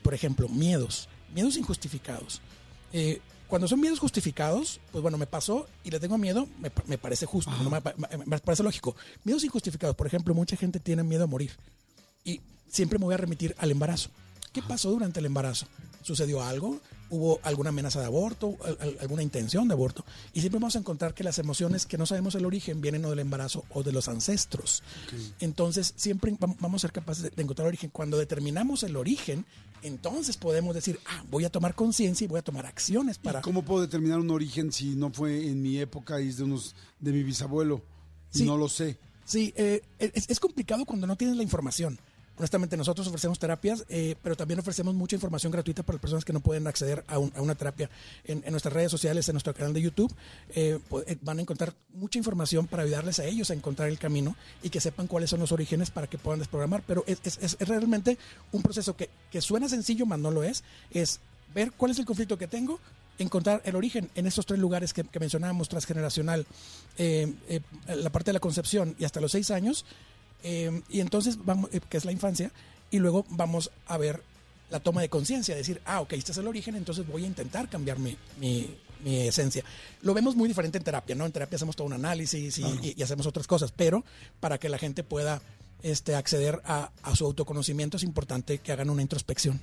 Por 0.03 0.15
ejemplo, 0.15 0.49
miedos, 0.49 1.09
miedos 1.35 1.57
injustificados. 1.59 2.41
Eh, 2.95 3.21
cuando 3.53 3.69
son 3.69 3.81
miedos 3.81 3.99
justificados, 3.99 4.81
pues 4.93 5.03
bueno, 5.03 5.19
me 5.19 5.27
pasó 5.27 5.67
y 5.85 5.91
le 5.91 6.01
tengo 6.01 6.17
miedo, 6.17 6.49
me, 6.59 6.73
me 6.87 6.97
parece 6.97 7.27
justo, 7.27 7.51
no 7.63 7.69
me, 7.69 7.81
me- 7.83 8.25
me 8.25 8.39
parece 8.39 8.63
lógico. 8.63 8.97
Miedos 9.25 9.45
injustificados, 9.45 9.95
por 9.95 10.07
ejemplo, 10.07 10.33
mucha 10.33 10.57
gente 10.57 10.81
tiene 10.81 11.03
miedo 11.03 11.25
a 11.25 11.27
morir 11.27 11.51
y 12.25 12.41
siempre 12.71 12.99
me 12.99 13.05
voy 13.05 13.13
a 13.13 13.19
remitir 13.19 13.55
al 13.59 13.71
embarazo. 13.71 14.09
¿Qué 14.55 14.63
pasó 14.63 14.91
durante 14.91 15.21
el 15.21 15.27
embarazo? 15.27 15.67
¿Sucedió 16.01 16.43
algo? 16.43 16.81
¿Hubo 17.11 17.41
alguna 17.43 17.69
amenaza 17.69 18.01
de 18.01 18.07
aborto? 18.07 18.57
¿Al- 18.65 18.79
al- 18.81 18.97
¿Alguna 19.03 19.23
intención 19.23 19.69
de 19.69 19.75
aborto? 19.75 20.03
Y 20.33 20.41
siempre 20.41 20.59
vamos 20.59 20.77
a 20.77 20.79
encontrar 20.79 21.13
que 21.13 21.23
las 21.23 21.39
emociones 21.39 21.85
que 21.85 21.99
no 21.99 22.07
sabemos 22.07 22.35
el 22.37 22.47
origen 22.47 22.81
vienen 22.81 23.05
o 23.05 23.11
del 23.11 23.19
embarazo 23.19 23.65
o 23.69 23.83
de 23.83 23.93
los 23.93 24.09
ancestros. 24.09 24.83
Entonces, 25.41 25.93
siempre 25.97 26.33
vam- 26.33 26.57
vamos 26.59 26.81
a 26.81 26.89
ser 26.89 26.93
capaces 26.93 27.23
de 27.37 27.43
encontrar 27.43 27.67
el 27.67 27.73
origen. 27.73 27.91
Cuando 27.91 28.17
determinamos 28.17 28.83
el 28.83 28.97
origen, 28.97 29.45
entonces 29.83 30.37
podemos 30.37 30.75
decir, 30.75 30.99
ah, 31.07 31.25
voy 31.31 31.45
a 31.45 31.51
tomar 31.51 31.75
conciencia 31.75 32.25
y 32.25 32.29
voy 32.29 32.39
a 32.39 32.43
tomar 32.43 32.67
acciones 32.67 33.19
para... 33.19 33.41
¿Y 33.41 33.43
¿Cómo 33.43 33.63
puedo 33.63 33.83
determinar 33.83 34.19
un 34.19 34.31
origen 34.31 34.73
si 34.73 34.95
no 34.95 35.11
fue 35.11 35.47
en 35.49 35.63
mi 35.63 35.79
época 35.79 36.21
y 36.21 36.29
es 36.29 36.37
de 36.37 36.45
unos 36.45 36.75
de 37.01 37.13
mi 37.13 37.23
bisabuelo? 37.23 37.83
Sí. 38.31 38.45
no 38.45 38.57
lo 38.57 38.69
sé. 38.69 38.99
Sí, 39.25 39.53
eh, 39.57 39.83
es, 39.99 40.29
es 40.29 40.41
complicado 40.41 40.85
cuando 40.85 41.07
no 41.07 41.17
tienes 41.17 41.37
la 41.37 41.43
información. 41.43 41.99
Honestamente, 42.43 42.77
nosotros 42.77 43.07
ofrecemos 43.07 43.39
terapias, 43.39 43.85
eh, 43.89 44.17
pero 44.21 44.35
también 44.35 44.59
ofrecemos 44.59 44.93
mucha 44.97 45.15
información 45.15 45.53
gratuita 45.53 45.85
para 45.85 45.95
las 45.95 46.01
personas 46.01 46.25
que 46.25 46.33
no 46.33 46.41
pueden 46.41 46.67
acceder 46.67 47.05
a, 47.07 47.17
un- 47.21 47.33
a 47.37 47.41
una 47.41 47.55
terapia. 47.55 47.89
En, 48.25 48.43
nuestras 48.51 48.75
redes 48.75 48.91
sociales, 48.91 49.29
en 49.29 49.35
nuestro 49.35 49.55
canal 49.55 49.73
de 49.73 49.81
YouTube, 49.81 50.13
eh, 50.49 50.81
pu- 50.91 51.05
eh, 51.07 51.17
van 51.23 51.39
a 51.39 51.43
encontrar 51.43 51.73
mucha 51.95 52.19
información 52.19 52.67
para 52.67 52.83
ayudarles 52.83 53.21
a 53.21 53.27
ellos 53.27 53.53
a 53.53 53.55
encontrar 53.55 53.89
el 53.91 53.97
camino 54.01 54.35
y 54.61 54.71
que 54.71 54.81
sepan 54.81 55.07
cuáles 55.07 55.31
son 55.31 55.39
los 55.39 55.53
orígenes 55.53 55.93
para 55.93 56.09
que 56.09 56.19
puedan 56.19 56.41
desprogramar. 56.41 56.83
Pero 56.85 57.05
es, 57.07 57.21
es- 57.25 57.39
es 57.61 57.69
realmente 57.69 58.19
un 58.51 58.61
proceso 58.61 58.97
que, 58.97 59.09
que 59.31 59.41
suena 59.41 59.69
sencillo, 59.69 60.05
mas 60.05 60.19
no 60.19 60.33
lo 60.33 60.43
es. 60.43 60.65
Es 60.91 61.21
ver 61.55 61.71
cuál 61.71 61.93
es 61.93 62.01
el 62.01 62.07
conflicto 62.07 62.37
que 62.39 62.49
tengo, 62.49 62.81
encontrar 63.19 63.63
el 63.65 63.77
origen 63.77 64.11
en 64.17 64.27
estos 64.27 64.47
tres 64.47 64.59
lugares 64.59 64.93
que, 64.93 65.05
mencionábamos, 65.21 65.69
transgeneracional, 65.69 66.45
eh, 66.99 67.33
la 67.87 68.11
parte 68.11 68.31
de 68.31 68.33
la 68.33 68.41
concepción 68.41 68.97
y 68.99 69.05
hasta 69.05 69.21
los 69.21 69.31
seis 69.31 69.53
años, 69.53 69.85
eh, 70.43 70.83
y 70.89 71.01
entonces 71.01 71.39
vamos, 71.45 71.71
eh, 71.73 71.81
que 71.89 71.97
es 71.97 72.05
la 72.05 72.13
infancia, 72.13 72.51
y 72.91 72.99
luego 72.99 73.25
vamos 73.31 73.71
a 73.87 73.97
ver 73.99 74.23
la 74.71 74.81
toma 74.81 75.01
de 75.03 75.09
conciencia, 75.09 75.55
decir, 75.55 75.81
ah, 75.85 76.01
ok, 76.01 76.15
este 76.15 76.33
es 76.33 76.39
el 76.39 76.47
origen, 76.47 76.75
entonces 76.77 77.07
voy 77.07 77.25
a 77.25 77.27
intentar 77.27 77.69
cambiar 77.69 77.99
mi, 77.99 78.17
mi, 78.41 78.75
mi 79.05 79.19
esencia. 79.29 79.63
Lo 80.03 80.15
vemos 80.15 80.35
muy 80.37 80.49
diferente 80.49 80.79
en 80.79 80.85
terapia, 80.85 81.15
¿no? 81.15 81.27
En 81.27 81.33
terapia 81.33 81.57
hacemos 81.57 81.77
todo 81.77 81.87
un 81.87 81.93
análisis 81.93 82.57
y, 82.59 82.63
y- 82.65 82.95
y 82.97 83.03
hacemos 83.03 83.27
otras 83.27 83.47
cosas, 83.47 83.71
pero 83.73 84.05
para 84.41 84.59
que 84.59 84.69
la 84.71 84.79
gente 84.79 85.05
pueda 85.05 85.43
este, 85.83 86.15
acceder 86.15 86.63
a, 86.65 86.91
a 87.03 87.17
su 87.17 87.25
autoconocimiento 87.27 87.97
es 87.99 88.03
importante 88.03 88.59
que 88.59 88.73
hagan 88.73 88.89
una 88.89 89.03
introspección. 89.03 89.61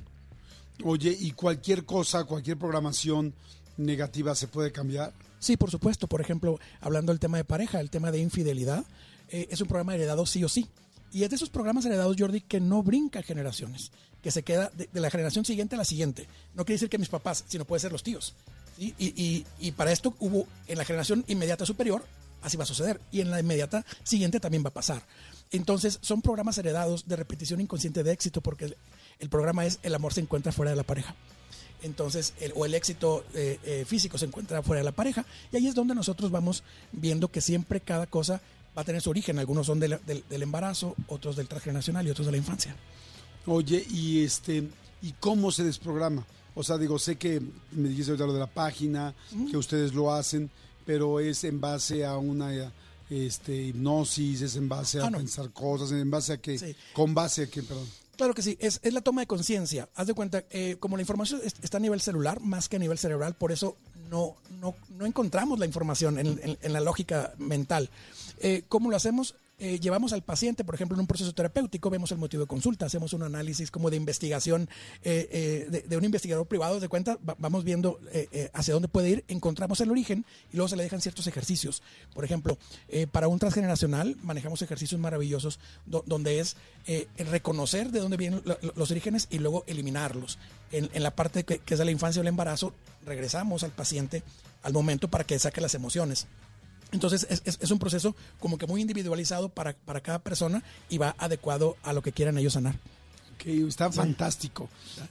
Oye, 0.83 1.15
¿y 1.19 1.31
cualquier 1.31 1.85
cosa, 1.85 2.23
cualquier 2.25 2.57
programación 2.57 3.33
negativa 3.77 4.35
se 4.35 4.47
puede 4.47 4.71
cambiar? 4.71 5.13
Sí, 5.39 5.57
por 5.57 5.71
supuesto. 5.71 6.07
Por 6.07 6.21
ejemplo, 6.21 6.59
hablando 6.81 7.11
del 7.11 7.19
tema 7.19 7.37
de 7.37 7.45
pareja, 7.45 7.79
el 7.79 7.89
tema 7.89 8.11
de 8.11 8.19
infidelidad, 8.19 8.85
eh, 9.31 9.47
es 9.51 9.61
un 9.61 9.67
programa 9.67 9.95
heredado 9.95 10.25
sí 10.25 10.43
o 10.43 10.49
sí. 10.49 10.67
Y 11.11 11.23
es 11.23 11.29
de 11.29 11.35
esos 11.37 11.49
programas 11.49 11.85
heredados, 11.85 12.15
Jordi, 12.19 12.41
que 12.41 12.59
no 12.59 12.83
brinca 12.83 13.23
generaciones, 13.23 13.91
que 14.21 14.29
se 14.31 14.43
queda 14.43 14.71
de, 14.75 14.87
la 14.93 15.09
generación 15.09 15.43
siguiente 15.43 15.75
a 15.75 15.79
la 15.79 15.85
siguiente. 15.85 16.27
No 16.53 16.65
quiere 16.65 16.75
decir 16.75 16.89
que 16.89 16.99
mis 16.99 17.09
papás, 17.09 17.43
sino 17.47 17.65
puede 17.65 17.79
ser 17.79 17.91
los 17.91 18.03
tíos. 18.03 18.35
Y, 18.77 18.93
y- 18.97 19.45
y 19.59 19.71
para 19.71 19.91
esto 19.91 20.15
hubo 20.19 20.47
en 20.67 20.77
la 20.77 20.85
generación 20.85 21.25
inmediata 21.27 21.65
superior, 21.65 22.05
así 22.41 22.57
va 22.57 22.63
a 22.63 22.67
suceder. 22.67 23.01
Y 23.11 23.21
en 23.21 23.31
la 23.31 23.39
inmediata 23.39 23.85
siguiente 24.03 24.39
también 24.39 24.63
va 24.63 24.69
a 24.69 24.73
pasar. 24.73 25.03
Entonces, 25.51 25.97
son 26.01 26.21
programas 26.21 26.57
heredados 26.59 27.07
de 27.07 27.15
repetición 27.15 27.59
inconsciente 27.59 28.03
de 28.03 28.11
éxito, 28.11 28.41
porque 28.41 28.75
el, 29.19 29.29
programa 29.29 29.65
es 29.65 29.79
el 29.81 29.95
amor 29.95 30.13
se 30.13 30.21
encuentra 30.21 30.51
fuera 30.51 30.71
de 30.71 30.77
la 30.77 30.83
pareja 30.83 31.15
entonces 31.81 32.33
o 32.55 32.65
el 32.65 32.73
éxito 32.73 33.23
eh, 33.33 33.57
eh, 33.63 33.85
físico 33.87 34.17
se 34.17 34.25
encuentra 34.25 34.61
fuera 34.61 34.79
de 34.81 34.83
la 34.83 34.91
pareja 34.91 35.25
y 35.49 35.55
ahí 35.55 35.67
es 35.67 35.75
donde 35.75 35.95
nosotros 35.95 36.29
vamos 36.29 36.61
viendo 36.91 37.29
que 37.29 37.39
siempre 37.39 37.79
cada 37.79 38.05
cosa 38.05 38.41
va 38.79 38.83
a 38.83 38.85
tener 38.85 39.01
su 39.01 39.09
origen 39.09 39.37
algunos 39.39 39.67
son 39.67 39.79
del, 39.79 39.99
del- 40.05 40.23
del 40.29 40.41
embarazo 40.43 40.95
otros 41.07 41.35
del 41.35 41.47
transgeneracional 41.47 42.07
y 42.07 42.11
otros 42.11 42.25
de 42.25 42.31
la 42.31 42.37
infancia 42.37 42.75
Oye, 43.45 43.85
y 43.89 44.23
este, 44.23 44.63
¿y 45.01 45.13
cómo 45.19 45.51
se 45.51 45.63
desprograma? 45.63 46.25
O 46.55 46.63
sea, 46.63 46.77
digo, 46.77 46.99
sé 46.99 47.15
que 47.17 47.41
me 47.71 47.89
dijiste 47.89 48.11
ahorita 48.11 48.25
lo 48.27 48.33
de 48.33 48.39
la 48.39 48.47
página, 48.47 49.13
que 49.49 49.55
ustedes 49.57 49.93
lo 49.93 50.13
hacen, 50.13 50.49
pero 50.85 51.19
es 51.19 51.43
en 51.45 51.59
base 51.61 52.05
a 52.05 52.17
una 52.17 52.71
este, 53.09 53.55
hipnosis, 53.67 54.41
es 54.41 54.55
en 54.55 54.67
base 54.69 54.99
a 54.99 55.05
Ah, 55.05 55.09
no. 55.09 55.17
pensar 55.17 55.49
cosas, 55.51 55.91
en 55.91 56.11
base 56.11 56.33
a 56.33 56.37
que, 56.37 56.59
Sí. 56.59 56.75
con 56.93 57.13
base 57.15 57.43
a 57.43 57.47
que, 57.49 57.63
perdón. 57.63 57.87
Claro 58.17 58.33
que 58.33 58.41
sí, 58.41 58.57
es, 58.59 58.79
es 58.83 58.93
la 58.93 59.01
toma 59.01 59.21
de 59.21 59.27
conciencia. 59.27 59.87
Haz 59.95 60.07
de 60.07 60.13
cuenta, 60.13 60.43
eh, 60.51 60.75
como 60.79 60.97
la 60.97 61.01
información 61.01 61.39
es- 61.43 61.55
está 61.61 61.77
a 61.77 61.79
nivel 61.79 62.01
celular 62.01 62.41
más 62.41 62.67
que 62.67 62.75
a 62.75 62.79
nivel 62.79 62.97
cerebral, 62.97 63.35
por 63.35 63.51
eso 63.53 63.77
no, 64.09 64.35
no, 64.59 64.75
no 64.97 65.05
encontramos 65.05 65.59
la 65.59 65.65
información 65.65 66.17
en, 66.19 66.39
en- 66.61 66.73
la 66.73 66.79
lógica 66.79 67.33
mental. 67.37 67.89
Eh, 68.39 68.63
¿Cómo 68.67 68.89
lo 68.89 68.95
hacemos? 68.97 69.35
Eh, 69.59 69.79
llevamos 69.79 70.13
al 70.13 70.21
paciente, 70.23 70.63
por 70.63 70.73
ejemplo, 70.75 70.95
en 70.95 71.01
un 71.01 71.07
proceso 71.07 71.33
terapéutico, 71.33 71.89
vemos 71.89 72.11
el 72.13 72.17
motivo 72.17 72.41
de 72.43 72.47
consulta, 72.47 72.85
hacemos 72.85 73.11
un 73.13 73.23
análisis 73.23 73.69
como 73.71 73.89
de 73.89 73.97
investigación 73.97 74.69
eh, 75.03 75.27
eh, 75.31 75.67
de, 75.69 75.81
de 75.81 75.97
un 75.97 76.05
investigador 76.05 76.47
privado, 76.47 76.79
de 76.79 76.87
cuenta, 76.87 77.17
va- 77.27 77.35
vamos 77.37 77.63
viendo 77.65 77.99
eh, 78.13 78.29
eh, 78.31 78.49
hacia 78.53 78.73
dónde 78.73 78.87
puede 78.87 79.09
ir, 79.09 79.25
encontramos 79.27 79.81
el 79.81 79.91
origen 79.91 80.25
y 80.53 80.55
luego 80.55 80.69
se 80.69 80.77
le 80.77 80.83
dejan 80.83 81.01
ciertos 81.01 81.27
ejercicios. 81.27 81.83
Por 82.13 82.23
ejemplo, 82.23 82.57
para 83.11 83.27
un 83.27 83.37
transgeneracional 83.37 84.15
manejamos 84.23 84.61
ejercicios 84.61 84.99
maravillosos 85.01 85.59
do- 85.85 86.03
donde 86.07 86.39
es 86.39 86.55
reconocer 87.17 87.91
de 87.91 87.99
dónde 87.99 88.17
vienen 88.17 88.41
lo- 88.45 88.57
lo- 88.61 88.73
los 88.75 88.91
orígenes 88.91 89.27
y 89.29 89.39
luego 89.39 89.63
eliminarlos. 89.67 90.37
En, 90.71 90.89
en 90.93 91.03
la 91.03 91.15
parte 91.15 91.43
que, 91.43 91.61
es 91.67 91.79
la 91.79 91.91
infancia 91.91 92.19
o 92.19 92.23
el 92.23 92.27
embarazo, 92.27 92.73
regresamos 93.05 93.63
al 93.63 93.71
paciente 93.71 94.23
al 94.63 94.73
momento 94.73 95.07
para 95.09 95.23
que 95.25 95.37
saque 95.39 95.61
las 95.61 95.73
emociones. 95.75 96.27
Entonces 96.91 97.27
es, 97.29 97.41
es- 97.45 97.59
es 97.61 97.71
un 97.71 97.79
proceso 97.79 98.15
como 98.39 98.57
que 98.57 98.65
muy 98.67 98.81
individualizado 98.81 99.49
para, 99.49 99.73
para 99.73 100.01
cada 100.01 100.19
persona 100.19 100.63
y 100.89 100.97
va 100.97 101.15
adecuado 101.17 101.77
a 101.83 101.93
lo 101.93 102.01
que 102.01 102.11
quieran 102.11 102.37
ellos 102.37 102.53
sanar. 102.53 102.75
Que 103.37 103.65
está 103.67 103.91
fantástico. 103.91 104.69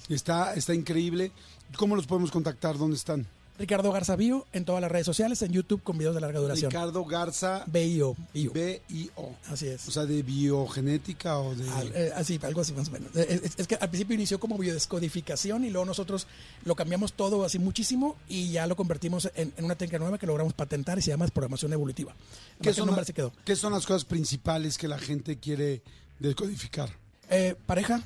Está, 0.08 0.54
está 0.54 0.74
increíble. 0.74 1.32
¿Cómo 1.76 1.96
los 1.96 2.06
podemos 2.06 2.30
contactar? 2.30 2.76
¿Dónde 2.76 2.96
están? 2.96 3.26
Ricardo 3.58 3.90
Garza 3.92 4.14
Bio 4.16 4.46
en 4.52 4.64
todas 4.64 4.80
las 4.80 4.90
redes 4.90 5.04
sociales, 5.06 5.42
en 5.42 5.52
YouTube 5.52 5.82
con 5.82 5.98
videos 5.98 6.14
de 6.14 6.20
larga 6.20 6.38
duración. 6.38 6.70
Ricardo 6.70 7.04
Garza 7.04 7.64
BIO, 7.66 8.14
bio. 8.32 8.52
B-I-O. 8.52 9.34
Así 9.50 9.66
es. 9.66 9.88
O 9.88 9.90
sea, 9.90 10.06
de 10.06 10.22
biogenética 10.22 11.38
o 11.38 11.54
de... 11.54 11.68
Al- 11.70 11.92
eh, 11.94 12.12
así, 12.14 12.38
algo 12.42 12.60
así 12.60 12.72
más 12.72 12.88
o 12.88 12.92
menos. 12.92 13.14
Es, 13.16 13.58
es 13.58 13.66
que 13.66 13.74
al 13.74 13.88
principio 13.88 14.14
inició 14.14 14.38
como 14.38 14.56
biodescodificación 14.58 15.64
y 15.64 15.70
luego 15.70 15.84
nosotros 15.86 16.26
lo 16.64 16.74
cambiamos 16.76 17.14
todo 17.14 17.44
así 17.44 17.58
muchísimo 17.58 18.16
y 18.28 18.50
ya 18.52 18.66
lo 18.66 18.76
convertimos 18.76 19.30
en, 19.34 19.52
en 19.56 19.64
una 19.64 19.74
técnica 19.74 19.98
nueva 19.98 20.18
que 20.18 20.26
logramos 20.26 20.52
patentar 20.52 20.98
y 20.98 21.02
se 21.02 21.10
llama 21.10 21.26
programación 21.26 21.72
evolutiva. 21.72 22.14
¿Qué 22.60 22.68
¿Qué 22.70 22.74
son, 22.74 22.94
la- 22.94 23.04
se 23.04 23.12
quedó? 23.12 23.32
¿Qué 23.44 23.56
son 23.56 23.72
las 23.72 23.86
cosas 23.86 24.04
principales 24.04 24.78
que 24.78 24.86
la 24.88 24.98
gente 24.98 25.38
quiere 25.38 25.82
descodificar? 26.20 26.90
Eh, 27.30 27.54
pareja, 27.66 28.02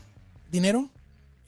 dinero 0.50 0.88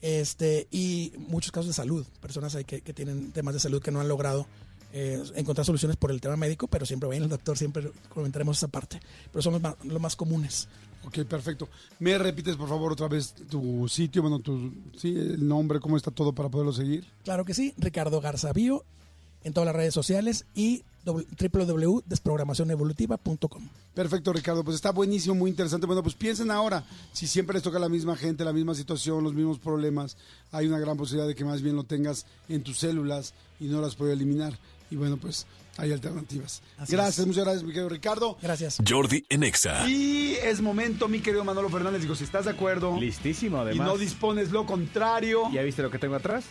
este 0.05 0.67
y 0.71 1.13
muchos 1.17 1.51
casos 1.51 1.67
de 1.67 1.73
salud. 1.73 2.05
Personas 2.21 2.53
ahí 2.55 2.63
que, 2.63 2.81
que 2.81 2.93
tienen 2.93 3.31
temas 3.31 3.55
de 3.55 3.59
salud 3.59 3.81
que 3.81 3.91
no 3.91 4.01
han 4.01 4.07
logrado 4.07 4.45
eh, 4.93 5.21
encontrar 5.35 5.65
soluciones 5.65 5.97
por 5.97 6.11
el 6.11 6.21
tema 6.21 6.37
médico, 6.37 6.67
pero 6.67 6.85
siempre 6.85 7.09
vayan 7.09 7.23
al 7.23 7.29
doctor, 7.29 7.57
siempre 7.57 7.91
comentaremos 8.07 8.57
esa 8.57 8.67
parte. 8.67 8.99
Pero 9.31 9.41
son 9.41 9.53
los 9.53 9.61
más, 9.61 9.75
los 9.83 9.99
más 9.99 10.15
comunes. 10.15 10.69
Ok, 11.05 11.25
perfecto. 11.25 11.67
¿Me 11.99 12.17
repites, 12.17 12.55
por 12.55 12.69
favor, 12.69 12.93
otra 12.93 13.07
vez 13.07 13.33
tu 13.49 13.87
sitio, 13.89 14.21
bueno, 14.21 14.39
tu, 14.39 14.73
sí, 14.95 15.09
el 15.09 15.47
nombre, 15.47 15.79
cómo 15.79 15.97
está 15.97 16.11
todo 16.11 16.33
para 16.33 16.49
poderlo 16.49 16.71
seguir? 16.71 17.05
Claro 17.23 17.43
que 17.43 17.53
sí, 17.53 17.73
Ricardo 17.77 18.21
Garza 18.21 18.53
Bio 18.53 18.85
en 19.43 19.53
todas 19.53 19.65
las 19.65 19.75
redes 19.75 19.93
sociales 19.93 20.45
y 20.55 20.83
www.desprogramacionevolutiva.com. 21.05 23.69
Perfecto, 23.93 24.33
Ricardo. 24.33 24.63
Pues 24.63 24.75
está 24.75 24.91
buenísimo, 24.91 25.35
muy 25.35 25.49
interesante. 25.51 25.85
Bueno, 25.87 26.03
pues 26.03 26.15
piensen 26.15 26.51
ahora, 26.51 26.83
si 27.13 27.27
siempre 27.27 27.53
les 27.55 27.63
toca 27.63 27.79
la 27.79 27.89
misma 27.89 28.15
gente, 28.15 28.43
la 28.43 28.53
misma 28.53 28.75
situación, 28.75 29.23
los 29.23 29.33
mismos 29.33 29.59
problemas, 29.59 30.17
hay 30.51 30.67
una 30.67 30.79
gran 30.79 30.97
posibilidad 30.97 31.27
de 31.27 31.35
que 31.35 31.45
más 31.45 31.61
bien 31.61 31.75
lo 31.75 31.83
tengas 31.83 32.25
en 32.49 32.63
tus 32.63 32.79
células 32.79 33.33
y 33.59 33.65
no 33.65 33.81
las 33.81 33.95
puedes 33.95 34.15
eliminar. 34.15 34.57
Y 34.91 34.95
bueno, 34.97 35.17
pues 35.17 35.45
hay 35.77 35.91
alternativas. 35.91 36.61
Así 36.77 36.93
gracias, 36.93 37.19
es. 37.19 37.27
muchas 37.27 37.43
gracias, 37.43 37.63
mi 37.63 37.69
querido 37.71 37.89
Ricardo. 37.89 38.37
Gracias. 38.41 38.77
Jordi 38.87 39.25
en 39.29 39.43
Exa. 39.43 39.87
Y 39.89 40.35
es 40.41 40.61
momento, 40.61 41.07
mi 41.07 41.19
querido 41.19 41.43
Manolo 41.43 41.69
Fernández, 41.69 42.01
digo, 42.01 42.15
si 42.15 42.23
estás 42.23 42.45
de 42.45 42.51
acuerdo 42.51 42.97
Listísimo, 42.99 43.57
y 43.57 43.61
además. 43.61 43.87
no 43.87 43.97
dispones 43.97 44.51
lo 44.51 44.65
contrario, 44.65 45.43
¿Ya 45.51 45.63
viste 45.63 45.81
lo 45.81 45.91
que 45.91 45.99
tengo 45.99 46.15
atrás? 46.15 46.45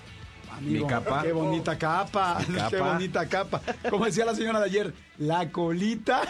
Amigo, 0.53 0.85
mi 0.87 0.91
capa. 0.91 1.23
Qué 1.23 1.33
bonita 1.33 1.79
capa, 1.79 2.39
Mi 2.49 2.55
capa. 2.57 2.71
qué 2.71 2.81
bonita 2.81 3.29
capa. 3.29 3.63
Como 3.91 4.05
decía 4.05 4.25
la 4.25 4.35
señora 4.35 4.59
de 4.61 4.67
ayer, 4.67 4.95
la 5.19 5.51
colita. 5.51 6.23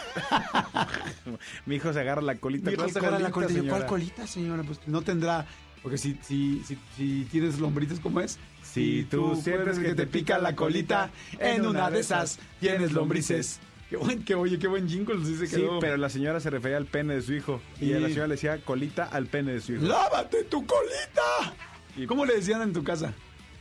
Mi 1.66 1.76
hijo 1.76 1.92
se 1.92 2.00
agarra 2.00 2.22
la 2.22 2.36
colita. 2.36 2.70
Mi 2.70 2.76
¿Cuál 2.76 2.88
hijo 2.90 2.98
se 3.00 3.06
agarra 3.06 3.18
la 3.18 3.30
colita. 3.30 3.52
Yo, 3.52 3.58
¿Cuál 3.60 3.70
señora? 3.72 3.86
colita, 3.86 4.26
señora? 4.26 4.62
Pues 4.62 4.80
no 4.86 5.02
tendrá. 5.02 5.46
Porque 5.82 5.98
si, 5.98 6.18
si, 6.22 6.62
si, 6.64 6.78
si 6.96 7.24
tienes 7.30 7.58
lombrices, 7.58 8.00
¿cómo 8.00 8.20
es? 8.20 8.38
Si 8.62 9.04
tú 9.10 9.36
sientes 9.36 9.78
que 9.78 9.94
te 9.94 10.06
pica 10.06 10.38
la 10.38 10.56
colita, 10.56 11.10
en 11.38 11.66
una 11.66 11.90
de 11.90 12.00
esas 12.00 12.38
tienes 12.60 12.92
lombrices. 12.92 13.60
Qué 13.90 13.98
buen, 13.98 14.24
que 14.24 14.34
oye, 14.34 14.58
qué 14.58 14.66
buen 14.66 14.88
jingle 14.88 15.22
sí 15.26 15.36
se 15.36 15.46
Sí, 15.46 15.56
quedó. 15.56 15.78
pero 15.78 15.98
la 15.98 16.08
señora 16.08 16.40
se 16.40 16.48
refería 16.48 16.78
al 16.78 16.86
pene 16.86 17.14
de 17.14 17.22
su 17.22 17.34
hijo. 17.34 17.60
Y 17.80 17.92
a 17.92 18.00
la 18.00 18.08
señora 18.08 18.28
le 18.28 18.34
decía 18.34 18.58
colita 18.64 19.04
al 19.04 19.26
pene 19.26 19.52
de 19.52 19.60
su 19.60 19.74
hijo. 19.74 19.84
¡Lávate 19.84 20.44
tu 20.44 20.64
colita! 20.66 21.54
Y- 21.96 22.06
¿Cómo 22.06 22.24
le 22.24 22.34
decían 22.36 22.62
en 22.62 22.72
tu 22.72 22.82
casa? 22.82 23.12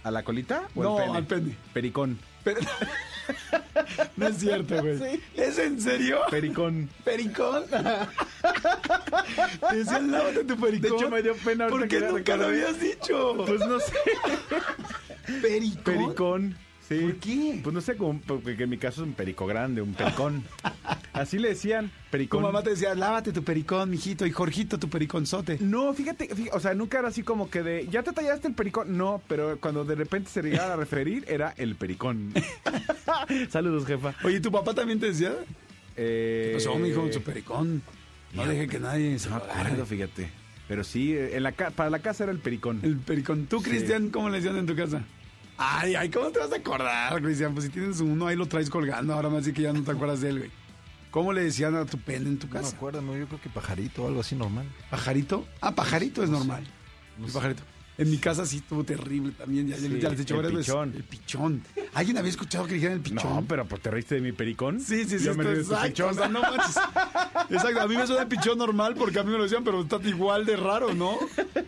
¿A 0.03 0.11
la 0.11 0.23
colita 0.23 0.67
o 0.75 0.83
No, 0.83 0.97
pene? 0.97 1.17
al 1.17 1.25
pene. 1.25 1.57
Pericón. 1.73 2.19
No 4.17 4.27
es 4.27 4.37
cierto, 4.37 4.81
güey. 4.81 5.21
¿Es 5.33 5.57
en 5.57 5.79
serio? 5.79 6.19
Pericón. 6.29 6.89
¿Pericón? 7.05 7.63
Te 9.69 9.75
decían, 9.77 10.11
lávate 10.11 10.43
tu 10.43 10.57
pericón. 10.57 10.81
De 10.81 10.87
hecho, 10.97 11.09
me 11.09 11.21
dio 11.23 11.33
pena 11.37 11.67
¿Por 11.67 11.87
qué 11.87 12.01
nunca 12.01 12.35
lo 12.35 12.47
habías 12.47 12.77
dicho? 12.81 13.35
Pues 13.45 13.61
no 13.61 13.79
sé. 13.79 13.93
¿Pericón? 15.41 15.83
Pericón. 15.83 16.57
Sí. 16.99 17.01
¿Por 17.05 17.15
qué? 17.17 17.59
Pues 17.63 17.73
no 17.73 17.81
sé, 17.81 17.95
como, 17.97 18.19
porque 18.21 18.63
en 18.63 18.69
mi 18.69 18.77
caso 18.77 19.01
es 19.01 19.07
un 19.07 19.13
perico 19.13 19.45
grande, 19.45 19.81
un 19.81 19.93
pericón. 19.93 20.43
Así 21.13 21.37
le 21.37 21.49
decían, 21.49 21.87
Tu 21.89 22.11
pericón. 22.11 22.41
mamá 22.41 22.63
te 22.63 22.71
decía, 22.71 22.95
lávate 22.95 23.31
tu 23.31 23.43
pericón, 23.43 23.89
mijito, 23.91 24.25
y 24.25 24.31
Jorgito 24.31 24.79
tu 24.79 24.89
periconzote. 24.89 25.57
No, 25.61 25.93
fíjate, 25.93 26.27
fí- 26.29 26.49
o 26.51 26.59
sea, 26.59 26.73
nunca 26.73 26.99
era 26.99 27.09
así 27.09 27.21
como 27.23 27.49
que 27.49 27.61
de, 27.61 27.87
¿ya 27.87 28.01
te 28.01 28.11
tallaste 28.13 28.47
el 28.47 28.55
pericón? 28.55 28.97
No, 28.97 29.21
pero 29.27 29.59
cuando 29.59 29.85
de 29.85 29.93
repente 29.95 30.29
se 30.31 30.41
llegaba 30.41 30.73
a 30.73 30.77
referir, 30.77 31.23
era 31.27 31.53
el 31.57 31.75
pericón. 31.75 32.33
Saludos, 33.49 33.85
jefa. 33.85 34.15
Oye, 34.23 34.39
¿tu 34.39 34.51
papá 34.51 34.73
también 34.73 34.99
te 34.99 35.07
decía? 35.07 35.33
Eh, 35.95 36.49
¿Qué 36.51 36.53
pasó, 36.57 36.75
mijo, 36.79 37.11
su 37.11 37.21
pericón? 37.21 37.81
No 38.33 38.45
deje 38.47 38.67
que 38.67 38.79
nadie 38.79 39.19
se 39.19 39.29
lo 39.29 39.35
acuerdo, 39.35 39.85
fíjate. 39.85 40.29
Pero 40.67 40.83
sí, 40.83 41.15
en 41.15 41.43
la 41.43 41.51
ca- 41.51 41.69
para 41.69 41.89
la 41.91 41.99
casa 41.99 42.23
era 42.23 42.31
el 42.31 42.39
pericón. 42.39 42.79
El 42.81 42.97
pericón. 42.97 43.45
¿Tú, 43.45 43.59
Sí. 43.61 43.69
Cristian, 43.69 44.09
cómo 44.09 44.29
le 44.29 44.37
decían 44.37 44.57
en 44.57 44.65
tu 44.65 44.75
casa? 44.75 45.03
Ay, 45.65 45.95
ay, 45.95 46.09
¿cómo 46.09 46.29
te 46.29 46.39
vas 46.39 46.51
a 46.51 46.55
acordar, 46.57 47.21
Cristian? 47.21 47.53
Pues 47.53 47.65
si 47.65 47.71
tienes 47.71 47.99
uno, 48.01 48.27
ahí 48.27 48.35
lo 48.35 48.47
traes 48.47 48.69
colgando. 48.69 49.13
Ahora 49.13 49.29
más 49.29 49.45
sí 49.45 49.53
que 49.53 49.61
ya 49.61 49.71
no 49.73 49.81
te 49.83 49.91
acuerdas 49.91 50.21
de 50.21 50.29
él, 50.29 50.37
güey. 50.39 50.51
¿Cómo 51.11 51.31
le 51.31 51.43
decían 51.43 51.75
a 51.75 51.85
tu 51.85 51.97
pene 51.99 52.27
en 52.29 52.39
tu 52.39 52.47
No 52.47 52.53
me 52.55 52.59
casa? 52.61 52.75
acuerdo, 52.75 53.01
no, 53.01 53.15
yo 53.15 53.27
creo 53.27 53.39
que 53.39 53.49
pajarito 53.49 54.03
o 54.03 54.07
algo 54.07 54.21
así 54.21 54.35
normal. 54.35 54.65
¿Pajarito? 54.89 55.45
Ah, 55.61 55.73
pajarito 55.75 56.23
es 56.23 56.29
normal. 56.29 56.63
El 57.23 57.31
pajarito. 57.31 57.63
En 57.95 58.09
mi 58.09 58.17
casa 58.17 58.43
sí 58.47 58.57
estuvo 58.57 58.83
terrible 58.83 59.31
también. 59.33 59.67
Ya, 59.67 59.75
ya- 59.77 59.81
Sí, 59.87 59.99
ya 59.99 60.09
les 60.09 60.17
he 60.19 60.21
dicho 60.23 60.33
el 60.33 60.41
varias 60.41 60.53
veces. 60.57 60.73
pichón. 60.73 60.93
El 60.95 61.03
pichón. 61.03 61.63
¿Alguien 61.93 62.17
había 62.17 62.31
escuchado 62.31 62.65
que 62.65 62.73
dijeran 62.73 62.95
el 62.97 63.01
pichón? 63.03 63.31
No, 63.35 63.45
pero 63.47 63.65
pues 63.67 63.83
te 63.83 63.91
reíste 63.91 64.15
de 64.15 64.21
mi 64.21 64.31
pericón. 64.31 64.79
Sí, 64.79 65.05
sí, 65.05 65.19
sí. 65.19 65.25
Yo 65.25 65.35
me 65.35 65.43
de 65.43 65.59
exacto, 65.61 65.87
pichón. 65.87 66.09
o 66.09 66.13
sea, 66.15 66.27
no 66.27 66.41
manches. 66.41 66.75
Exacto. 67.51 67.81
A 67.81 67.87
mí 67.87 67.95
me 67.95 68.07
suena 68.07 68.27
pichón 68.27 68.57
normal 68.57 68.95
porque 68.97 69.19
a 69.19 69.23
mí 69.23 69.31
me 69.31 69.37
lo 69.37 69.43
decían, 69.43 69.63
pero 69.63 69.81
está 69.81 69.97
igual 70.03 70.43
de 70.47 70.55
raro, 70.57 70.95
¿no? 70.95 71.15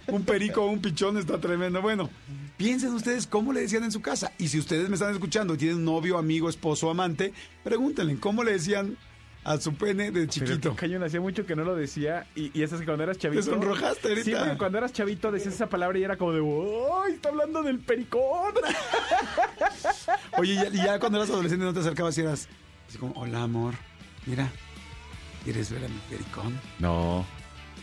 Un 0.07 0.23
perico 0.23 0.63
o 0.63 0.71
un 0.71 0.81
pichón 0.81 1.19
está 1.19 1.39
tremendo. 1.39 1.79
Bueno, 1.83 2.09
piensen 2.57 2.93
ustedes 2.93 3.27
cómo 3.27 3.53
le 3.53 3.61
decían 3.61 3.83
en 3.83 3.91
su 3.91 4.01
casa. 4.01 4.31
Y 4.37 4.47
si 4.47 4.59
ustedes 4.59 4.89
me 4.89 4.95
están 4.95 5.13
escuchando 5.13 5.53
y 5.53 5.57
tienen 5.57 5.83
novio, 5.83 6.17
amigo, 6.17 6.49
esposo, 6.49 6.89
amante, 6.89 7.33
pregúntenle 7.63 8.17
cómo 8.19 8.43
le 8.43 8.53
decían 8.53 8.97
a 9.43 9.57
su 9.57 9.75
pene 9.75 10.09
de 10.11 10.27
chiquito. 10.27 10.75
cañón, 10.75 11.03
hacía 11.03 11.21
mucho 11.21 11.45
que 11.45 11.55
no 11.55 11.63
lo 11.63 11.75
decía. 11.75 12.27
Y, 12.35 12.57
y 12.57 12.63
eso 12.63 12.75
es 12.75 12.81
que 12.81 12.85
cuando 12.85 13.03
eras 13.03 13.17
chavito. 13.17 13.43
Te 13.43 13.49
sonrojaste 13.49 14.07
ahorita. 14.09 14.25
Sí, 14.25 14.35
porque 14.37 14.57
cuando 14.57 14.77
eras 14.79 14.91
chavito 14.91 15.31
decías 15.31 15.53
esa 15.53 15.69
palabra 15.69 15.99
y 15.99 16.03
era 16.03 16.17
como 16.17 16.33
de, 16.33 16.39
¡ay, 16.39 17.13
está 17.13 17.29
hablando 17.29 17.61
del 17.61 17.79
pericón! 17.79 18.53
Oye, 20.37 20.53
y 20.53 20.55
ya, 20.55 20.67
y 20.67 20.77
ya 20.77 20.99
cuando 20.99 21.19
eras 21.19 21.29
adolescente 21.29 21.63
no 21.63 21.73
te 21.73 21.79
acercabas 21.79 22.17
y 22.17 22.21
eras 22.21 22.49
así 22.89 22.97
como, 22.97 23.13
hola 23.13 23.43
amor, 23.43 23.75
mira, 24.25 24.51
¿quieres 25.43 25.71
ver 25.71 25.85
a 25.85 25.87
mi 25.87 25.99
pericón? 26.09 26.59
No, 26.79 27.25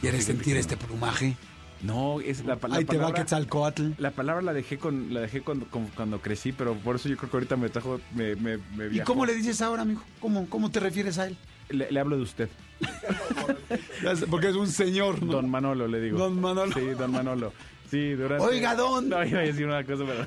¿Quieres 0.02 0.24
sentir 0.24 0.56
este 0.56 0.76
plumaje? 0.76 1.36
No, 1.82 2.20
es 2.20 2.44
la, 2.44 2.58
la 2.68 2.76
Ahí 2.76 2.84
te 2.84 2.96
va 2.96 3.02
palabra. 3.04 3.14
Quetzalcoatl. 3.22 3.90
La 3.98 4.10
palabra 4.12 4.42
la 4.42 4.52
dejé 4.52 4.78
con 4.78 5.12
la 5.12 5.20
dejé 5.20 5.40
cuando, 5.42 5.66
con- 5.66 5.88
cuando 5.88 6.20
crecí, 6.20 6.52
pero 6.52 6.74
por 6.74 6.96
eso 6.96 7.08
yo 7.08 7.16
creo 7.16 7.30
que 7.30 7.36
ahorita 7.36 7.56
me 7.56 7.68
trajo, 7.68 8.00
me, 8.14 8.36
me, 8.36 8.58
me 8.76 8.86
¿Y 8.94 9.00
cómo 9.00 9.26
le 9.26 9.34
dices 9.34 9.60
ahora, 9.62 9.82
amigo? 9.82 10.02
¿Cómo, 10.20 10.48
cómo 10.48 10.70
te 10.70 10.80
refieres 10.80 11.18
a 11.18 11.26
él? 11.26 11.36
le, 11.70 11.90
le 11.90 12.00
hablo 12.00 12.16
de 12.16 12.22
usted? 12.22 12.48
Porque 14.30 14.48
es 14.48 14.56
un 14.56 14.68
señor, 14.68 15.22
¿no? 15.22 15.32
Don 15.32 15.48
Manolo, 15.50 15.86
le 15.88 16.00
digo. 16.00 16.18
Don 16.18 16.40
Manolo. 16.40 16.72
Sí, 16.74 16.80
don 16.98 17.12
Manolo. 17.12 17.52
Sí, 17.90 18.12
durante... 18.12 18.44
Oiga, 18.44 18.74
don. 18.74 19.08
No, 19.08 19.24
iba 19.24 19.40
a 19.40 19.42
decir 19.42 19.66
una 19.66 19.84
cosa, 19.84 20.04
pero... 20.06 20.26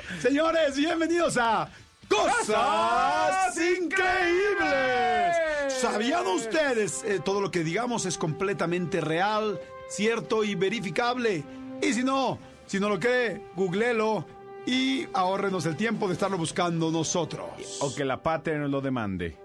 Señores, 0.20 0.76
bienvenidos 0.76 1.36
a 1.36 1.68
Cosas 2.08 3.56
Increíbles. 3.56 5.36
¿Sabían 5.68 6.26
ustedes? 6.26 7.02
eh, 7.04 7.20
todo 7.24 7.40
lo 7.40 7.50
que 7.50 7.64
digamos 7.64 8.06
es 8.06 8.16
completamente 8.16 9.00
real, 9.00 9.60
cierto 9.88 10.44
y 10.44 10.54
verificable. 10.54 11.44
Y 11.82 11.92
si 11.92 12.02
no, 12.02 12.38
si 12.66 12.80
no 12.80 12.88
lo 12.88 12.98
cree, 12.98 13.42
googleelo 13.54 14.24
y 14.66 15.06
ahórrenos 15.12 15.64
el 15.66 15.76
tiempo 15.76 16.08
de 16.08 16.14
estarlo 16.14 16.38
buscando 16.38 16.90
nosotros. 16.90 17.78
o 17.80 17.94
que 17.94 18.04
la 18.04 18.22
patria 18.22 18.58
nos 18.58 18.70
lo 18.70 18.80
demande. 18.80 19.36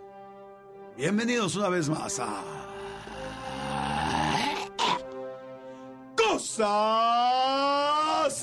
Bienvenidos 0.97 1.55
una 1.55 1.69
vez 1.69 1.87
más 1.89 2.19
a. 2.19 2.43
¡Cosas 6.17 6.61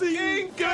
increíbles! 0.03 0.69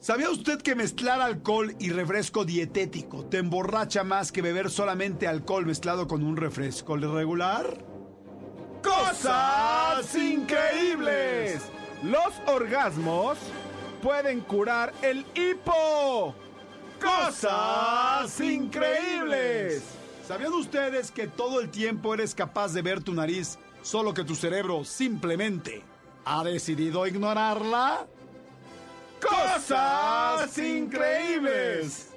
¿Sabía 0.00 0.30
usted 0.30 0.62
que 0.62 0.74
mezclar 0.74 1.20
alcohol 1.20 1.74
y 1.78 1.90
refresco 1.90 2.44
dietético 2.44 3.26
te 3.26 3.38
emborracha 3.38 4.04
más 4.04 4.32
que 4.32 4.40
beber 4.40 4.70
solamente 4.70 5.26
alcohol 5.26 5.66
mezclado 5.66 6.06
con 6.06 6.22
un 6.22 6.36
refresco 6.36 6.96
regular? 6.96 7.87
¡Cosas 8.82 10.14
increíbles! 10.14 11.62
Los 12.02 12.34
orgasmos 12.46 13.38
pueden 14.02 14.40
curar 14.40 14.92
el 15.02 15.26
hipo. 15.34 16.34
¡Cosas 17.00 18.40
increíbles! 18.40 19.82
¿Sabían 20.26 20.52
ustedes 20.52 21.10
que 21.10 21.26
todo 21.26 21.60
el 21.60 21.70
tiempo 21.70 22.14
eres 22.14 22.34
capaz 22.34 22.72
de 22.72 22.82
ver 22.82 23.02
tu 23.02 23.14
nariz, 23.14 23.58
solo 23.82 24.12
que 24.14 24.24
tu 24.24 24.34
cerebro 24.34 24.84
simplemente 24.84 25.82
ha 26.24 26.44
decidido 26.44 27.06
ignorarla? 27.06 28.06
¡Cosas 29.20 30.56
increíbles! 30.58 32.10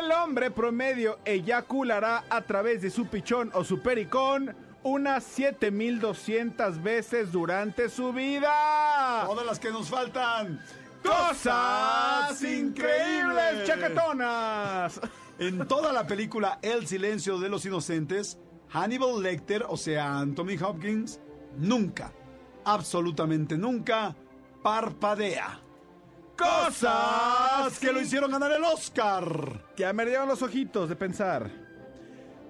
El 0.00 0.12
hombre 0.12 0.50
promedio 0.50 1.18
eyaculará 1.24 2.24
a 2.28 2.42
través 2.42 2.82
de 2.82 2.90
su 2.90 3.06
pichón 3.06 3.50
o 3.54 3.64
su 3.64 3.80
pericón 3.80 4.54
unas 4.88 5.24
7200 5.24 6.82
veces 6.82 7.30
durante 7.30 7.88
su 7.88 8.12
vida. 8.12 9.24
Todas 9.26 9.46
las 9.46 9.58
que 9.58 9.70
nos 9.70 9.88
faltan. 9.88 10.60
¡Cosas 11.04 12.42
increíbles, 12.42 13.64
chaquetonas! 13.66 15.00
En 15.40 15.68
toda 15.68 15.92
la 15.92 16.04
película 16.04 16.58
El 16.62 16.88
silencio 16.88 17.38
de 17.38 17.48
los 17.48 17.64
inocentes, 17.64 18.40
Hannibal 18.70 19.22
Lecter, 19.22 19.64
o 19.68 19.76
sea, 19.76 20.18
Anthony 20.18 20.60
Hopkins, 20.60 21.20
nunca, 21.56 22.12
absolutamente 22.64 23.56
nunca, 23.56 24.16
parpadea. 24.64 25.60
Cosas 26.36 27.78
que 27.78 27.92
lo 27.92 28.00
hicieron 28.00 28.32
ganar 28.32 28.50
el 28.50 28.64
Oscar. 28.64 29.64
Ya 29.76 29.92
me 29.92 30.04
los 30.04 30.42
ojitos 30.42 30.88
de 30.88 30.96
pensar. 30.96 31.50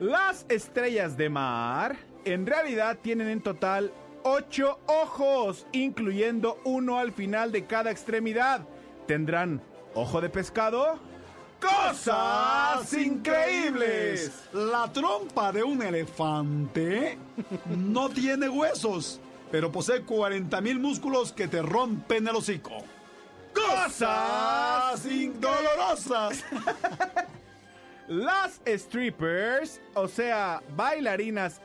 Las 0.01 0.47
estrellas 0.49 1.17
de 1.17 1.29
mar 1.29 1.97
en 2.31 2.47
realidad 2.47 2.99
tienen 3.03 3.29
en 3.29 3.41
total 3.41 3.93
ocho 4.23 4.79
ojos, 4.87 5.67
incluyendo 5.73 6.61
uno 6.65 6.99
al 6.99 7.13
final 7.13 7.53
de 7.53 7.67
cada 7.67 7.91
extremidad. 7.91 8.67
¿Tendrán 9.07 9.63
ojo 9.95 10.21
de 10.21 10.29
pescado? 10.29 10.99
¡Cosas 11.61 12.93
increíbles! 12.93 14.49
La 14.53 14.93
trompa 14.93 15.51
de 15.51 15.65
un 15.65 15.83
elefante 15.83 17.19
no 17.77 18.09
tiene 18.11 18.49
huesos, 18.49 19.21
pero 19.51 19.73
posee 19.73 20.03
40 20.03 20.61
mil 20.61 20.79
músculos 20.79 21.33
que 21.33 21.49
te 21.49 21.63
rompen 21.63 22.29
el 22.29 22.37
hocico. 22.37 22.85
¡Cosas 23.55 25.05
indolorosas! 25.07 26.45
Las 28.09 28.61
strippers, 28.65 29.81
o 29.95 30.09
sea, 30.09 30.63
bailarinas 30.75 31.61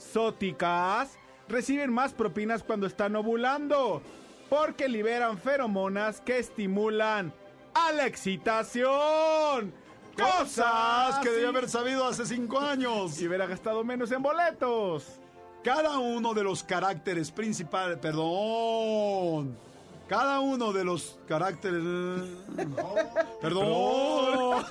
exóticas, 0.00 1.18
reciben 1.46 1.92
más 1.92 2.14
propinas 2.14 2.62
cuando 2.62 2.86
están 2.86 3.14
ovulando, 3.16 4.00
porque 4.48 4.88
liberan 4.88 5.36
feromonas 5.36 6.22
que 6.22 6.38
estimulan 6.38 7.34
a 7.74 7.92
la 7.92 8.06
excitación. 8.06 9.74
Cosas 10.16 11.18
que 11.22 11.30
debía 11.30 11.48
haber 11.48 11.68
sabido 11.68 12.06
hace 12.06 12.24
cinco 12.26 12.58
años. 12.58 13.20
Y 13.20 13.28
hubiera 13.28 13.46
gastado 13.46 13.84
menos 13.84 14.10
en 14.10 14.22
boletos. 14.22 15.20
Cada 15.62 15.98
uno 15.98 16.34
de 16.34 16.44
los 16.44 16.62
caracteres 16.62 17.30
principales, 17.30 17.98
perdón. 17.98 19.56
Cada 20.08 20.40
uno 20.40 20.72
de 20.72 20.84
los 20.84 21.18
caracteres, 21.28 21.82
perdón. 23.40 24.64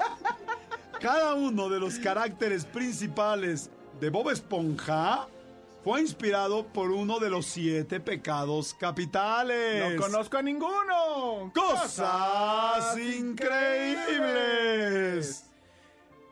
Cada 1.00 1.36
uno 1.36 1.70
de 1.70 1.80
los 1.80 1.98
caracteres 2.00 2.66
principales 2.66 3.70
de 4.00 4.10
Bob 4.10 4.30
Esponja 4.30 5.28
fue 5.84 6.02
inspirado 6.02 6.66
por 6.68 6.92
uno 6.92 7.20
de 7.20 7.30
los 7.30 7.46
siete 7.46 8.00
pecados 8.00 8.74
capitales. 8.74 9.96
No 9.96 10.02
conozco 10.02 10.38
a 10.38 10.42
ninguno. 10.42 11.52
Cosas 11.54 12.98
increíbles. 12.98 14.66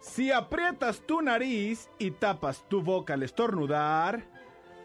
Si 0.01 0.31
aprietas 0.31 1.01
tu 1.05 1.21
nariz 1.21 1.89
y 1.99 2.11
tapas 2.11 2.63
tu 2.67 2.81
boca 2.81 3.15
al 3.15 3.23
estornudar, 3.23 4.23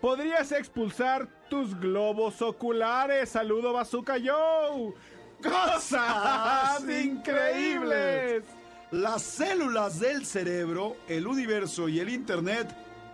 podrías 0.00 0.50
expulsar 0.52 1.28
tus 1.48 1.78
globos 1.78 2.42
oculares. 2.42 3.28
Saludo 3.30 3.72
Bazooka 3.72 4.16
Joe. 4.24 4.94
Cosas 5.42 6.82
increíbles. 6.88 8.44
Las 8.92 9.22
células 9.22 9.98
del 10.00 10.24
cerebro, 10.26 10.96
el 11.08 11.26
universo 11.26 11.88
y 11.88 11.98
el 12.00 12.10
Internet 12.10 12.68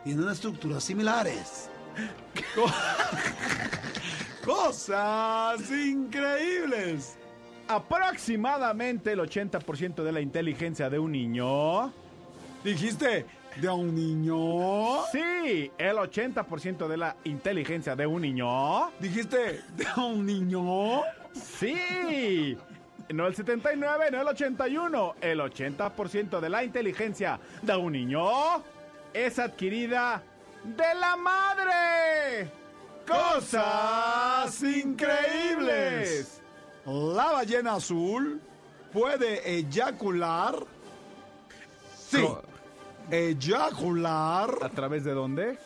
tienen 0.05 0.29
estructuras 0.29 0.83
similares. 0.85 1.71
Co- 2.55 2.67
Cosas 4.45 5.61
increíbles. 5.71 7.17
Aproximadamente 7.69 9.13
el 9.13 9.21
80% 9.21 10.03
de 10.03 10.13
la 10.13 10.21
inteligencia 10.21 10.89
de 10.89 10.99
un 10.99 11.13
niño. 11.13 11.93
¿Dijiste 12.65 13.27
de 13.61 13.69
un 13.69 13.95
niño? 13.95 15.05
Sí, 15.13 15.71
el 15.79 15.97
80% 15.97 16.89
de 16.89 16.97
la 16.97 17.17
inteligencia 17.25 17.95
de 17.95 18.07
un 18.07 18.23
niño. 18.23 18.91
¿Dijiste 18.99 19.61
de 19.77 19.87
un 19.97 20.25
niño? 20.25 21.03
Sí. 21.35 22.57
No 23.11 23.27
el 23.27 23.35
79, 23.35 24.11
no 24.11 24.21
el 24.21 24.29
81. 24.29 25.15
El 25.21 25.41
80% 25.41 26.41
de 26.41 26.49
la 26.49 26.65
inteligencia 26.65 27.41
de 27.63 27.77
un 27.77 27.93
niño 27.93 28.63
es 29.15 29.39
adquirida 29.39 30.23
de 30.65 30.95
la 31.01 31.17
madre. 31.17 32.51
Cosas 33.07 34.63
increíbles. 34.63 36.43
La 36.85 37.33
ballena 37.33 37.75
azul 37.75 38.41
puede 38.93 39.57
eyacular. 39.57 40.57
Sí. 42.11 42.27
Eyacular 43.11 44.51
¿A 44.63 44.69
través 44.69 45.05
de 45.05 45.13
dónde? 45.13 45.59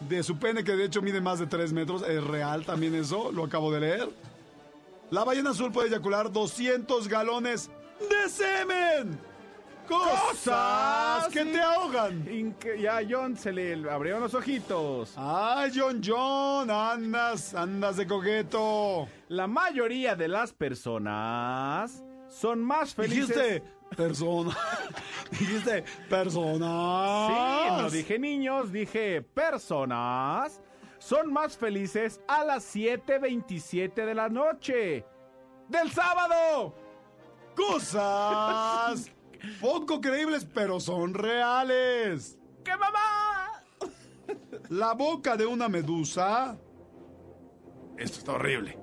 de 0.00 0.22
su 0.22 0.38
pene, 0.38 0.64
que 0.64 0.72
de 0.72 0.84
hecho 0.86 1.02
mide 1.02 1.20
más 1.20 1.38
de 1.38 1.46
3 1.46 1.72
metros. 1.72 2.02
Es 2.02 2.22
real 2.24 2.64
también 2.64 2.94
eso, 2.94 3.30
lo 3.32 3.44
acabo 3.44 3.70
de 3.72 3.80
leer. 3.80 4.08
La 5.10 5.24
ballena 5.24 5.50
azul 5.50 5.72
puede 5.72 5.88
eyacular 5.88 6.30
200 6.30 7.08
galones 7.08 7.68
de 7.98 8.28
semen. 8.28 9.18
Cosas 9.88 11.26
que 11.32 11.44
te 11.44 11.60
ahogan. 11.60 12.24
Inque- 12.28 12.80
ya 12.80 12.98
a 12.98 13.02
John 13.08 13.36
se 13.36 13.52
le 13.52 13.90
abrieron 13.90 14.20
los 14.22 14.34
ojitos. 14.34 15.14
Ay, 15.16 15.72
John 15.74 16.00
John, 16.04 16.70
andas, 16.70 17.54
andas 17.54 17.96
de 17.96 18.06
coqueto. 18.06 19.08
La 19.28 19.48
mayoría 19.48 20.14
de 20.14 20.28
las 20.28 20.52
personas 20.52 22.04
son 22.28 22.62
más 22.62 22.94
felices. 22.94 23.28
Dijiste 23.36 23.62
persona. 23.96 24.56
Dijiste 25.32 25.84
personas. 26.08 27.28
Sí, 27.32 27.82
no 27.82 27.90
dije 27.90 28.18
niños, 28.20 28.70
dije 28.70 29.22
personas. 29.22 30.60
Son 31.00 31.32
más 31.32 31.56
felices 31.56 32.20
a 32.28 32.44
las 32.44 32.76
7.27 32.76 34.04
de 34.04 34.14
la 34.14 34.28
noche. 34.28 35.04
¡Del 35.66 35.90
sábado! 35.90 36.74
Cosas 37.56 39.10
poco 39.60 40.00
creíbles, 40.00 40.46
pero 40.54 40.78
son 40.78 41.14
reales. 41.14 42.38
¡Qué 42.62 42.76
mamá! 42.76 43.64
La 44.68 44.92
boca 44.92 45.38
de 45.38 45.46
una 45.46 45.70
medusa. 45.70 46.58
Esto 47.96 48.18
está 48.18 48.32
horrible. 48.32 48.78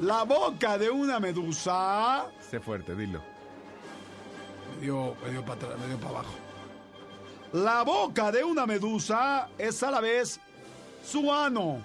La 0.00 0.24
boca 0.24 0.76
de 0.78 0.90
una 0.90 1.20
medusa. 1.20 2.26
Sé 2.40 2.58
fuerte, 2.58 2.96
dilo. 2.96 3.22
Me 4.74 4.82
dio, 4.82 5.14
me 5.22 5.30
dio 5.30 5.42
para 5.42 5.54
atrás, 5.54 5.78
me 5.78 5.86
dio 5.86 5.96
para 5.98 6.10
abajo. 6.10 6.34
La 7.52 7.82
boca 7.82 8.30
de 8.30 8.44
una 8.44 8.64
medusa 8.64 9.48
es 9.58 9.82
a 9.82 9.90
la 9.90 10.00
vez 10.00 10.38
su 11.04 11.32
ano. 11.32 11.84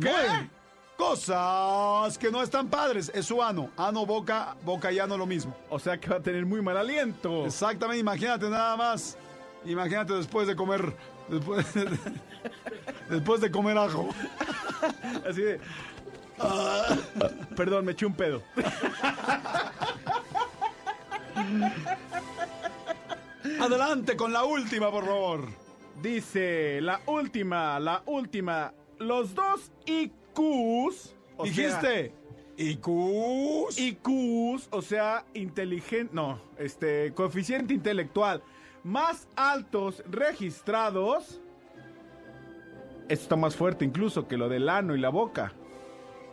¿Qué? 0.00 0.48
Cosas 0.96 2.16
que 2.16 2.30
no 2.30 2.42
están 2.42 2.68
padres. 2.68 3.12
Es 3.14 3.26
su 3.26 3.42
ano. 3.42 3.70
Ano, 3.76 4.06
boca, 4.06 4.56
boca 4.64 4.90
y 4.90 4.98
ano 4.98 5.18
lo 5.18 5.26
mismo. 5.26 5.54
O 5.68 5.78
sea 5.78 5.98
que 5.98 6.08
va 6.08 6.16
a 6.16 6.22
tener 6.22 6.46
muy 6.46 6.62
mal 6.62 6.78
aliento. 6.78 7.44
Exactamente, 7.44 8.00
imagínate 8.00 8.48
nada 8.48 8.74
más. 8.76 9.18
Imagínate 9.66 10.14
después 10.14 10.48
de 10.48 10.56
comer. 10.56 10.96
Después 11.28 11.74
de, 11.74 11.98
después 13.10 13.42
de 13.42 13.50
comer 13.50 13.76
ajo. 13.76 14.08
Así 15.28 15.42
de. 15.42 15.60
Perdón, 17.54 17.84
me 17.84 17.92
eché 17.92 18.06
un 18.06 18.14
pedo. 18.14 18.42
Adelante 23.62 24.16
con 24.16 24.32
la 24.32 24.44
última, 24.44 24.90
por 24.90 25.04
favor. 25.04 25.48
Dice 26.02 26.80
la 26.80 27.00
última, 27.06 27.78
la 27.78 28.02
última. 28.06 28.74
Los 28.98 29.34
dos 29.34 29.70
IQs. 29.86 31.14
o 31.36 31.44
Dijiste. 31.44 32.12
IQs. 32.56 33.78
IQs, 33.78 34.68
o 34.70 34.82
sea, 34.82 35.24
inteligente. 35.34 36.12
No, 36.12 36.40
este, 36.58 37.14
coeficiente 37.14 37.72
intelectual 37.72 38.42
más 38.82 39.28
altos 39.36 40.02
registrados. 40.10 41.40
Esto 43.08 43.22
está 43.22 43.36
más 43.36 43.54
fuerte 43.54 43.84
incluso 43.84 44.26
que 44.26 44.36
lo 44.36 44.48
del 44.48 44.68
ano 44.68 44.96
y 44.96 45.00
la 45.00 45.10
boca. 45.10 45.52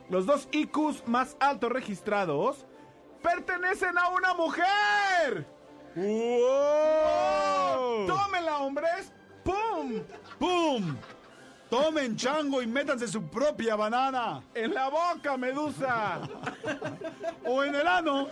Los 0.10 0.26
dos 0.26 0.48
IQs 0.52 1.08
más 1.08 1.38
altos 1.40 1.72
registrados 1.72 2.66
pertenecen 3.22 3.98
a 4.00 4.10
una 4.10 4.34
mujer. 4.34 5.59
¡Wow! 5.96 7.38
¡Tómenla, 8.08 8.58
hombres! 8.60 9.12
¡Pum! 9.44 10.02
¡Pum! 10.38 10.96
Tomen 11.70 12.16
chango 12.16 12.62
y 12.64 12.68
métanse 12.68 13.08
su 13.08 13.24
propia 13.24 13.76
banana. 13.76 14.42
¡En 14.56 14.74
la 14.74 14.90
boca, 14.90 15.38
medusa! 15.38 16.20
O 17.46 17.64
en 17.64 17.76
el 17.76 17.88
ano. 17.88 18.28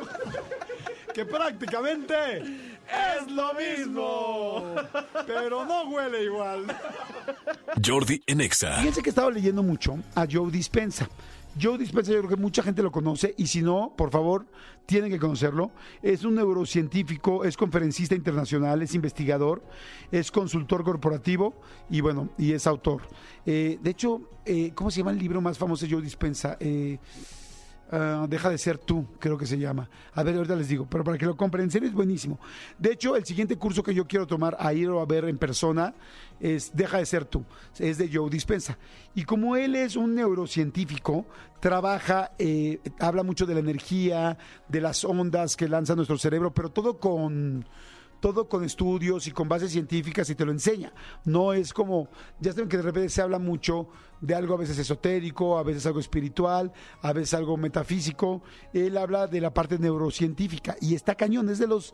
Que 1.13 1.23
prácticamente 1.23 2.37
es 2.39 3.29
lo 3.29 3.53
mismo. 3.53 4.75
Pero 5.27 5.65
no 5.65 5.83
huele 5.89 6.23
igual. 6.23 6.65
Jordi 7.85 8.23
en 8.25 8.41
Exa. 8.41 8.77
Fíjense 8.77 9.03
que 9.03 9.09
estaba 9.09 9.29
leyendo 9.29 9.61
mucho 9.61 9.99
a 10.15 10.25
Joe 10.29 10.49
Dispensa. 10.49 11.07
Joe 11.59 11.77
Dispensa 11.77 12.11
yo 12.11 12.19
creo 12.19 12.29
que 12.29 12.41
mucha 12.41 12.63
gente 12.63 12.83
lo 12.83 12.91
conoce 12.91 13.33
y 13.37 13.47
si 13.47 13.61
no, 13.61 13.93
por 13.97 14.11
favor, 14.11 14.45
tienen 14.85 15.11
que 15.11 15.19
conocerlo. 15.19 15.71
Es 16.01 16.23
un 16.23 16.35
neurocientífico, 16.35 17.43
es 17.43 17.57
conferencista 17.57 18.15
internacional, 18.15 18.81
es 18.81 18.93
investigador, 18.95 19.63
es 20.11 20.31
consultor 20.31 20.83
corporativo 20.83 21.55
y 21.89 22.01
bueno, 22.01 22.29
y 22.37 22.53
es 22.53 22.67
autor. 22.67 23.01
Eh, 23.45 23.79
de 23.81 23.89
hecho, 23.89 24.29
eh, 24.45 24.71
¿cómo 24.73 24.91
se 24.91 24.99
llama 24.99 25.11
el 25.11 25.19
libro 25.19 25.41
más 25.41 25.57
famoso 25.57 25.85
de 25.85 25.91
Joe 25.91 26.01
Dispensa? 26.01 26.57
Eh, 26.59 26.99
Ah, 27.89 28.25
deja 28.27 28.49
de 28.49 28.57
ser 28.57 28.77
tú, 28.77 29.05
creo 29.17 29.37
que 29.37 29.45
se 29.45 29.57
llama. 29.57 29.89
A 30.13 30.21
ver, 30.23 30.35
ahorita 30.35 30.55
les 30.57 30.67
digo, 30.67 30.85
pero 30.89 31.05
para 31.05 31.17
que 31.17 31.25
lo 31.25 31.37
compren, 31.37 31.65
en 31.65 31.71
serio 31.71 31.87
es 31.87 31.95
buenísimo. 31.95 32.37
De 32.77 32.91
hecho, 32.91 33.15
el 33.15 33.23
siguiente 33.23 33.55
curso 33.55 33.81
que 33.81 33.93
yo 33.93 34.05
quiero 34.05 34.27
tomar 34.27 34.57
a 34.59 34.73
ir 34.73 34.89
o 34.89 34.99
a 34.99 35.05
ver 35.05 35.25
en 35.25 35.37
persona 35.37 35.93
es 36.39 36.75
Deja 36.75 36.97
de 36.97 37.05
ser 37.05 37.25
tú, 37.25 37.45
es 37.79 37.97
de 37.97 38.09
Joe 38.11 38.29
Dispensa. 38.29 38.77
Y 39.15 39.23
como 39.23 39.55
él 39.55 39.75
es 39.75 39.95
un 39.95 40.15
neurocientífico, 40.15 41.25
trabaja, 41.61 42.31
eh, 42.37 42.79
habla 42.99 43.23
mucho 43.23 43.45
de 43.45 43.53
la 43.53 43.61
energía, 43.61 44.37
de 44.67 44.81
las 44.81 45.05
ondas 45.05 45.55
que 45.55 45.69
lanza 45.69 45.95
nuestro 45.95 46.17
cerebro, 46.17 46.53
pero 46.53 46.69
todo 46.69 46.99
con 46.99 47.65
todo 48.19 48.47
con 48.47 48.63
estudios 48.63 49.27
y 49.27 49.31
con 49.31 49.47
bases 49.47 49.71
científicas 49.71 50.29
y 50.29 50.35
te 50.35 50.45
lo 50.45 50.51
enseña. 50.51 50.93
No 51.25 51.53
es 51.53 51.73
como, 51.73 52.09
ya 52.39 52.51
saben 52.51 52.69
que 52.69 52.77
de 52.77 52.83
repente 52.83 53.09
se 53.09 53.21
habla 53.21 53.39
mucho 53.39 53.89
de 54.21 54.35
algo 54.35 54.53
a 54.53 54.57
veces 54.57 54.77
esotérico, 54.79 55.57
a 55.57 55.63
veces 55.63 55.85
algo 55.85 55.99
espiritual, 55.99 56.71
a 57.01 57.13
veces 57.13 57.33
algo 57.33 57.57
metafísico. 57.57 58.41
Él 58.73 58.97
habla 58.97 59.27
de 59.27 59.41
la 59.41 59.53
parte 59.53 59.77
neurocientífica 59.77 60.75
y 60.81 60.95
está 60.95 61.15
cañón, 61.15 61.49
es 61.49 61.59
de 61.59 61.67
los... 61.67 61.93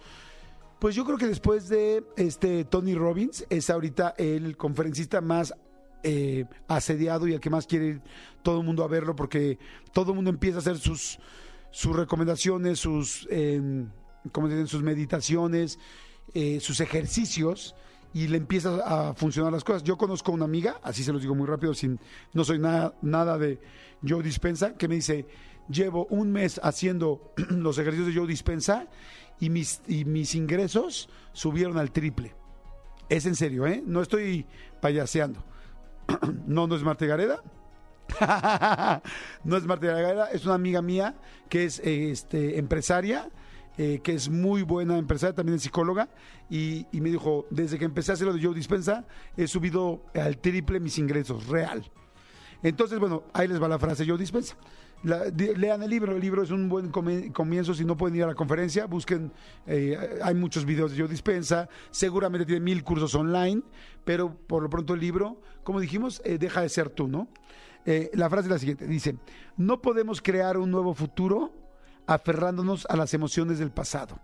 Pues 0.80 0.96
yo 0.96 1.06
creo 1.06 1.18
que 1.18 1.28
después 1.28 1.70
de 1.70 2.04
este 2.18 2.66
Tony 2.66 2.94
Robbins 2.94 3.46
es 3.50 3.70
ahorita 3.70 4.16
el 4.18 4.58
conferencista 4.58 5.22
más 5.22 5.54
eh, 6.04 6.44
asediado 6.68 7.26
y 7.26 7.34
el 7.34 7.40
que 7.40 7.50
más 7.50 7.66
quiere 7.66 7.86
ir 7.86 8.02
todo 8.42 8.60
el 8.60 8.66
mundo 8.66 8.84
a 8.84 8.90
verlo 8.90 9.16
porque 9.16 9.58
todo 9.94 10.12
el 10.12 10.16
mundo 10.16 10.30
empieza 10.30 10.58
a 10.58 10.60
hacer 10.60 10.78
sus, 10.78 11.20
sus 11.72 11.96
recomendaciones, 11.96 12.80
sus, 12.80 13.26
eh, 13.32 13.86
¿cómo 14.34 14.50
dicen? 14.50 14.68
sus 14.68 14.84
meditaciones, 14.84 15.80
eh, 16.34 16.60
sus 16.60 16.80
ejercicios 16.80 17.76
y 18.14 18.28
le 18.28 18.38
empieza 18.38 18.78
a 18.86 19.14
funcionar 19.14 19.52
las 19.52 19.64
cosas. 19.64 19.84
Yo 19.84 19.98
conozco 19.98 20.32
una 20.32 20.46
amiga, 20.46 20.80
así 20.84 21.04
se 21.04 21.12
los 21.12 21.22
digo 21.22 21.36
muy 21.36 21.48
rápido, 21.48 21.74
sin, 21.74 22.00
no 22.34 22.44
soy 22.44 22.60
nada, 22.60 22.94
nada 23.02 23.38
de 23.38 23.60
Joe 24.08 24.24
Dispensa, 24.24 24.76
que 24.76 24.88
me 24.88 24.96
dice, 24.96 25.26
llevo 25.68 26.06
un 26.10 26.32
mes 26.32 26.60
haciendo 26.64 27.34
los 27.50 27.78
ejercicios 27.78 28.08
de 28.08 28.20
Joe 28.20 28.28
Dispensa 28.28 28.88
y 29.40 29.50
mis, 29.50 29.82
y 29.88 30.06
mis 30.06 30.36
ingresos 30.36 31.10
subieron 31.34 31.78
al 31.78 31.92
triple. 31.92 32.36
Es 33.10 33.26
en 33.26 33.36
serio, 33.36 33.66
¿eh? 33.68 33.84
No 33.86 34.02
estoy 34.02 34.46
payaseando. 34.80 35.44
no, 36.48 36.68
no 36.68 36.76
es 36.76 36.84
Marta 36.84 37.06
Gareda. 37.06 37.42
no 39.44 39.58
es 39.58 39.64
Marta 39.66 39.88
Gareda, 39.88 40.30
es 40.32 40.46
una 40.46 40.56
amiga 40.56 40.82
mía 40.82 41.16
que 41.50 41.66
es 41.66 41.80
este, 41.80 42.60
empresaria 42.60 43.30
eh, 43.76 44.02
que 44.04 44.14
es 44.14 44.30
muy 44.30 44.62
buena 44.62 45.00
empresaria, 45.00 45.34
también 45.34 45.56
es 45.56 45.64
psicóloga, 45.64 46.08
y, 46.48 46.86
me 46.94 47.10
dijo, 47.10 47.48
desde 47.50 47.80
que 47.80 47.86
empecé 47.86 48.12
a 48.12 48.14
hacer 48.14 48.28
lo 48.28 48.34
de 48.34 48.44
Joe 48.44 48.54
Dispensa, 48.54 49.04
he 49.36 49.48
subido 49.48 50.04
al 50.14 50.38
triple 50.38 50.80
mis 50.80 51.00
ingresos, 51.00 51.48
real. 51.48 51.84
Entonces, 52.62 53.00
bueno, 53.00 53.24
ahí 53.34 53.48
les 53.48 53.62
va 53.62 53.68
la 53.68 53.80
frase 53.80 54.06
Joe 54.08 54.18
Dispensa. 54.18 54.56
Lean 55.04 55.82
el 55.82 55.90
libro, 55.90 56.16
el 56.16 56.22
libro 56.22 56.44
es 56.44 56.52
un 56.52 56.70
buen 56.70 56.90
comienzo, 56.90 57.74
si 57.74 57.84
no 57.84 57.98
pueden 57.98 58.16
ir 58.16 58.24
a 58.24 58.28
la 58.28 58.36
conferencia, 58.36 58.86
busquen, 58.86 59.32
eh, 59.66 60.20
hay 60.22 60.36
muchos 60.36 60.66
videos 60.66 60.92
de 60.92 61.00
Joe 61.00 61.08
Dispensa, 61.08 61.68
seguramente 61.90 62.46
tiene 62.46 62.62
mil 62.62 62.84
cursos 62.84 63.16
online, 63.16 63.64
pero 64.06 64.34
por 64.34 64.62
lo 64.62 64.70
pronto 64.70 64.94
el 64.94 65.00
libro, 65.00 65.42
como 65.64 65.80
dijimos, 65.80 66.22
eh, 66.24 66.38
deja 66.38 66.62
de 66.62 66.70
ser 66.70 66.90
tú, 66.90 67.08
¿no? 67.08 67.28
La 68.14 68.30
frase 68.30 68.48
es 68.48 68.52
la 68.52 68.60
siguiente, 68.60 68.88
dice, 68.88 69.18
no 69.58 69.82
podemos 69.82 70.22
crear 70.22 70.58
un 70.58 70.72
nuevo 70.72 70.94
futuro 70.94 71.63
aferrándonos 72.08 72.86
a 72.90 72.96
las 72.96 73.14
emociones 73.14 73.60
del 73.60 73.72
pasado. 73.72 74.20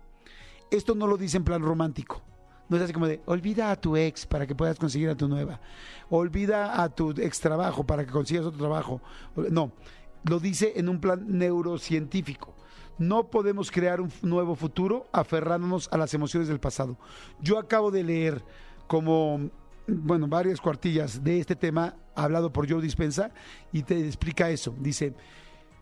Esto 0.70 0.94
no 0.94 1.06
lo 1.06 1.16
dice 1.16 1.36
en 1.36 1.44
plan 1.44 1.62
romántico. 1.62 2.22
No 2.68 2.76
es 2.76 2.84
así 2.84 2.92
como 2.92 3.08
de, 3.08 3.20
olvida 3.26 3.72
a 3.72 3.80
tu 3.80 3.96
ex 3.96 4.26
para 4.26 4.46
que 4.46 4.54
puedas 4.54 4.78
conseguir 4.78 5.08
a 5.08 5.16
tu 5.16 5.26
nueva. 5.28 5.60
Olvida 6.08 6.80
a 6.82 6.88
tu 6.88 7.10
ex 7.10 7.40
trabajo 7.40 7.84
para 7.84 8.06
que 8.06 8.12
consigas 8.12 8.46
otro 8.46 8.60
trabajo. 8.60 9.02
No, 9.50 9.72
lo 10.24 10.38
dice 10.38 10.74
en 10.76 10.88
un 10.88 11.00
plan 11.00 11.24
neurocientífico. 11.26 12.54
No 12.98 13.28
podemos 13.28 13.72
crear 13.72 14.00
un 14.00 14.12
nuevo 14.22 14.54
futuro 14.54 15.08
aferrándonos 15.10 15.88
a 15.90 15.96
las 15.96 16.14
emociones 16.14 16.48
del 16.48 16.60
pasado. 16.60 16.96
Yo 17.40 17.58
acabo 17.58 17.90
de 17.90 18.04
leer 18.04 18.44
como, 18.86 19.50
bueno, 19.88 20.28
varias 20.28 20.60
cuartillas 20.60 21.24
de 21.24 21.40
este 21.40 21.56
tema 21.56 21.96
hablado 22.14 22.52
por 22.52 22.70
Joe 22.70 22.82
Dispensa 22.82 23.32
y 23.72 23.82
te 23.82 23.98
explica 24.06 24.50
eso. 24.50 24.76
Dice, 24.78 25.14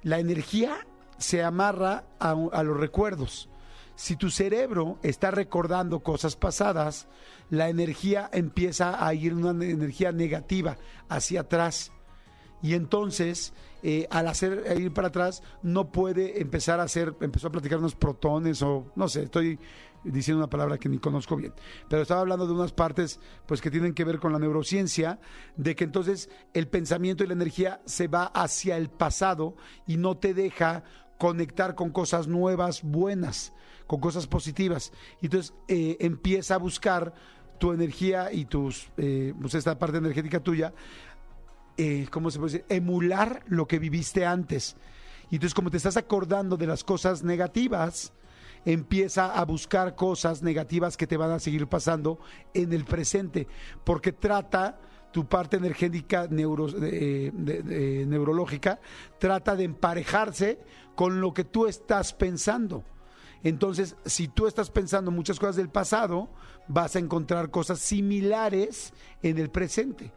la 0.05 0.21
energía 0.21 0.87
se 1.19 1.43
amarra 1.43 2.05
a, 2.19 2.35
los 2.35 2.77
recuerdos. 2.77 3.49
Si 3.95 4.17
tu 4.17 4.31
cerebro 4.31 4.99
está 5.03 5.31
recordando 5.31 6.01
cosas 6.01 6.37
pasadas, 6.37 7.09
la 7.51 7.69
energía 7.69 8.31
empieza 8.33 9.05
a 9.05 9.13
ir 9.15 9.35
una 9.35 9.53
ne- 9.53 9.71
energía 9.71 10.13
negativa 10.13 10.77
hacia 11.09 11.41
atrás. 11.41 11.93
Y 12.63 12.75
entonces, 12.75 13.53
eh, 13.83 14.07
al 14.11 14.29
hacer 14.29 14.65
a 14.69 14.75
ir 14.75 14.93
para 14.93 15.09
atrás, 15.09 15.43
no 15.63 15.91
puede 15.91 16.41
empezar 16.41 16.81
a 16.81 16.85
hacer, 16.85 17.15
empezó 17.21 17.49
a 17.49 17.53
platicar 17.53 17.79
unos 17.79 17.95
protones 17.95 18.63
o 18.63 18.93
no 18.97 19.09
sé, 19.09 19.25
estoy 19.25 19.59
diciendo 20.05 20.39
una 20.39 20.51
palabra 20.51 20.79
que 20.79 20.89
ni 20.89 20.99
conozco 20.99 21.37
bien, 21.37 21.53
pero 21.89 22.03
estaba 22.03 22.21
hablando 22.21 22.47
de 22.47 22.53
unas 22.53 22.73
partes 22.73 23.21
pues 23.47 23.61
que 23.61 23.71
tienen 23.71 23.95
que 23.95 24.05
ver 24.05 24.19
con 24.19 24.33
la 24.33 24.39
neurociencia, 24.39 25.19
de 25.57 25.75
que 25.75 25.85
entonces 25.85 26.31
el 26.55 26.69
pensamiento 26.69 27.25
y 27.25 27.27
la 27.27 27.33
energía 27.35 27.81
se 27.85 28.09
va 28.09 28.25
hacia 28.27 28.77
el 28.77 28.91
pasado 28.91 29.57
y 29.87 29.97
no 29.97 30.17
te 30.17 30.35
deja 30.35 30.85
conectar 31.19 31.75
con 31.75 31.91
cosas 31.91 32.29
nuevas, 32.29 32.83
buenas, 32.83 33.53
con 33.87 34.01
cosas 34.01 34.27
positivas. 34.27 34.93
Y 35.21 35.27
entonces 35.27 35.55
eh, 35.69 35.97
empieza 36.01 36.55
a 36.55 36.59
buscar 36.59 37.13
tu 37.59 37.73
energía 37.73 38.33
y 38.33 38.45
tus, 38.45 38.89
eh, 38.97 39.35
pues 39.41 39.55
esta 39.55 39.79
parte 39.79 39.99
energética 39.99 40.41
tuya 40.41 40.73
eh, 41.79 42.09
¿cómo 42.11 42.31
se 42.31 42.41
puede 42.41 42.53
decir? 42.53 42.67
Emular 42.69 43.45
lo 43.47 43.69
que 43.69 43.79
viviste 43.79 44.27
antes. 44.27 44.77
Y 45.31 45.37
entonces, 45.37 45.55
como 45.55 45.71
te 45.71 45.77
estás 45.77 45.97
acordando 45.97 46.57
de 46.57 46.67
las 46.67 46.83
cosas 46.83 47.23
negativas, 47.23 48.13
empieza 48.65 49.33
a 49.33 49.45
buscar 49.45 49.95
cosas 49.95 50.43
negativas 50.43 50.97
que 50.97 51.07
te 51.07 51.17
van 51.17 51.31
a 51.31 51.39
seguir 51.39 51.69
pasando 51.69 52.19
en 52.53 52.73
el 52.73 52.85
presente, 52.85 53.47
porque 53.85 54.13
trata 54.13 54.81
tu 55.13 55.27
parte 55.27 55.57
energética 55.57 56.29
neurológica, 56.29 58.79
trata 59.19 59.57
de 59.57 59.65
emparejarse 59.65 60.61
con 60.95 61.21
lo 61.21 61.35
que 61.35 61.45
tú 61.45 61.67
estás 61.67 62.13
pensando. 62.13 62.85
Entonces, 63.43 63.97
si 64.05 64.29
tú 64.29 64.47
estás 64.47 64.71
pensando 64.71 65.11
muchas 65.11 65.39
cosas 65.39 65.57
del 65.57 65.69
pasado, 65.69 66.29
vas 66.67 66.97
a 66.97 66.99
encontrar 66.99 67.51
cosas 67.51 67.79
similares 67.79 68.93
en 69.23 69.39
el 69.39 69.51
presente 69.51 70.13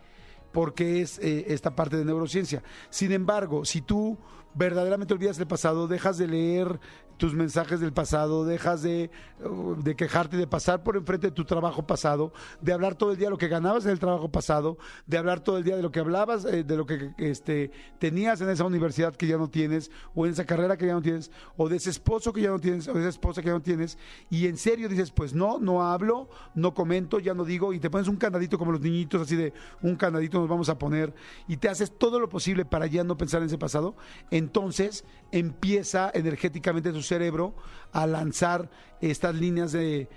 porque 0.51 1.01
es 1.01 1.19
eh, 1.19 1.45
esta 1.47 1.75
parte 1.75 1.97
de 1.97 2.05
neurociencia. 2.05 2.63
Sin 2.89 3.11
embargo, 3.11 3.65
si 3.65 3.81
tú 3.81 4.17
verdaderamente 4.53 5.13
olvidas 5.13 5.39
el 5.39 5.47
pasado, 5.47 5.87
dejas 5.87 6.17
de 6.17 6.27
leer 6.27 6.79
tus 7.18 7.34
mensajes 7.34 7.80
del 7.80 7.93
pasado, 7.93 8.45
dejas 8.45 8.82
de, 8.82 9.12
uh, 9.43 9.76
de 9.76 9.95
quejarte, 9.95 10.38
de 10.38 10.47
pasar 10.47 10.84
por 10.84 10.97
enfrente 10.97 11.28
de 11.28 11.32
tu 11.32 11.45
trabajo 11.45 11.86
pasado, 11.86 12.34
de 12.62 12.74
hablar 12.74 12.95
todo 12.95 13.12
el 13.12 13.18
día 13.18 13.28
de 13.28 13.32
lo 13.32 13.38
que 13.38 13.47
ganabas 13.47 13.86
en 13.86 13.91
el 13.91 13.99
trabajo 13.99 14.30
pasado, 14.30 14.78
de 15.05 15.18
hablar 15.18 15.41
todo 15.41 15.57
el 15.57 15.64
día 15.64 15.76
de 15.76 15.82
lo 15.82 15.91
que 15.91 15.99
hablabas, 15.99 16.45
eh, 16.45 16.64
de 16.64 16.78
lo 16.78 16.86
que 16.86 17.14
este, 17.18 17.72
tenías 17.99 18.41
en 18.41 18.49
esa 18.49 18.66
universidad 18.66 19.16
que 19.16 19.28
ya 19.28 19.38
no 19.38 19.49
tienes, 19.49 19.91
o 20.16 20.26
en 20.26 20.34
esa 20.34 20.45
carrera 20.45 20.78
que 20.78 20.88
ya 20.88 20.93
no 20.93 21.01
tienes, 21.01 21.32
o 21.57 21.70
de 21.70 21.78
ese 21.78 21.89
esposo 21.89 22.34
que 22.34 22.41
ya 22.41 22.49
no 22.49 22.59
tienes, 22.59 22.88
o 22.88 22.93
de 22.93 23.01
esa 23.01 23.09
esposa 23.09 23.41
que 23.41 23.47
ya 23.47 23.53
no 23.53 23.62
tienes, 23.62 23.97
y 24.30 24.47
en 24.47 24.57
serio 24.57 24.89
dices, 24.89 25.12
pues 25.12 25.34
no, 25.34 25.59
no 25.59 25.84
hablo, 25.84 26.30
no 26.55 26.74
comento, 26.74 27.20
ya 27.20 27.34
no 27.34 27.45
digo, 27.45 27.74
y 27.74 27.80
te 27.80 27.89
pones 27.89 28.07
un 28.07 28.18
candadito 28.18 28.57
como 28.57 28.72
los 28.72 28.82
niñitos, 28.82 29.22
así 29.22 29.36
de 29.36 29.53
un 29.82 29.95
candadito 29.95 30.39
nos 30.39 30.49
vamos 30.49 30.70
a 30.70 30.78
poner, 30.78 31.14
y 31.47 31.57
te 31.57 31.70
haces 31.70 31.91
todo 31.97 32.20
lo 32.20 32.30
posible 32.30 32.66
para 32.66 32.88
ya 32.88 33.03
no 33.03 33.18
pensar 33.18 33.41
en 33.41 33.47
ese 33.47 33.57
pasado, 33.57 33.95
entonces 34.30 35.05
empieza 35.32 36.12
energéticamente 36.14 36.89
cerebro 37.12 37.53
a 37.91 38.07
lanzar 38.07 38.70
estas 39.01 39.36
líneas 39.36 39.74
de, 39.74 40.07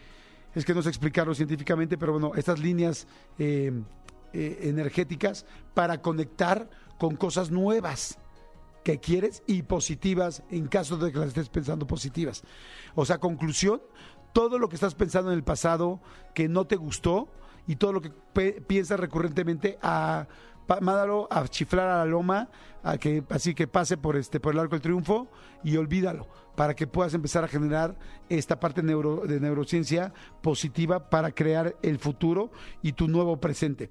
es 0.55 0.65
que 0.65 0.75
no 0.75 0.83
sé 0.83 0.89
explicarlo 0.91 1.35
científicamente, 1.35 1.99
pero 1.99 2.13
bueno, 2.13 2.33
estas 2.37 2.61
líneas 2.61 3.09
eh, 3.39 3.73
eh, 4.33 4.59
energéticas 4.63 5.45
para 5.75 6.01
conectar 6.01 6.71
con 6.99 7.17
cosas 7.17 7.51
nuevas 7.51 8.19
que 8.85 9.01
quieres 9.01 9.43
y 9.49 9.63
positivas 9.63 10.45
en 10.51 10.69
caso 10.69 10.97
de 10.97 11.11
que 11.11 11.19
las 11.19 11.29
estés 11.29 11.49
pensando 11.49 11.87
positivas. 11.87 12.45
O 12.95 13.05
sea, 13.05 13.19
conclusión, 13.19 13.83
todo 14.33 14.59
lo 14.59 14.69
que 14.69 14.77
estás 14.77 14.95
pensando 14.95 15.33
en 15.33 15.39
el 15.39 15.45
pasado 15.45 16.01
que 16.33 16.49
no 16.49 16.67
te 16.67 16.77
gustó 16.77 17.29
y 17.67 17.77
todo 17.77 17.93
lo 17.93 18.03
que 18.03 18.11
piensas 18.69 19.01
recurrentemente 19.01 19.79
a 19.83 20.29
mándalo 20.81 21.29
a 21.31 21.47
chiflar 21.49 21.89
a 21.89 21.99
la 21.99 22.05
loma, 22.05 22.49
a 22.83 22.99
que 22.99 23.23
así 23.31 23.55
que 23.55 23.67
pase 23.67 23.97
por 23.97 24.17
este 24.17 24.41
por 24.41 24.55
el 24.55 24.61
arco 24.61 24.73
del 24.75 24.83
triunfo 24.83 25.29
y 25.63 25.77
olvídalo 25.77 26.29
para 26.55 26.75
que 26.75 26.87
puedas 26.87 27.15
empezar 27.15 27.43
a 27.45 27.49
generar 27.49 27.97
esta 28.29 28.61
parte 28.61 28.83
neuro- 28.83 29.27
de 29.27 29.41
neurociencia 29.41 30.13
positiva 30.43 31.11
para 31.11 31.33
crear 31.33 31.75
el 31.83 31.99
futuro 31.99 32.53
y 32.83 32.93
tu 32.93 33.09
nuevo 33.09 33.41
presente. 33.41 33.91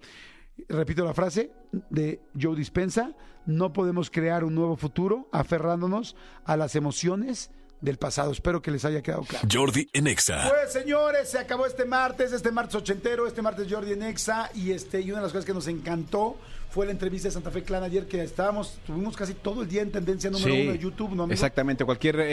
Repito 0.70 1.04
la 1.04 1.14
frase 1.14 1.52
de 1.90 2.22
Joe 2.40 2.56
Dispensa, 2.56 3.16
no 3.46 3.74
podemos 3.74 4.10
crear 4.12 4.44
un 4.44 4.54
nuevo 4.56 4.78
futuro 4.78 5.28
aferrándonos 5.32 6.16
a 6.46 6.56
las 6.56 6.76
emociones 6.76 7.50
del 7.82 7.98
pasado. 7.98 8.32
Espero 8.32 8.62
que 8.62 8.72
les 8.72 8.86
haya 8.86 9.02
quedado 9.02 9.24
claro. 9.24 9.46
Jordi 9.52 9.90
en 9.92 10.08
Exa. 10.08 10.48
Pues 10.48 10.72
señores, 10.72 11.30
se 11.30 11.40
acabó 11.40 11.66
este 11.66 11.84
martes, 11.84 12.32
este 12.32 12.52
martes 12.52 12.76
ochentero, 12.76 13.28
este 13.28 13.42
martes 13.42 13.68
Jordi 13.70 13.92
en 13.92 14.04
Exa 14.04 14.50
y 14.54 14.72
este 14.72 15.02
y 15.02 15.10
una 15.12 15.20
de 15.20 15.24
las 15.24 15.34
cosas 15.34 15.46
que 15.46 15.54
nos 15.54 15.68
encantó 15.68 16.38
fue 16.74 16.88
la 16.88 16.92
entrevista 16.92 17.28
de 17.28 17.34
Santa 17.34 17.52
Fe 17.52 17.62
Clan 17.62 17.84
ayer 17.84 18.08
que 18.08 18.24
estábamos, 18.24 18.80
tuvimos 18.84 19.16
casi 19.16 19.36
todo 19.36 19.62
el 19.62 19.70
día 19.70 19.84
en 19.84 19.92
tendencia 19.92 20.32
número 20.32 20.52
Sí, 20.52 20.62
uno 20.64 20.72
de 20.72 20.80
YouTube, 20.80 21.12
¿no 21.14 21.24
amigo? 21.24 21.34
Exactamente, 21.34 21.86
cualquier 21.86 22.20
eh, 22.20 22.26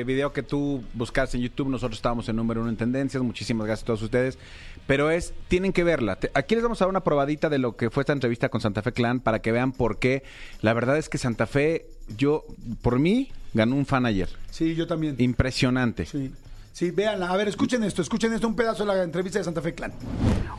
eh, 0.00 0.04
video 0.06 0.32
que 0.32 0.44
tú 0.44 0.84
buscas 0.94 1.34
en 1.34 1.40
YouTube, 1.40 1.68
nosotros 1.68 1.98
estábamos 1.98 2.28
en 2.28 2.36
número 2.36 2.60
uno 2.60 2.70
en 2.70 2.76
tendencias. 2.76 3.20
Muchísimas 3.24 3.66
gracias 3.66 3.82
a 3.82 3.86
todos 3.86 4.02
ustedes. 4.02 4.38
Pero 4.86 5.10
es, 5.10 5.34
tienen 5.48 5.72
que 5.72 5.82
verla. 5.82 6.16
Aquí 6.34 6.54
les 6.54 6.62
vamos 6.62 6.80
a 6.80 6.84
dar 6.84 6.90
una 6.90 7.02
probadita 7.02 7.48
de 7.48 7.58
lo 7.58 7.76
que 7.76 7.90
fue 7.90 8.02
esta 8.02 8.12
entrevista 8.12 8.50
con 8.50 8.60
Santa 8.60 8.82
Fe 8.82 8.92
Clan 8.92 9.18
para 9.18 9.40
que 9.40 9.50
vean 9.50 9.72
por 9.72 9.98
qué. 9.98 10.22
La 10.60 10.74
verdad 10.74 10.96
es 10.96 11.08
que 11.08 11.18
Santa 11.18 11.48
Fe, 11.48 11.86
yo, 12.16 12.44
por 12.82 13.00
mí, 13.00 13.32
ganó 13.52 13.74
un 13.74 13.84
fan 13.84 14.06
ayer. 14.06 14.28
Sí, 14.50 14.76
yo 14.76 14.86
también. 14.86 15.16
Impresionante. 15.18 16.06
Sí. 16.06 16.30
Sí, 16.72 16.90
véanla. 16.90 17.28
A 17.28 17.36
ver, 17.36 17.48
escuchen 17.48 17.82
esto, 17.84 18.00
escuchen 18.00 18.32
esto, 18.32 18.48
un 18.48 18.56
pedazo 18.56 18.84
de 18.86 18.94
la 18.94 19.02
entrevista 19.02 19.38
de 19.38 19.44
Santa 19.44 19.60
Fe 19.60 19.74
Clan. 19.74 19.92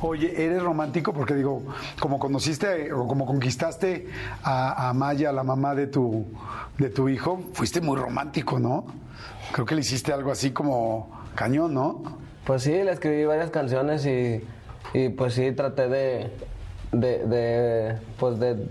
Oye, 0.01 0.45
eres 0.45 0.61
romántico 0.61 1.11
porque 1.11 1.33
digo, 1.33 1.63
como 1.99 2.19
conociste 2.19 2.93
o 2.93 3.07
como 3.07 3.25
conquistaste 3.25 4.07
a, 4.43 4.89
a 4.89 4.93
Maya, 4.93 5.31
la 5.31 5.43
mamá 5.43 5.73
de 5.73 5.87
tu, 5.87 6.25
de 6.77 6.89
tu 6.89 7.09
hijo, 7.09 7.41
fuiste 7.53 7.81
muy 7.81 7.97
romántico, 7.97 8.59
¿no? 8.59 8.85
Creo 9.53 9.65
que 9.65 9.75
le 9.75 9.81
hiciste 9.81 10.13
algo 10.13 10.31
así 10.31 10.51
como 10.51 11.09
cañón, 11.35 11.73
¿no? 11.73 12.03
Pues 12.45 12.63
sí, 12.63 12.71
le 12.71 12.91
escribí 12.91 13.25
varias 13.25 13.49
canciones 13.49 14.05
y, 14.05 14.43
y 14.93 15.09
pues 15.09 15.33
sí, 15.33 15.51
traté 15.53 15.87
de, 15.87 16.31
de, 16.91 17.25
de, 17.25 17.97
pues 18.19 18.39
de, 18.39 18.67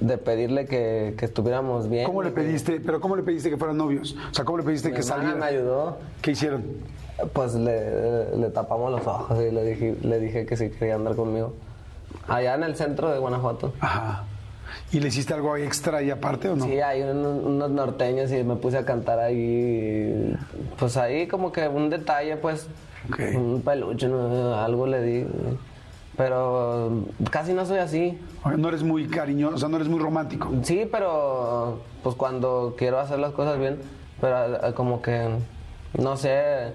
de 0.00 0.18
pedirle 0.18 0.66
que, 0.66 1.14
que 1.16 1.24
estuviéramos 1.24 1.88
bien. 1.88 2.04
¿Cómo 2.06 2.22
le 2.22 2.30
pediste, 2.30 2.80
pero 2.80 3.00
cómo 3.00 3.16
le 3.16 3.22
pediste 3.22 3.50
que 3.50 3.56
fueran 3.56 3.76
novios? 3.76 4.16
O 4.30 4.34
sea, 4.34 4.44
¿cómo 4.44 4.58
le 4.58 4.64
pediste 4.64 4.88
Mi 4.88 4.94
que 4.94 5.00
hermana 5.00 5.22
saliera? 5.22 5.38
me 5.40 5.46
ayudó. 5.46 5.96
¿Qué 6.22 6.30
hicieron? 6.32 6.64
Pues 7.32 7.54
le, 7.54 8.36
le 8.36 8.50
tapamos 8.50 8.90
los 8.92 9.06
ojos 9.06 9.38
y 9.42 9.50
le 9.50 9.64
dije, 9.64 9.96
le 10.02 10.18
dije 10.20 10.44
que 10.46 10.56
sí 10.56 10.68
quería 10.70 10.96
andar 10.96 11.14
conmigo. 11.16 11.54
Allá 12.28 12.54
en 12.54 12.62
el 12.64 12.76
centro 12.76 13.10
de 13.10 13.18
Guanajuato. 13.18 13.72
Ajá. 13.80 14.24
¿Y 14.92 15.00
le 15.00 15.08
hiciste 15.08 15.32
algo 15.32 15.56
extra 15.56 15.98
ahí 15.98 16.10
aparte 16.10 16.48
o 16.48 16.56
no? 16.56 16.64
Sí, 16.64 16.80
hay 16.80 17.02
un- 17.02 17.24
unos 17.24 17.70
norteños 17.70 18.30
y 18.32 18.42
me 18.44 18.56
puse 18.56 18.78
a 18.78 18.84
cantar 18.84 19.18
ahí. 19.18 20.36
Pues 20.78 20.96
ahí 20.96 21.26
como 21.26 21.52
que 21.52 21.66
un 21.68 21.88
detalle, 21.90 22.36
pues. 22.36 22.66
Ok. 23.08 23.20
Un 23.36 23.62
peluche, 23.62 24.06
algo 24.06 24.86
le 24.86 25.02
di. 25.02 25.26
Pero 26.16 27.04
casi 27.30 27.52
no 27.52 27.66
soy 27.66 27.78
así. 27.78 28.18
No 28.56 28.68
eres 28.68 28.82
muy 28.82 29.06
cariñoso, 29.06 29.56
o 29.56 29.58
sea, 29.58 29.68
no 29.68 29.76
eres 29.76 29.88
muy 29.88 29.98
romántico. 29.98 30.50
Sí, 30.62 30.88
pero 30.90 31.80
pues 32.02 32.14
cuando 32.14 32.74
quiero 32.78 32.98
hacer 32.98 33.18
las 33.18 33.32
cosas 33.32 33.58
bien, 33.58 33.78
pero 34.20 34.68
eh, 34.68 34.72
como 34.74 35.02
que, 35.02 35.28
no 35.98 36.16
sé, 36.16 36.68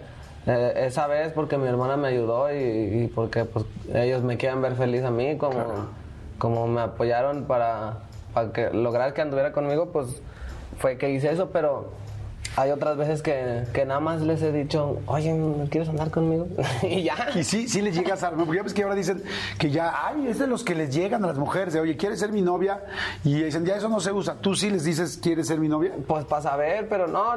eh, 0.45 0.73
esa 0.75 1.07
vez 1.07 1.31
porque 1.33 1.57
mi 1.57 1.67
hermana 1.67 1.97
me 1.97 2.09
ayudó 2.09 2.53
y, 2.53 3.03
y 3.03 3.11
porque 3.13 3.45
pues 3.45 3.65
ellos 3.93 4.21
me 4.23 4.37
quieren 4.37 4.61
ver 4.61 4.75
feliz 4.75 5.03
a 5.03 5.11
mí, 5.11 5.37
como, 5.37 5.87
como 6.37 6.67
me 6.67 6.81
apoyaron 6.81 7.45
para, 7.45 7.99
para 8.33 8.51
que 8.51 8.69
lograr 8.71 9.13
que 9.13 9.21
anduviera 9.21 9.51
conmigo, 9.51 9.87
pues 9.91 10.21
fue 10.77 10.97
que 10.97 11.09
hice 11.11 11.31
eso, 11.31 11.49
pero 11.51 11.91
hay 12.57 12.71
otras 12.71 12.97
veces 12.97 13.21
que, 13.21 13.63
que 13.73 13.85
nada 13.85 13.99
más 14.01 14.21
les 14.21 14.41
he 14.41 14.51
dicho, 14.51 14.99
oye, 15.05 15.31
¿no 15.33 15.67
¿quieres 15.69 15.87
andar 15.89 16.11
conmigo? 16.11 16.47
y 16.83 17.03
ya. 17.03 17.15
Y 17.35 17.43
sí, 17.43 17.67
sí 17.69 17.81
les 17.81 17.95
llegas 17.95 18.23
a... 18.23 18.31
Porque 18.31 18.55
ya 18.57 18.63
ves 18.63 18.73
que 18.73 18.83
ahora 18.83 18.95
dicen 18.95 19.23
que 19.57 19.69
ya, 19.71 19.93
ay, 20.07 20.27
es 20.27 20.37
de 20.39 20.47
los 20.47 20.63
que 20.63 20.75
les 20.75 20.93
llegan 20.93 21.23
a 21.23 21.27
las 21.27 21.37
mujeres, 21.37 21.73
de, 21.73 21.79
oye, 21.79 21.95
¿quieres 21.95 22.19
ser 22.19 22.31
mi 22.31 22.41
novia? 22.41 22.81
Y 23.23 23.41
dicen, 23.43 23.65
ya 23.65 23.75
eso 23.77 23.87
no 23.87 23.99
se 24.01 24.11
usa. 24.11 24.35
¿Tú 24.41 24.53
sí 24.55 24.69
les 24.69 24.83
dices, 24.83 25.17
¿quieres 25.21 25.47
ser 25.47 25.59
mi 25.59 25.69
novia? 25.69 25.91
Pues 26.07 26.25
para 26.25 26.41
saber, 26.41 26.87
pero 26.89 27.07
no. 27.07 27.35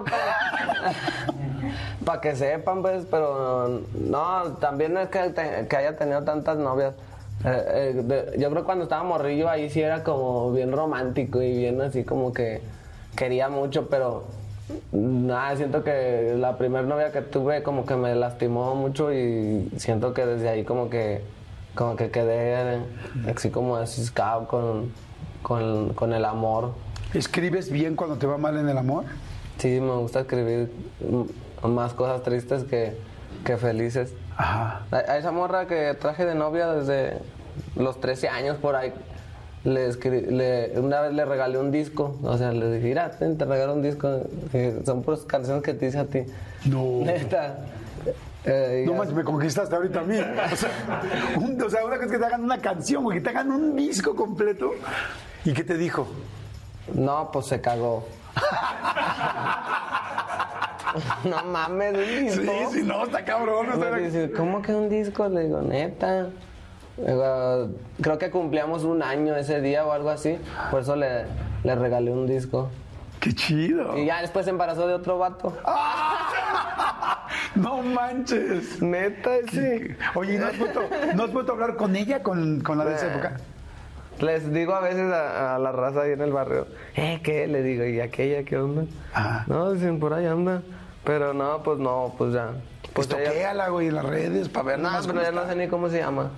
Para 2.04 2.20
que 2.20 2.34
sepan, 2.36 2.82
pues, 2.82 3.04
pero 3.10 3.82
no, 3.94 4.42
también 4.60 4.94
no 4.94 5.00
es 5.00 5.08
que, 5.08 5.30
te- 5.30 5.66
que 5.68 5.76
haya 5.76 5.96
tenido 5.96 6.22
tantas 6.24 6.56
novias. 6.58 6.94
Eh, 7.44 7.92
eh, 7.96 8.02
de- 8.02 8.38
yo 8.38 8.48
creo 8.50 8.62
que 8.62 8.66
cuando 8.66 8.84
estaba 8.84 9.02
morrillo 9.02 9.48
ahí 9.48 9.68
sí 9.70 9.80
era 9.80 10.02
como 10.02 10.50
bien 10.52 10.72
romántico 10.72 11.42
y 11.42 11.56
bien 11.58 11.80
así 11.80 12.02
como 12.04 12.32
que 12.32 12.62
quería 13.16 13.48
mucho, 13.48 13.88
pero 13.88 14.24
nada, 14.92 15.56
siento 15.56 15.84
que 15.84 16.34
la 16.38 16.56
primera 16.56 16.86
novia 16.86 17.12
que 17.12 17.20
tuve 17.20 17.62
como 17.62 17.84
que 17.84 17.96
me 17.96 18.14
lastimó 18.14 18.74
mucho 18.74 19.12
y 19.12 19.70
siento 19.76 20.14
que 20.14 20.24
desde 20.26 20.48
ahí 20.48 20.64
como 20.64 20.88
que 20.88 21.22
como 21.74 21.96
que 21.96 22.10
quedé 22.10 22.82
así 23.34 23.50
como 23.50 23.76
asiscado 23.76 24.46
con, 24.46 24.92
con, 25.42 25.92
con 25.94 26.12
el 26.12 26.24
amor. 26.24 26.72
¿Escribes 27.12 27.70
bien 27.70 27.96
cuando 27.96 28.16
te 28.16 28.26
va 28.26 28.38
mal 28.38 28.56
en 28.56 28.68
el 28.68 28.78
amor? 28.78 29.04
Sí, 29.58 29.80
me 29.80 29.94
gusta 29.96 30.20
escribir 30.20 30.70
más 31.62 31.92
cosas 31.94 32.22
tristes 32.22 32.64
que, 32.64 32.96
que 33.44 33.56
felices. 33.56 34.12
Ajá. 34.36 34.84
A, 34.90 34.96
a 34.96 35.18
esa 35.18 35.30
morra 35.32 35.66
que 35.66 35.94
traje 35.94 36.24
de 36.24 36.34
novia 36.34 36.68
desde 36.68 37.18
los 37.76 38.00
13 38.00 38.28
años 38.28 38.56
por 38.58 38.76
ahí, 38.76 38.92
le, 39.64 39.92
le- 40.30 40.72
una 40.80 41.00
vez 41.00 41.12
le 41.14 41.24
regalé 41.24 41.58
un 41.58 41.70
disco. 41.70 42.16
O 42.22 42.36
sea, 42.38 42.52
le 42.52 42.70
dije, 42.72 42.88
mira, 42.88 43.10
ten, 43.10 43.36
te 43.38 43.44
regalo 43.44 43.74
un 43.74 43.82
disco. 43.82 44.20
que 44.52 44.80
son 44.84 45.02
puras 45.02 45.20
canciones 45.20 45.62
que 45.62 45.74
te 45.74 45.86
dice 45.86 45.98
a 45.98 46.04
ti. 46.04 46.24
No. 46.66 47.00
Neta. 47.04 47.56
Eh, 48.46 48.84
No 48.86 48.92
manches, 48.94 49.14
me 49.16 49.24
conquistaste 49.24 49.74
ahorita 49.74 50.00
a 50.00 50.02
mí. 50.02 50.18
O 50.18 50.56
sea, 50.56 50.68
un- 51.40 51.60
o 51.62 51.70
sea, 51.70 51.82
una 51.84 51.94
cosa 51.96 52.06
es 52.06 52.12
que 52.12 52.18
te 52.18 52.24
hagan 52.26 52.44
una 52.44 52.58
canción, 52.58 53.02
güey, 53.02 53.18
que 53.18 53.24
te 53.24 53.30
hagan 53.30 53.50
un 53.50 53.74
disco 53.74 54.14
completo. 54.14 54.72
¿Y 55.46 55.52
qué 55.54 55.64
te 55.64 55.78
dijo? 55.78 56.06
No, 56.92 57.30
pues 57.32 57.46
se 57.46 57.60
cagó. 57.62 58.06
no 61.24 61.44
mames, 61.44 61.94
un 61.94 62.26
disco. 62.26 62.52
Sí, 62.70 62.78
sí, 62.78 62.82
no, 62.84 63.04
está 63.04 63.24
cabrón. 63.24 63.66
o 63.72 63.94
dice, 63.96 64.30
¿cómo 64.32 64.62
que 64.62 64.72
un 64.74 64.88
disco? 64.88 65.28
Le 65.28 65.44
digo, 65.44 65.60
neta. 65.62 66.28
Digo, 66.96 67.70
creo 68.00 68.18
que 68.18 68.30
cumplíamos 68.30 68.84
un 68.84 69.02
año 69.02 69.36
ese 69.36 69.60
día 69.60 69.84
o 69.84 69.92
algo 69.92 70.10
así. 70.10 70.38
Por 70.70 70.82
eso 70.82 70.96
le, 70.96 71.24
le 71.64 71.74
regalé 71.74 72.10
un 72.10 72.26
disco. 72.26 72.70
Qué 73.20 73.32
chido. 73.32 73.96
Y 73.98 74.06
ya 74.06 74.20
después 74.20 74.44
se 74.44 74.50
embarazó 74.50 74.86
de 74.86 74.94
otro 74.94 75.18
vato. 75.18 75.56
No 77.54 77.82
manches. 77.82 78.82
Neta, 78.82 79.30
sí. 79.50 79.94
Oye, 80.14 80.38
¿no 80.38 80.46
has 80.46 80.58
vuelto, 80.58 80.82
¿no 81.14 81.24
has 81.24 81.48
a 81.48 81.52
hablar 81.52 81.76
con 81.76 81.94
ella, 81.94 82.22
con, 82.22 82.60
con 82.60 82.78
la 82.78 82.84
de 82.84 82.94
esa 82.96 83.12
época? 83.12 83.36
Les 84.20 84.52
digo 84.52 84.74
a 84.74 84.80
veces 84.80 85.12
a, 85.12 85.56
a 85.56 85.58
la 85.58 85.72
raza 85.72 86.02
ahí 86.02 86.12
en 86.12 86.20
el 86.20 86.32
barrio, 86.32 86.66
¿eh, 86.94 87.20
qué? 87.22 87.46
Le 87.46 87.62
digo, 87.62 87.84
¿y 87.84 88.00
aquella 88.00 88.44
qué 88.44 88.56
onda? 88.58 88.84
Ajá. 89.12 89.44
No, 89.46 89.72
dicen, 89.72 89.98
por 90.00 90.14
ahí 90.14 90.26
anda. 90.26 90.62
Pero 91.04 91.34
no, 91.34 91.62
pues 91.62 91.78
no, 91.78 92.14
pues 92.16 92.32
ya. 92.32 92.52
Pues 92.92 93.08
toquéala, 93.08 93.68
güey, 93.68 93.88
en 93.88 93.96
las 93.96 94.04
redes 94.04 94.48
para 94.48 94.66
ver 94.66 94.78
No, 94.78 94.90
pero 95.06 95.20
ya 95.22 95.32
no 95.32 95.46
sé 95.46 95.56
ni 95.56 95.68
cómo 95.68 95.88
se 95.88 95.98
llama. 95.98 96.30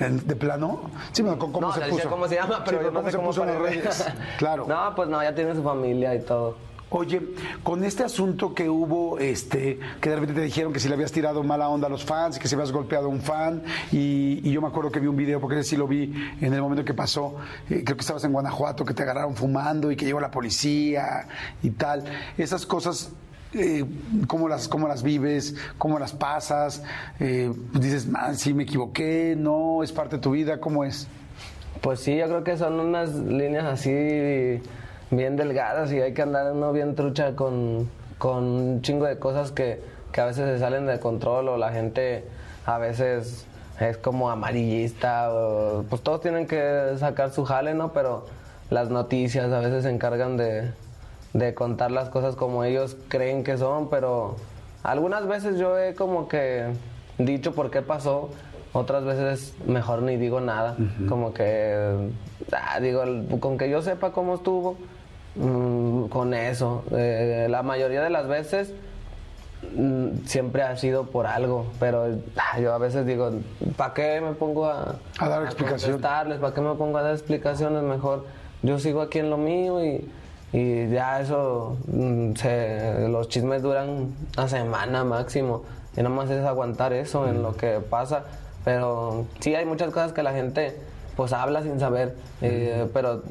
¿En- 0.00 0.26
¿De 0.26 0.34
plano? 0.36 0.90
Sí, 1.12 1.22
bueno, 1.22 1.38
¿cómo, 1.38 1.60
no, 1.60 1.72
se 1.72 1.80
puso? 1.82 2.08
cómo 2.10 2.26
se 2.28 2.34
llama, 2.36 2.62
pero 2.64 2.78
Sí, 2.78 2.84
yo 2.84 2.90
no 2.90 2.98
¿cómo 3.00 3.10
se 3.10 3.18
puso 3.18 3.42
en 3.42 3.48
las 3.48 3.56
pone. 3.58 3.70
redes? 3.70 4.12
Claro. 4.38 4.66
No, 4.68 4.94
pues 4.96 5.08
no, 5.08 5.22
ya 5.22 5.34
tiene 5.34 5.54
su 5.54 5.62
familia 5.62 6.14
y 6.14 6.20
todo. 6.20 6.56
Oye, 6.90 7.20
con 7.64 7.82
este 7.82 8.04
asunto 8.04 8.54
que 8.54 8.68
hubo, 8.68 9.18
este, 9.18 9.80
que 10.00 10.10
de 10.10 10.14
repente 10.16 10.34
te 10.34 10.42
dijeron 10.42 10.72
que 10.72 10.78
si 10.78 10.86
le 10.88 10.94
habías 10.94 11.10
tirado 11.10 11.42
mala 11.42 11.68
onda 11.68 11.88
a 11.88 11.90
los 11.90 12.04
fans, 12.04 12.38
que 12.38 12.46
si 12.46 12.54
habías 12.54 12.70
golpeado 12.70 13.06
a 13.06 13.08
un 13.08 13.20
fan, 13.20 13.64
y, 13.90 14.40
y 14.48 14.52
yo 14.52 14.60
me 14.60 14.68
acuerdo 14.68 14.92
que 14.92 15.00
vi 15.00 15.08
un 15.08 15.16
video, 15.16 15.40
porque 15.40 15.58
ese 15.58 15.70
sí 15.70 15.76
lo 15.76 15.88
vi 15.88 16.14
en 16.40 16.52
el 16.54 16.62
momento 16.62 16.84
que 16.84 16.94
pasó, 16.94 17.34
eh, 17.68 17.82
creo 17.84 17.96
que 17.96 18.02
estabas 18.02 18.22
en 18.24 18.32
Guanajuato, 18.32 18.84
que 18.84 18.94
te 18.94 19.02
agarraron 19.02 19.34
fumando 19.34 19.90
y 19.90 19.96
que 19.96 20.04
llegó 20.04 20.20
la 20.20 20.30
policía 20.30 21.26
y 21.64 21.70
tal. 21.70 22.04
Esas 22.38 22.64
cosas, 22.64 23.10
eh, 23.54 23.84
¿cómo, 24.26 24.48
las, 24.48 24.68
¿cómo 24.68 24.88
las 24.88 25.02
vives? 25.02 25.54
¿Cómo 25.78 25.98
las 25.98 26.12
pasas? 26.12 26.82
Eh, 27.20 27.52
dices, 27.74 28.06
man, 28.06 28.36
sí 28.36 28.52
me 28.52 28.64
equivoqué, 28.64 29.34
no, 29.38 29.82
es 29.82 29.92
parte 29.92 30.16
de 30.16 30.22
tu 30.22 30.32
vida, 30.32 30.60
¿cómo 30.60 30.84
es? 30.84 31.08
Pues 31.80 32.00
sí, 32.00 32.16
yo 32.16 32.26
creo 32.26 32.44
que 32.44 32.56
son 32.56 32.80
unas 32.80 33.14
líneas 33.14 33.64
así 33.64 34.60
bien 35.10 35.36
delgadas 35.36 35.92
y 35.92 36.00
hay 36.00 36.14
que 36.14 36.22
andar 36.22 36.52
uno 36.52 36.72
bien 36.72 36.94
trucha 36.94 37.36
con, 37.36 37.88
con 38.18 38.44
un 38.44 38.82
chingo 38.82 39.06
de 39.06 39.18
cosas 39.18 39.52
que, 39.52 39.80
que 40.12 40.20
a 40.20 40.26
veces 40.26 40.48
se 40.48 40.58
salen 40.58 40.86
de 40.86 40.98
control 40.98 41.48
o 41.48 41.56
la 41.56 41.72
gente 41.72 42.24
a 42.66 42.78
veces 42.78 43.46
es 43.80 43.96
como 43.98 44.30
amarillista 44.30 45.30
pues 45.88 46.02
todos 46.02 46.20
tienen 46.20 46.46
que 46.46 46.94
sacar 46.98 47.30
su 47.32 47.44
jale, 47.44 47.74
¿no? 47.74 47.92
Pero 47.92 48.26
las 48.70 48.88
noticias 48.90 49.52
a 49.52 49.60
veces 49.60 49.84
se 49.84 49.90
encargan 49.90 50.36
de, 50.36 50.70
de 51.34 51.52
contar 51.52 51.90
las 51.90 52.08
cosas 52.08 52.36
como 52.36 52.64
ellos 52.64 52.96
creen 53.08 53.44
que 53.44 53.58
son, 53.58 53.90
pero 53.90 54.36
algunas 54.82 55.26
veces 55.26 55.58
yo 55.58 55.78
he 55.78 55.94
como 55.94 56.28
que 56.28 56.68
dicho 57.18 57.52
por 57.52 57.70
qué 57.70 57.82
pasó, 57.82 58.30
otras 58.72 59.04
veces 59.04 59.54
mejor 59.66 60.02
ni 60.02 60.16
digo 60.16 60.40
nada, 60.40 60.76
como 61.08 61.34
que 61.34 62.10
ah, 62.52 62.80
digo, 62.80 63.02
con 63.40 63.58
que 63.58 63.68
yo 63.68 63.82
sepa 63.82 64.12
cómo 64.12 64.36
estuvo, 64.36 64.76
mm, 65.34 66.04
con 66.06 66.34
eso. 66.34 66.84
Eh, 66.92 67.48
la 67.50 67.62
mayoría 67.62 68.02
de 68.02 68.10
las 68.10 68.28
veces 68.28 68.72
mm, 69.76 70.26
siempre 70.26 70.62
ha 70.62 70.76
sido 70.76 71.06
por 71.06 71.26
algo, 71.26 71.66
pero 71.80 72.06
ah, 72.36 72.60
yo 72.60 72.72
a 72.72 72.78
veces 72.78 73.06
digo, 73.06 73.30
¿para 73.76 73.92
qué 73.92 74.20
me 74.20 74.32
pongo 74.32 74.66
a, 74.66 74.96
A 75.18 75.28
dar 75.28 75.42
explicación. 75.44 75.92
contestarles? 75.92 76.38
¿Para 76.38 76.54
qué 76.54 76.60
me 76.60 76.74
pongo 76.74 76.98
a 76.98 77.02
dar 77.02 77.12
explicaciones? 77.12 77.82
Mejor 77.82 78.24
yo 78.62 78.78
sigo 78.78 79.02
aquí 79.02 79.18
en 79.18 79.30
lo 79.30 79.36
mío 79.36 79.84
y, 79.84 80.08
y 80.56 80.88
ya 80.88 81.20
eso, 81.20 81.76
mm, 81.88 82.34
se- 82.34 83.08
los 83.08 83.28
chismes 83.28 83.60
duran 83.62 84.14
una 84.38 84.48
semana 84.48 85.02
máximo. 85.04 85.62
Y 85.96 85.98
nada 86.02 86.08
más 86.14 86.30
es 86.30 86.44
aguantar 86.44 86.92
eso 86.92 87.26
en 87.28 87.42
lo 87.42 87.56
que 87.56 87.80
pasa. 87.80 88.24
Pero 88.64 89.26
sí 89.40 89.54
hay 89.54 89.64
muchas 89.66 89.90
cosas 89.90 90.12
que 90.12 90.22
la 90.22 90.32
gente 90.32 90.78
pues 91.16 91.32
habla 91.32 91.62
sin 91.62 91.78
saber. 91.80 92.14
eh, 92.40 92.86
pero 92.92 93.22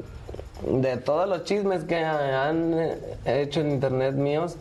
de 0.70 0.96
todos 0.96 1.28
los 1.28 1.44
chismes 1.44 1.84
que 1.84 2.04
han 2.04 2.74
hecho 3.24 3.60
en 3.60 3.70
internet 3.72 4.14
míos, 4.14 4.56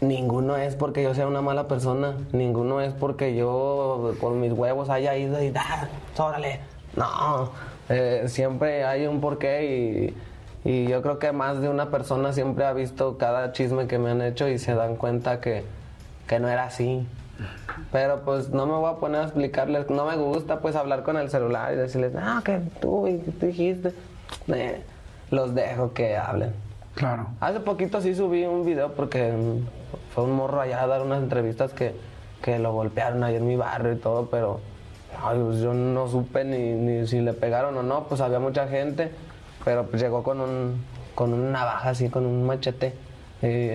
Ninguno 0.00 0.56
es 0.56 0.76
porque 0.76 1.02
yo 1.02 1.12
sea 1.12 1.26
una 1.26 1.42
mala 1.42 1.66
persona, 1.66 2.14
ninguno 2.32 2.80
es 2.80 2.92
porque 2.94 3.34
yo 3.34 4.14
con 4.20 4.40
mis 4.40 4.52
huevos 4.52 4.90
haya 4.90 5.16
ido 5.16 5.42
y 5.42 5.52
¡ah! 5.56 5.88
¡Órale! 6.16 6.60
No, 6.94 7.50
eh, 7.88 8.22
siempre 8.28 8.84
hay 8.84 9.08
un 9.08 9.20
porqué 9.20 9.64
y, 9.66 10.16
y 10.68 10.86
yo 10.86 11.00
creo 11.00 11.18
que 11.18 11.32
más 11.32 11.62
de 11.62 11.70
una 11.70 11.90
persona 11.90 12.34
siempre 12.34 12.66
ha 12.66 12.74
visto 12.74 13.16
cada 13.16 13.52
chisme 13.52 13.86
que 13.86 13.98
me 13.98 14.10
han 14.10 14.20
hecho 14.20 14.46
y 14.48 14.58
se 14.58 14.74
dan 14.74 14.96
cuenta 14.96 15.40
que, 15.40 15.64
que 16.26 16.38
no 16.40 16.48
era 16.50 16.64
así. 16.64 17.06
Pero 17.90 18.20
pues 18.20 18.50
no 18.50 18.66
me 18.66 18.74
voy 18.74 18.90
a 18.92 18.96
poner 18.96 19.22
a 19.22 19.24
explicarles, 19.24 19.88
no 19.88 20.04
me 20.04 20.16
gusta 20.16 20.60
pues 20.60 20.76
hablar 20.76 21.04
con 21.04 21.16
el 21.16 21.30
celular 21.30 21.72
y 21.72 21.76
decirles, 21.76 22.12
ah, 22.18 22.42
que 22.44 22.60
tú, 22.82 23.04
que 23.04 23.32
tú 23.32 23.46
dijiste. 23.46 23.94
Eh, 24.48 24.82
los 25.30 25.54
dejo 25.54 25.94
que 25.94 26.18
hablen. 26.18 26.52
Claro. 26.96 27.28
Hace 27.40 27.60
poquito 27.60 28.02
sí 28.02 28.14
subí 28.14 28.44
un 28.44 28.66
video 28.66 28.92
porque 28.92 29.32
fue 30.14 30.24
un 30.24 30.32
morro 30.32 30.60
allá 30.60 30.82
a 30.82 30.86
dar 30.86 31.00
unas 31.00 31.22
entrevistas 31.22 31.72
que, 31.72 31.94
que 32.42 32.58
lo 32.58 32.74
golpearon 32.74 33.24
ahí 33.24 33.36
en 33.36 33.46
mi 33.46 33.56
barrio 33.56 33.94
y 33.94 33.96
todo, 33.96 34.26
pero 34.26 34.60
ay, 35.24 35.40
pues, 35.42 35.60
yo 35.60 35.72
no 35.72 36.08
supe 36.08 36.44
ni, 36.44 36.72
ni 36.72 37.06
si 37.06 37.22
le 37.22 37.32
pegaron 37.32 37.74
o 37.78 37.82
no, 37.82 38.04
pues 38.04 38.20
había 38.20 38.38
mucha 38.38 38.68
gente, 38.68 39.12
pero 39.68 39.84
pues 39.84 40.00
llegó 40.00 40.22
con 40.22 40.40
un 40.40 40.80
con 41.14 41.34
una 41.34 41.50
navaja 41.50 41.90
así, 41.90 42.08
con 42.08 42.24
un 42.24 42.46
machete, 42.46 42.94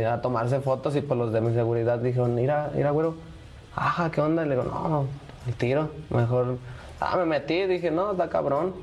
a 0.10 0.22
tomarse 0.24 0.60
fotos 0.60 0.96
y 0.96 1.02
pues 1.02 1.20
los 1.20 1.32
de 1.32 1.39
mi 1.39 1.54
seguridad 1.54 2.00
dijeron, 2.00 2.34
mira, 2.34 2.72
mira, 2.74 2.89
güero, 2.89 3.14
ajá, 3.76 4.10
¿qué 4.10 4.20
onda? 4.20 4.44
Y 4.44 4.50
le 4.50 4.56
digo, 4.56 4.64
no, 4.64 5.06
el 5.46 5.54
tiro, 5.54 5.89
mejor, 6.10 6.58
ah, 7.00 7.16
me 7.18 7.26
metí, 7.26 7.68
dije, 7.68 7.91
no, 7.91 8.14
está 8.14 8.28
cabrón, 8.28 8.74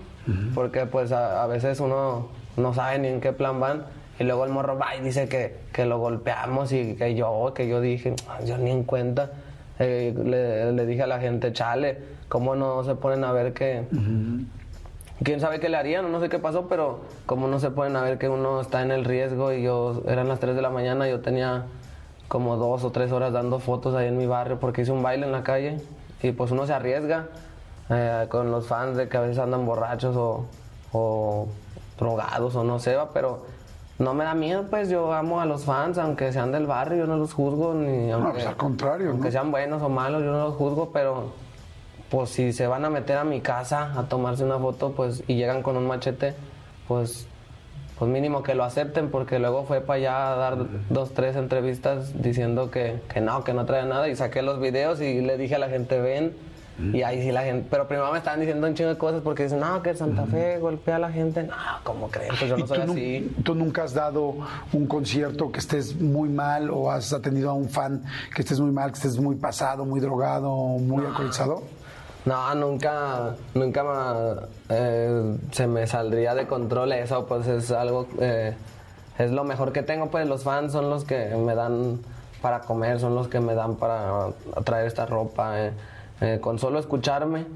porque 0.55 0.87
pues 0.87 1.11
a, 1.11 1.43
a 1.43 1.49
veces 1.49 1.81
uno 1.81 2.29
no 2.57 2.75
sabe 2.75 3.01
ni 3.01 3.09
en 3.09 3.21
qué 3.21 3.33
plan 3.33 3.59
van. 3.59 3.87
Y 4.21 4.23
luego 4.25 4.45
el 4.45 4.53
morro 4.53 4.79
va 4.79 4.95
y 4.95 5.01
dice 5.01 5.29
que, 5.29 5.57
que 5.73 5.85
lo 5.87 5.99
golpeamos 5.99 6.71
y 6.71 6.95
que 6.95 7.17
yo, 7.17 7.53
que 7.57 7.67
yo 7.67 7.81
dije, 7.81 8.15
"Ah, 8.29 8.39
yo 8.45 8.57
ni 8.57 8.71
en 8.71 8.85
cuenta. 8.85 9.33
Eh, 9.81 10.15
le, 10.25 10.71
le 10.73 10.87
dije 10.87 11.03
a 11.03 11.07
la 11.09 11.19
gente, 11.19 11.53
chale, 11.53 11.99
¿cómo 12.29 12.55
no 12.55 12.85
se 12.85 12.95
ponen 12.95 13.25
a 13.25 13.33
ver 13.33 13.53
que... 13.53 13.85
Quién 15.23 15.41
sabe 15.41 15.61
qué 15.61 15.69
le 15.69 15.77
harían 15.77 16.11
no 16.11 16.21
sé 16.21 16.29
qué 16.29 16.39
pasó, 16.39 16.67
pero 16.67 17.01
cómo 17.27 17.47
no 17.47 17.61
se 17.61 17.71
ponen 17.71 17.97
a 17.97 18.03
ver 18.03 18.19
que 18.19 18.29
uno 18.29 18.61
está 18.61 18.83
en 18.83 18.91
el 18.91 19.05
riesgo 19.05 19.53
y 19.53 19.63
yo, 19.63 20.03
eran 20.07 20.29
las 20.29 20.41
3 20.41 20.57
de 20.57 20.63
la 20.63 20.71
mañana, 20.71 21.09
yo 21.09 21.21
tenía 21.21 21.65
como 22.29 22.57
dos 22.57 22.85
o 22.85 22.91
tres 22.91 23.13
horas 23.13 23.33
dando 23.33 23.59
fotos 23.59 23.95
ahí 23.95 24.07
en 24.07 24.17
mi 24.17 24.27
barrio 24.27 24.59
porque 24.59 24.83
hice 24.83 24.93
un 24.93 25.03
baile 25.03 25.27
en 25.27 25.33
la 25.33 25.43
calle 25.43 25.81
y 26.23 26.33
pues 26.33 26.53
uno 26.53 26.67
se 26.67 26.73
arriesga 26.73 27.27
eh, 27.91 28.27
con 28.31 28.51
los 28.51 28.67
fans 28.69 28.97
de 28.97 29.09
que 29.09 29.17
a 29.17 29.21
veces 29.21 29.39
andan 29.39 29.67
borrachos 29.67 30.17
o, 30.17 30.47
o 30.93 31.49
drogados 31.99 32.55
o 32.57 32.65
no 32.65 32.79
sé, 32.79 32.95
va, 32.95 33.11
pero 33.11 33.43
no 33.99 34.15
me 34.15 34.25
da 34.25 34.35
miedo, 34.35 34.65
pues 34.71 34.89
yo 34.89 35.13
amo 35.13 35.41
a 35.41 35.45
los 35.45 35.65
fans, 35.65 35.99
aunque 35.99 36.33
sean 36.33 36.53
del 36.53 36.67
barrio, 36.67 37.01
yo 37.01 37.07
no 37.07 37.17
los 37.17 37.35
juzgo, 37.35 37.75
ni 37.75 38.11
aunque, 38.11 38.33
pues, 38.33 38.47
al 38.47 38.57
contrario, 38.57 39.11
aunque 39.11 39.27
¿no? 39.27 39.33
sean 39.33 39.51
buenos 39.51 39.83
o 39.83 39.89
malos, 39.91 40.23
yo 40.23 40.31
no 40.33 40.47
los 40.47 40.55
juzgo, 40.55 40.91
pero 40.93 41.25
pues 42.11 42.31
si 42.31 42.53
se 42.53 42.67
van 42.67 42.85
a 42.85 42.91
meter 42.91 43.17
a 43.17 43.25
mi 43.25 43.41
casa 43.41 43.93
a 43.97 44.05
tomarse 44.05 44.45
una 44.45 44.59
foto, 44.59 44.93
pues 44.93 45.23
y 45.27 45.37
llegan 45.37 45.63
con 45.63 45.77
un 45.77 45.87
machete, 45.87 46.35
pues 46.89 47.27
pues 47.99 48.11
mínimo 48.11 48.43
que 48.43 48.55
lo 48.55 48.65
acepten 48.65 49.11
porque 49.11 49.39
luego 49.39 49.65
fue 49.65 49.83
para 49.83 49.99
allá 49.99 50.33
a 50.33 50.37
dar 50.37 50.59
dos, 50.89 51.13
tres 51.13 51.37
entrevistas 51.37 52.23
diciendo 52.23 52.71
que, 52.71 52.99
que 53.13 53.21
no, 53.21 53.45
que 53.45 53.53
no 53.53 53.67
trae 53.67 53.85
nada 53.85 54.09
y 54.09 54.17
saqué 54.17 54.41
los 54.41 54.59
videos 54.59 55.03
y 55.03 55.21
le 55.21 55.37
dije 55.37 55.57
a 55.57 55.59
la 55.59 55.69
gente 55.69 56.01
ven 56.01 56.35
y 56.95 57.03
ahí 57.03 57.21
sí 57.21 57.31
la 57.31 57.43
gente, 57.43 57.67
pero 57.71 57.87
primero 57.87 58.11
me 58.11 58.17
estaban 58.17 58.41
diciendo 58.41 58.67
un 58.67 58.75
chingo 58.75 58.89
de 58.89 58.97
cosas 58.97 59.21
porque 59.21 59.43
dicen, 59.43 59.61
no, 59.61 59.83
que 59.83 59.95
Santa 59.95 60.25
Fe 60.25 60.59
golpea 60.59 60.97
a 60.97 60.99
la 60.99 61.13
gente, 61.13 61.43
no, 61.43 61.55
¿cómo 61.85 62.09
creen? 62.09 62.31
Pues 62.39 62.49
yo 62.49 62.57
¿Y 62.57 62.61
no 62.63 62.67
soy 62.67 62.81
tú, 62.87 62.93
así. 62.93 63.37
tú 63.45 63.55
nunca 63.55 63.83
has 63.83 63.93
dado 63.93 64.35
un 64.73 64.87
concierto 64.87 65.53
que 65.53 65.59
estés 65.59 66.01
muy 66.01 66.31
mal 66.31 66.71
o 66.71 66.91
has 66.91 67.13
atendido 67.13 67.51
a 67.51 67.53
un 67.53 67.69
fan 67.69 68.03
que 68.35 68.41
estés 68.41 68.61
muy 68.61 68.71
mal, 68.71 68.93
que 68.93 68.97
estés 68.97 69.19
muy 69.19 69.37
pasado, 69.37 69.85
muy 69.85 70.01
drogado, 70.01 70.51
muy 70.51 71.05
alcoholizado? 71.05 71.65
No, 72.27 72.55
nunca, 72.55 73.35
nunca 73.55 73.83
me, 73.83 74.41
eh, 74.69 75.37
se 75.53 75.67
me 75.67 75.87
saldría 75.87 76.35
de 76.35 76.47
control 76.47 76.93
eso, 76.93 77.27
pues 77.27 77.47
es 77.47 77.71
algo, 77.71 78.07
eh, 78.21 78.55
es 79.19 79.31
lo 79.31 79.45
mejor 79.45 79.73
que 79.73 79.83
tengo, 79.83 80.11
pues 80.11 80.29
los 80.29 80.43
fans 80.43 80.73
son 80.73 80.91
los 80.91 81.05
que 81.05 81.35
me 81.37 81.55
dan 81.55 81.99
para 82.43 82.61
comer, 82.61 83.01
son 83.01 83.15
los 83.15 83.29
que 83.29 83.41
me 83.41 83.55
dan 83.55 83.77
para 83.77 84.29
traer 84.65 84.87
esta 84.87 85.07
ropa. 85.07 85.61
eh. 85.61 85.73
Eh, 86.23 86.39
con 86.39 86.59
solo 86.59 86.79
escucharme, 86.79 87.47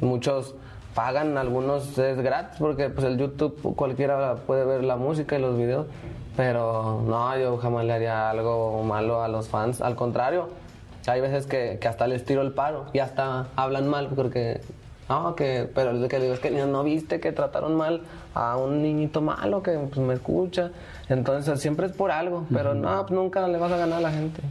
muchos 0.00 0.54
pagan, 0.94 1.36
algunos 1.36 1.98
es 1.98 2.18
gratis 2.18 2.56
porque 2.58 2.88
pues 2.88 3.04
el 3.04 3.18
YouTube 3.18 3.74
cualquiera 3.76 4.36
puede 4.46 4.64
ver 4.64 4.84
la 4.84 4.96
música 4.96 5.36
y 5.36 5.42
los 5.42 5.58
videos, 5.58 5.86
pero 6.34 7.02
no, 7.06 7.36
yo 7.36 7.58
jamás 7.58 7.84
le 7.84 7.92
haría 7.92 8.30
algo 8.30 8.82
malo 8.84 9.22
a 9.22 9.28
los 9.28 9.48
fans, 9.50 9.82
al 9.82 9.96
contrario, 9.96 10.48
hay 11.10 11.20
veces 11.20 11.46
que, 11.46 11.78
que 11.80 11.88
hasta 11.88 12.06
les 12.06 12.24
tiro 12.24 12.42
el 12.42 12.52
paro 12.52 12.86
y 12.92 12.98
hasta 12.98 13.46
hablan 13.56 13.88
mal 13.88 14.08
porque 14.14 14.60
no 15.08 15.34
que 15.34 15.68
pero 15.74 15.92
lo 15.92 16.08
que 16.08 16.18
digo 16.18 16.34
es 16.34 16.40
que 16.40 16.50
no, 16.50 16.66
no 16.66 16.84
viste 16.84 17.20
que 17.20 17.32
trataron 17.32 17.76
mal 17.76 18.02
a 18.34 18.56
un 18.56 18.82
niñito 18.82 19.20
malo 19.20 19.62
que 19.62 19.72
pues, 19.72 19.98
me 19.98 20.14
escucha 20.14 20.70
entonces 21.08 21.60
siempre 21.60 21.86
es 21.86 21.92
por 21.92 22.10
algo 22.10 22.46
pero 22.52 22.74
no 22.74 23.00
pues, 23.06 23.12
nunca 23.12 23.46
le 23.48 23.58
vas 23.58 23.72
a 23.72 23.76
ganar 23.78 23.98
a 23.98 24.02
la 24.02 24.10
gente 24.10 24.42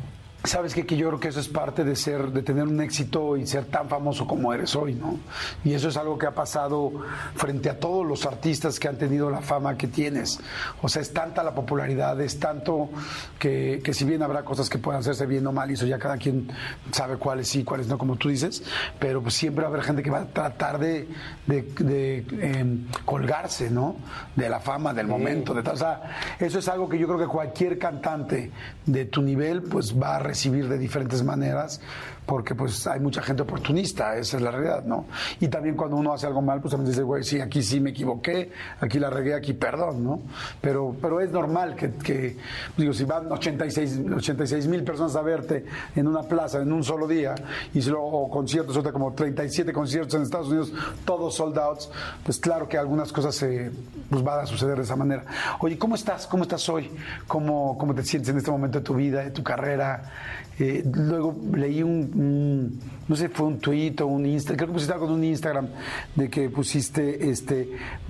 Sabes 0.47 0.73
que, 0.73 0.85
que 0.85 0.95
yo 0.95 1.07
creo 1.09 1.19
que 1.19 1.27
eso 1.27 1.39
es 1.41 1.47
parte 1.49 1.83
de 1.83 1.95
ser, 1.95 2.31
de 2.31 2.41
tener 2.41 2.63
un 2.63 2.79
éxito 2.81 3.35
y 3.35 3.45
ser 3.45 3.65
tan 3.65 3.89
famoso 3.89 4.25
como 4.25 4.53
eres 4.53 4.75
hoy, 4.75 4.95
¿no? 4.95 5.19
Y 5.65 5.73
eso 5.73 5.89
es 5.89 5.97
algo 5.97 6.17
que 6.17 6.25
ha 6.25 6.33
pasado 6.33 6.91
frente 7.35 7.69
a 7.69 7.77
todos 7.79 8.05
los 8.07 8.25
artistas 8.25 8.79
que 8.79 8.87
han 8.87 8.97
tenido 8.97 9.29
la 9.29 9.41
fama 9.41 9.77
que 9.77 9.87
tienes. 9.87 10.39
O 10.81 10.87
sea, 10.87 11.01
es 11.01 11.11
tanta 11.13 11.43
la 11.43 11.53
popularidad, 11.53 12.19
es 12.21 12.39
tanto 12.39 12.89
que, 13.37 13.81
que 13.83 13.93
si 13.93 14.05
bien 14.05 14.23
habrá 14.23 14.43
cosas 14.45 14.69
que 14.69 14.77
puedan 14.77 15.01
hacerse 15.01 15.25
bien 15.25 15.45
o 15.47 15.51
mal, 15.51 15.69
y 15.69 15.73
eso 15.73 15.85
ya 15.85 15.99
cada 15.99 16.17
quien 16.17 16.47
sabe 16.91 17.17
cuáles 17.17 17.49
sí, 17.49 17.63
cuáles 17.65 17.87
no, 17.87 17.97
como 17.97 18.15
tú 18.15 18.29
dices, 18.29 18.63
pero 18.99 19.21
pues 19.21 19.33
siempre 19.33 19.63
va 19.63 19.67
a 19.67 19.71
haber 19.71 19.83
gente 19.83 20.01
que 20.01 20.09
va 20.09 20.21
a 20.21 20.25
tratar 20.27 20.79
de, 20.79 21.07
de- 21.45 21.61
de, 21.79 22.25
eh, 22.39 22.77
colgarse, 23.05 23.69
¿no? 23.69 23.97
De 24.35 24.47
la 24.49 24.59
fama, 24.61 24.93
del 24.93 25.07
momento, 25.07 25.53
de 25.53 25.61
tal. 25.63 25.73
O 25.75 25.77
sea, 25.77 26.01
eso 26.39 26.59
es 26.59 26.67
algo 26.69 26.87
que 26.87 26.97
yo 26.97 27.05
creo 27.07 27.19
que 27.19 27.27
cualquier 27.27 27.77
cantante 27.77 28.51
de 28.85 29.05
tu 29.05 29.21
nivel, 29.21 29.63
pues 29.63 29.93
va 29.99 30.15
a 30.15 30.19
de 30.67 30.77
diferentes 30.77 31.23
maneras, 31.23 31.81
porque 32.27 32.53
pues 32.55 32.85
hay 32.85 32.99
mucha 32.99 33.21
gente 33.21 33.43
oportunista, 33.43 34.17
esa 34.17 34.35
es 34.35 34.43
la 34.43 34.51
realidad, 34.51 34.83
¿no? 34.83 35.05
Y 35.39 35.47
también 35.47 35.75
cuando 35.75 35.95
uno 35.95 36.13
hace 36.13 36.27
algo 36.27 36.41
mal, 36.41 36.59
pues 36.59 36.71
también 36.71 36.91
dice, 36.91 37.01
güey, 37.01 37.23
sí, 37.23 37.39
aquí 37.39 37.63
sí 37.63 37.79
me 37.79 37.91
equivoqué, 37.91 38.51
aquí 38.81 38.99
la 38.99 39.09
regué, 39.09 39.33
aquí 39.33 39.53
perdón, 39.53 40.03
¿no? 40.03 40.19
Pero, 40.59 40.93
pero 41.01 41.21
es 41.21 41.31
normal 41.31 41.75
que, 41.77 41.93
que, 41.93 42.35
digo, 42.75 42.91
si 42.91 43.05
van 43.05 43.31
86 43.31 44.67
mil 44.67 44.83
personas 44.83 45.15
a 45.15 45.21
verte 45.21 45.63
en 45.95 46.05
una 46.05 46.23
plaza 46.23 46.61
en 46.61 46.73
un 46.73 46.83
solo 46.83 47.07
día, 47.07 47.33
y 47.73 47.81
si 47.81 47.89
luego 47.89 48.29
conciertos, 48.29 48.75
otra 48.75 48.91
como 48.91 49.13
37 49.13 49.71
conciertos 49.71 50.15
en 50.15 50.23
Estados 50.23 50.49
Unidos, 50.49 50.73
todos 51.05 51.33
sold 51.33 51.57
outs, 51.57 51.89
pues 52.25 52.39
claro 52.39 52.67
que 52.67 52.77
algunas 52.77 53.13
cosas 53.13 53.35
se, 53.35 53.71
pues 54.09 54.21
van 54.21 54.41
a 54.41 54.45
suceder 54.45 54.75
de 54.75 54.83
esa 54.83 54.97
manera. 54.97 55.23
Oye, 55.61 55.77
¿cómo 55.77 55.95
estás? 55.95 56.27
¿Cómo 56.27 56.43
estás 56.43 56.67
hoy? 56.67 56.91
¿Cómo, 57.25 57.77
cómo 57.77 57.95
te 57.95 58.03
sientes 58.03 58.29
en 58.29 58.37
este 58.37 58.51
momento 58.51 58.79
de 58.79 58.83
tu 58.83 58.95
vida, 58.95 59.23
de 59.23 59.31
tu 59.31 59.43
carrera? 59.43 60.11
Eh, 60.59 60.83
luego 60.91 61.35
leí 61.53 61.83
un, 61.83 61.91
un- 62.15 62.79
no 63.07 63.15
sé, 63.15 63.29
fue 63.29 63.45
un 63.47 63.59
tweet 63.59 63.95
o 64.01 64.07
un 64.07 64.25
Instagram, 64.25 64.57
creo 64.57 64.67
que 64.69 64.73
pusiste 64.73 64.93
algo 64.93 65.05
en 65.07 65.11
un 65.13 65.23
Instagram 65.23 65.67
de 66.15 66.29
que 66.29 66.49
pusiste, 66.49 67.29
este, 67.29 67.69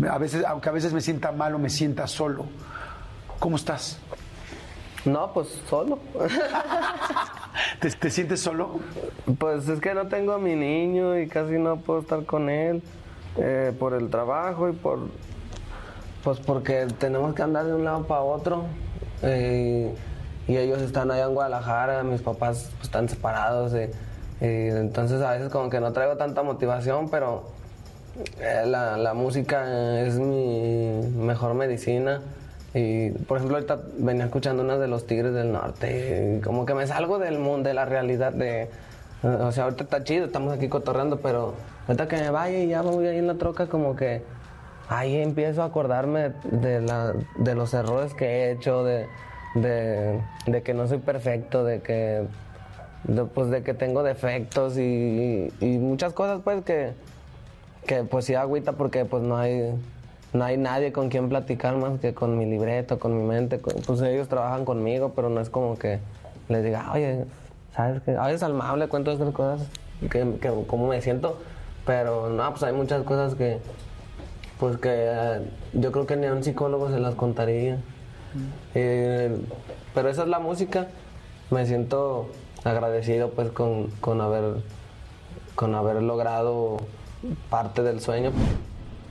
a 0.09 0.17
veces, 0.17 0.45
aunque 0.45 0.69
a 0.69 0.71
veces 0.71 0.93
me 0.93 1.01
sienta 1.01 1.31
mal 1.31 1.53
o 1.55 1.59
me 1.59 1.69
sienta 1.69 2.07
solo. 2.07 2.45
¿Cómo 3.39 3.57
estás? 3.57 3.99
No, 5.05 5.31
pues 5.33 5.47
solo. 5.69 5.99
¿Te, 7.79 7.89
te 7.91 8.09
sientes 8.09 8.39
solo? 8.39 8.79
Pues 9.37 9.67
es 9.67 9.79
que 9.79 9.93
no 9.93 10.07
tengo 10.07 10.33
a 10.33 10.39
mi 10.39 10.55
niño 10.55 11.17
y 11.19 11.27
casi 11.27 11.53
no 11.53 11.77
puedo 11.77 11.99
estar 12.01 12.23
con 12.25 12.49
él 12.49 12.81
eh, 13.37 13.71
por 13.77 13.93
el 13.93 14.09
trabajo 14.09 14.69
y 14.69 14.73
por 14.73 14.99
pues 16.23 16.39
porque 16.39 16.87
tenemos 16.99 17.33
que 17.35 17.41
andar 17.43 17.65
de 17.65 17.73
un 17.73 17.83
lado 17.85 18.05
para 18.05 18.21
otro 18.21 18.65
eh, 19.21 19.93
y 20.47 20.57
ellos 20.57 20.81
están 20.81 21.11
allá 21.11 21.25
en 21.25 21.33
Guadalajara, 21.33 22.03
mis 22.03 22.21
papás 22.21 22.69
pues, 22.77 22.83
están 22.83 23.09
separados 23.09 23.73
eh, 23.73 23.91
y 24.39 24.75
entonces 24.75 25.21
a 25.21 25.31
veces 25.31 25.49
como 25.49 25.69
que 25.69 25.79
no 25.79 25.91
traigo 25.93 26.15
tanta 26.15 26.43
motivación, 26.43 27.09
pero 27.09 27.43
eh, 28.39 28.63
la, 28.65 28.97
la 28.97 29.13
música 29.13 29.99
es 30.01 30.19
mi 30.19 31.01
mejor 31.15 31.53
medicina. 31.53 32.21
Y 32.73 33.09
por 33.11 33.37
ejemplo, 33.37 33.57
ahorita 33.57 33.79
venía 33.97 34.25
escuchando 34.25 34.61
una 34.61 34.77
de 34.77 34.87
los 34.87 35.07
Tigres 35.07 35.33
del 35.33 35.51
Norte. 35.51 36.37
Y 36.37 36.41
como 36.41 36.65
que 36.65 36.75
me 36.75 36.85
salgo 36.85 37.17
del 37.17 37.39
mundo, 37.39 37.69
de 37.69 37.73
la 37.73 37.85
realidad 37.85 38.33
de. 38.33 38.69
O 39.23 39.51
sea, 39.51 39.63
ahorita 39.63 39.85
está 39.85 40.03
chido, 40.03 40.25
estamos 40.25 40.53
aquí 40.53 40.67
cotorreando, 40.67 41.19
pero 41.19 41.55
ahorita 41.87 42.07
que 42.07 42.17
me 42.17 42.29
vaya 42.29 42.59
y 42.59 42.67
ya 42.67 42.81
voy 42.83 43.07
ahí 43.07 43.17
en 43.17 43.25
la 43.25 43.35
troca, 43.35 43.65
como 43.65 43.95
que 43.95 44.21
ahí 44.89 45.15
empiezo 45.15 45.63
a 45.63 45.65
acordarme 45.65 46.33
de, 46.43 46.81
la, 46.81 47.13
de 47.39 47.55
los 47.55 47.73
errores 47.73 48.13
que 48.13 48.25
he 48.25 48.51
hecho, 48.51 48.83
de, 48.83 49.07
de, 49.61 50.21
que 50.63 50.73
no 50.73 50.87
soy 50.87 50.99
perfecto, 50.99 51.63
de 51.63 51.81
que 51.81 52.23
de, 53.03 53.25
pues 53.25 53.49
de 53.49 53.63
que 53.63 53.73
tengo 53.73 54.03
defectos 54.03 54.77
y, 54.77 55.49
muchas 55.61 56.13
cosas 56.13 56.41
pues 56.43 56.63
que, 56.63 56.93
que 57.85 58.03
pues 58.03 58.25
sí 58.25 58.35
agüita 58.35 58.73
porque 58.73 59.05
pues 59.05 59.23
no 59.23 59.37
hay 59.37 59.73
no 60.33 60.43
hay 60.43 60.57
nadie 60.57 60.91
con 60.91 61.09
quien 61.09 61.29
platicar 61.29 61.75
más 61.77 61.99
que 61.99 62.13
con 62.13 62.37
mi 62.37 62.45
libreto, 62.45 62.99
con 62.99 63.17
mi 63.17 63.25
mente. 63.25 63.57
pues 63.59 64.01
ellos 64.01 64.27
trabajan 64.27 64.65
conmigo, 64.65 65.13
pero 65.15 65.29
no 65.29 65.39
es 65.41 65.49
como 65.49 65.77
que 65.77 65.99
les 66.49 66.63
diga, 66.63 66.91
oye, 66.93 67.25
¿sabes 67.73 68.01
qué? 68.03 68.15
Al 68.15 68.53
Mao 68.53 68.75
le 68.75 68.87
cuento 68.87 69.11
estas 69.11 69.33
cosas, 69.33 69.67
que, 70.11 70.37
que 70.41 70.51
cómo 70.67 70.87
me 70.87 71.01
siento, 71.01 71.37
pero 71.85 72.29
no, 72.29 72.49
pues 72.51 72.63
hay 72.63 72.73
muchas 72.73 73.03
cosas 73.03 73.35
que, 73.35 73.59
pues 74.59 74.77
que 74.77 74.89
eh, 74.91 75.41
yo 75.73 75.91
creo 75.91 76.05
que 76.05 76.17
ni 76.17 76.27
a 76.27 76.33
un 76.33 76.43
psicólogo 76.43 76.89
se 76.89 76.99
las 76.99 77.15
contaría. 77.15 77.77
Eh, 78.75 79.35
pero 79.93 80.09
esa 80.09 80.23
es 80.23 80.27
la 80.29 80.39
música. 80.39 80.87
Me 81.51 81.65
siento 81.65 82.29
agradecido 82.63 83.29
pues 83.31 83.51
con, 83.51 83.87
con 84.01 84.21
haber 84.21 84.55
con 85.55 85.73
haber 85.75 86.01
logrado 86.03 86.77
parte 87.49 87.81
del 87.81 87.99
sueño. 88.01 88.31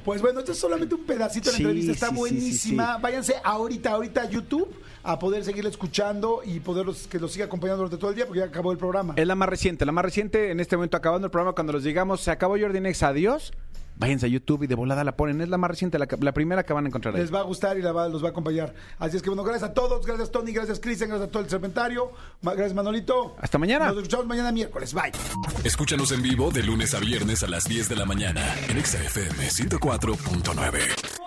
Pues 0.05 0.23
bueno, 0.23 0.39
esto 0.39 0.53
es 0.53 0.59
solamente 0.59 0.95
un 0.95 1.05
pedacito 1.05 1.47
de 1.47 1.53
la 1.53 1.57
Sí, 1.57 1.63
entrevista, 1.65 1.93
está 1.93 2.07
sí, 2.07 2.13
sí, 2.13 2.19
buenísima. 2.19 2.95
sí, 2.97 3.03
Váyanse 3.03 3.35
ahorita, 3.43 3.91
ahorita 3.91 4.23
a 4.23 4.29
YouTube 4.31 4.73
a 5.03 5.19
poder 5.19 5.45
seguirla 5.45 5.71
escuchando 5.71 6.43
y 6.45 6.61
poderlos 6.61 7.09
que 7.09 7.19
los 7.19 7.33
siga 7.33 7.47
acompañando 7.47 7.79
durante 7.83 7.97
todo 7.99 8.11
el 8.11 8.17
día 8.17 8.27
porque 8.27 8.41
ya 8.41 8.47
acabó 8.47 8.71
el 8.71 8.79
programa. 8.79 9.15
Es 9.17 9.27
la 9.27 9.35
más 9.35 9.49
reciente, 9.49 9.85
la 9.85 9.91
más 9.93 10.05
reciente 10.05 10.51
en 10.53 10.61
este 10.61 10.77
momento 10.77 10.97
acabando 10.97 11.27
el 11.27 11.31
programa 11.33 11.55
cuando 11.55 11.73
los 11.73 11.83
llegamos, 11.83 12.21
se 12.21 12.31
acabó 12.31 12.57
Jordi 12.59 12.79
Nex, 12.81 13.03
adiós. 13.03 13.53
Váyanse 13.99 14.27
a 14.27 14.29
YouTube 14.29 14.63
y 14.65 14.67
de 14.67 14.75
volada 14.75 15.05
la 15.05 15.17
ponen, 15.17 15.41
es 15.41 15.49
la 15.49 15.57
más 15.59 15.71
reciente, 15.71 15.99
la, 15.99 16.07
primera 16.07 16.65
que 16.65 16.73
van 16.73 16.85
a 16.85 16.89
encontrar 16.89 17.15
ahí. 17.15 17.21
Les 17.23 17.33
va 17.33 17.41
a 17.41 17.45
gustar 17.45 17.79
y 17.79 17.83
la 17.83 17.93
va- 17.93 18.09
los 18.09 18.23
va 18.23 18.29
a 18.29 18.31
acompañar. 18.31 18.75
Así 18.99 19.17
es 19.17 19.23
que 19.23 19.31
bueno, 19.31 19.43
gracias 19.43 19.71
a 19.71 19.75
todos, 19.75 20.05
gracias 20.05 20.31
Tony, 20.31 20.53
gracias 20.53 20.81
Cristian, 20.81 21.09
gracias 21.09 21.29
a 21.29 21.33
todo 21.33 21.43
el 21.43 21.49
serpentario, 21.49 22.13
gracias 22.43 22.75
Manolito. 22.75 23.37
Hasta 23.41 23.57
mañana. 23.59 23.87
Nos 23.89 23.97
escuchamos 23.97 24.27
mañana 24.27 24.53
miércoles. 24.53 24.93
Bye. 24.93 25.13
Escúchanos 25.65 26.13
en 26.13 26.23
vivo 26.23 26.51
de 26.51 26.63
lunes 26.63 26.95
a 26.95 27.01
viernes 27.01 27.43
a 27.43 27.47
las 27.49 27.65
10 27.65 27.89
de 27.89 27.97
la 27.97 28.05
mañana 28.05 28.43
en 28.69 28.77
Exa 28.79 28.99
FM 29.03 29.49
104.9. 29.49 31.26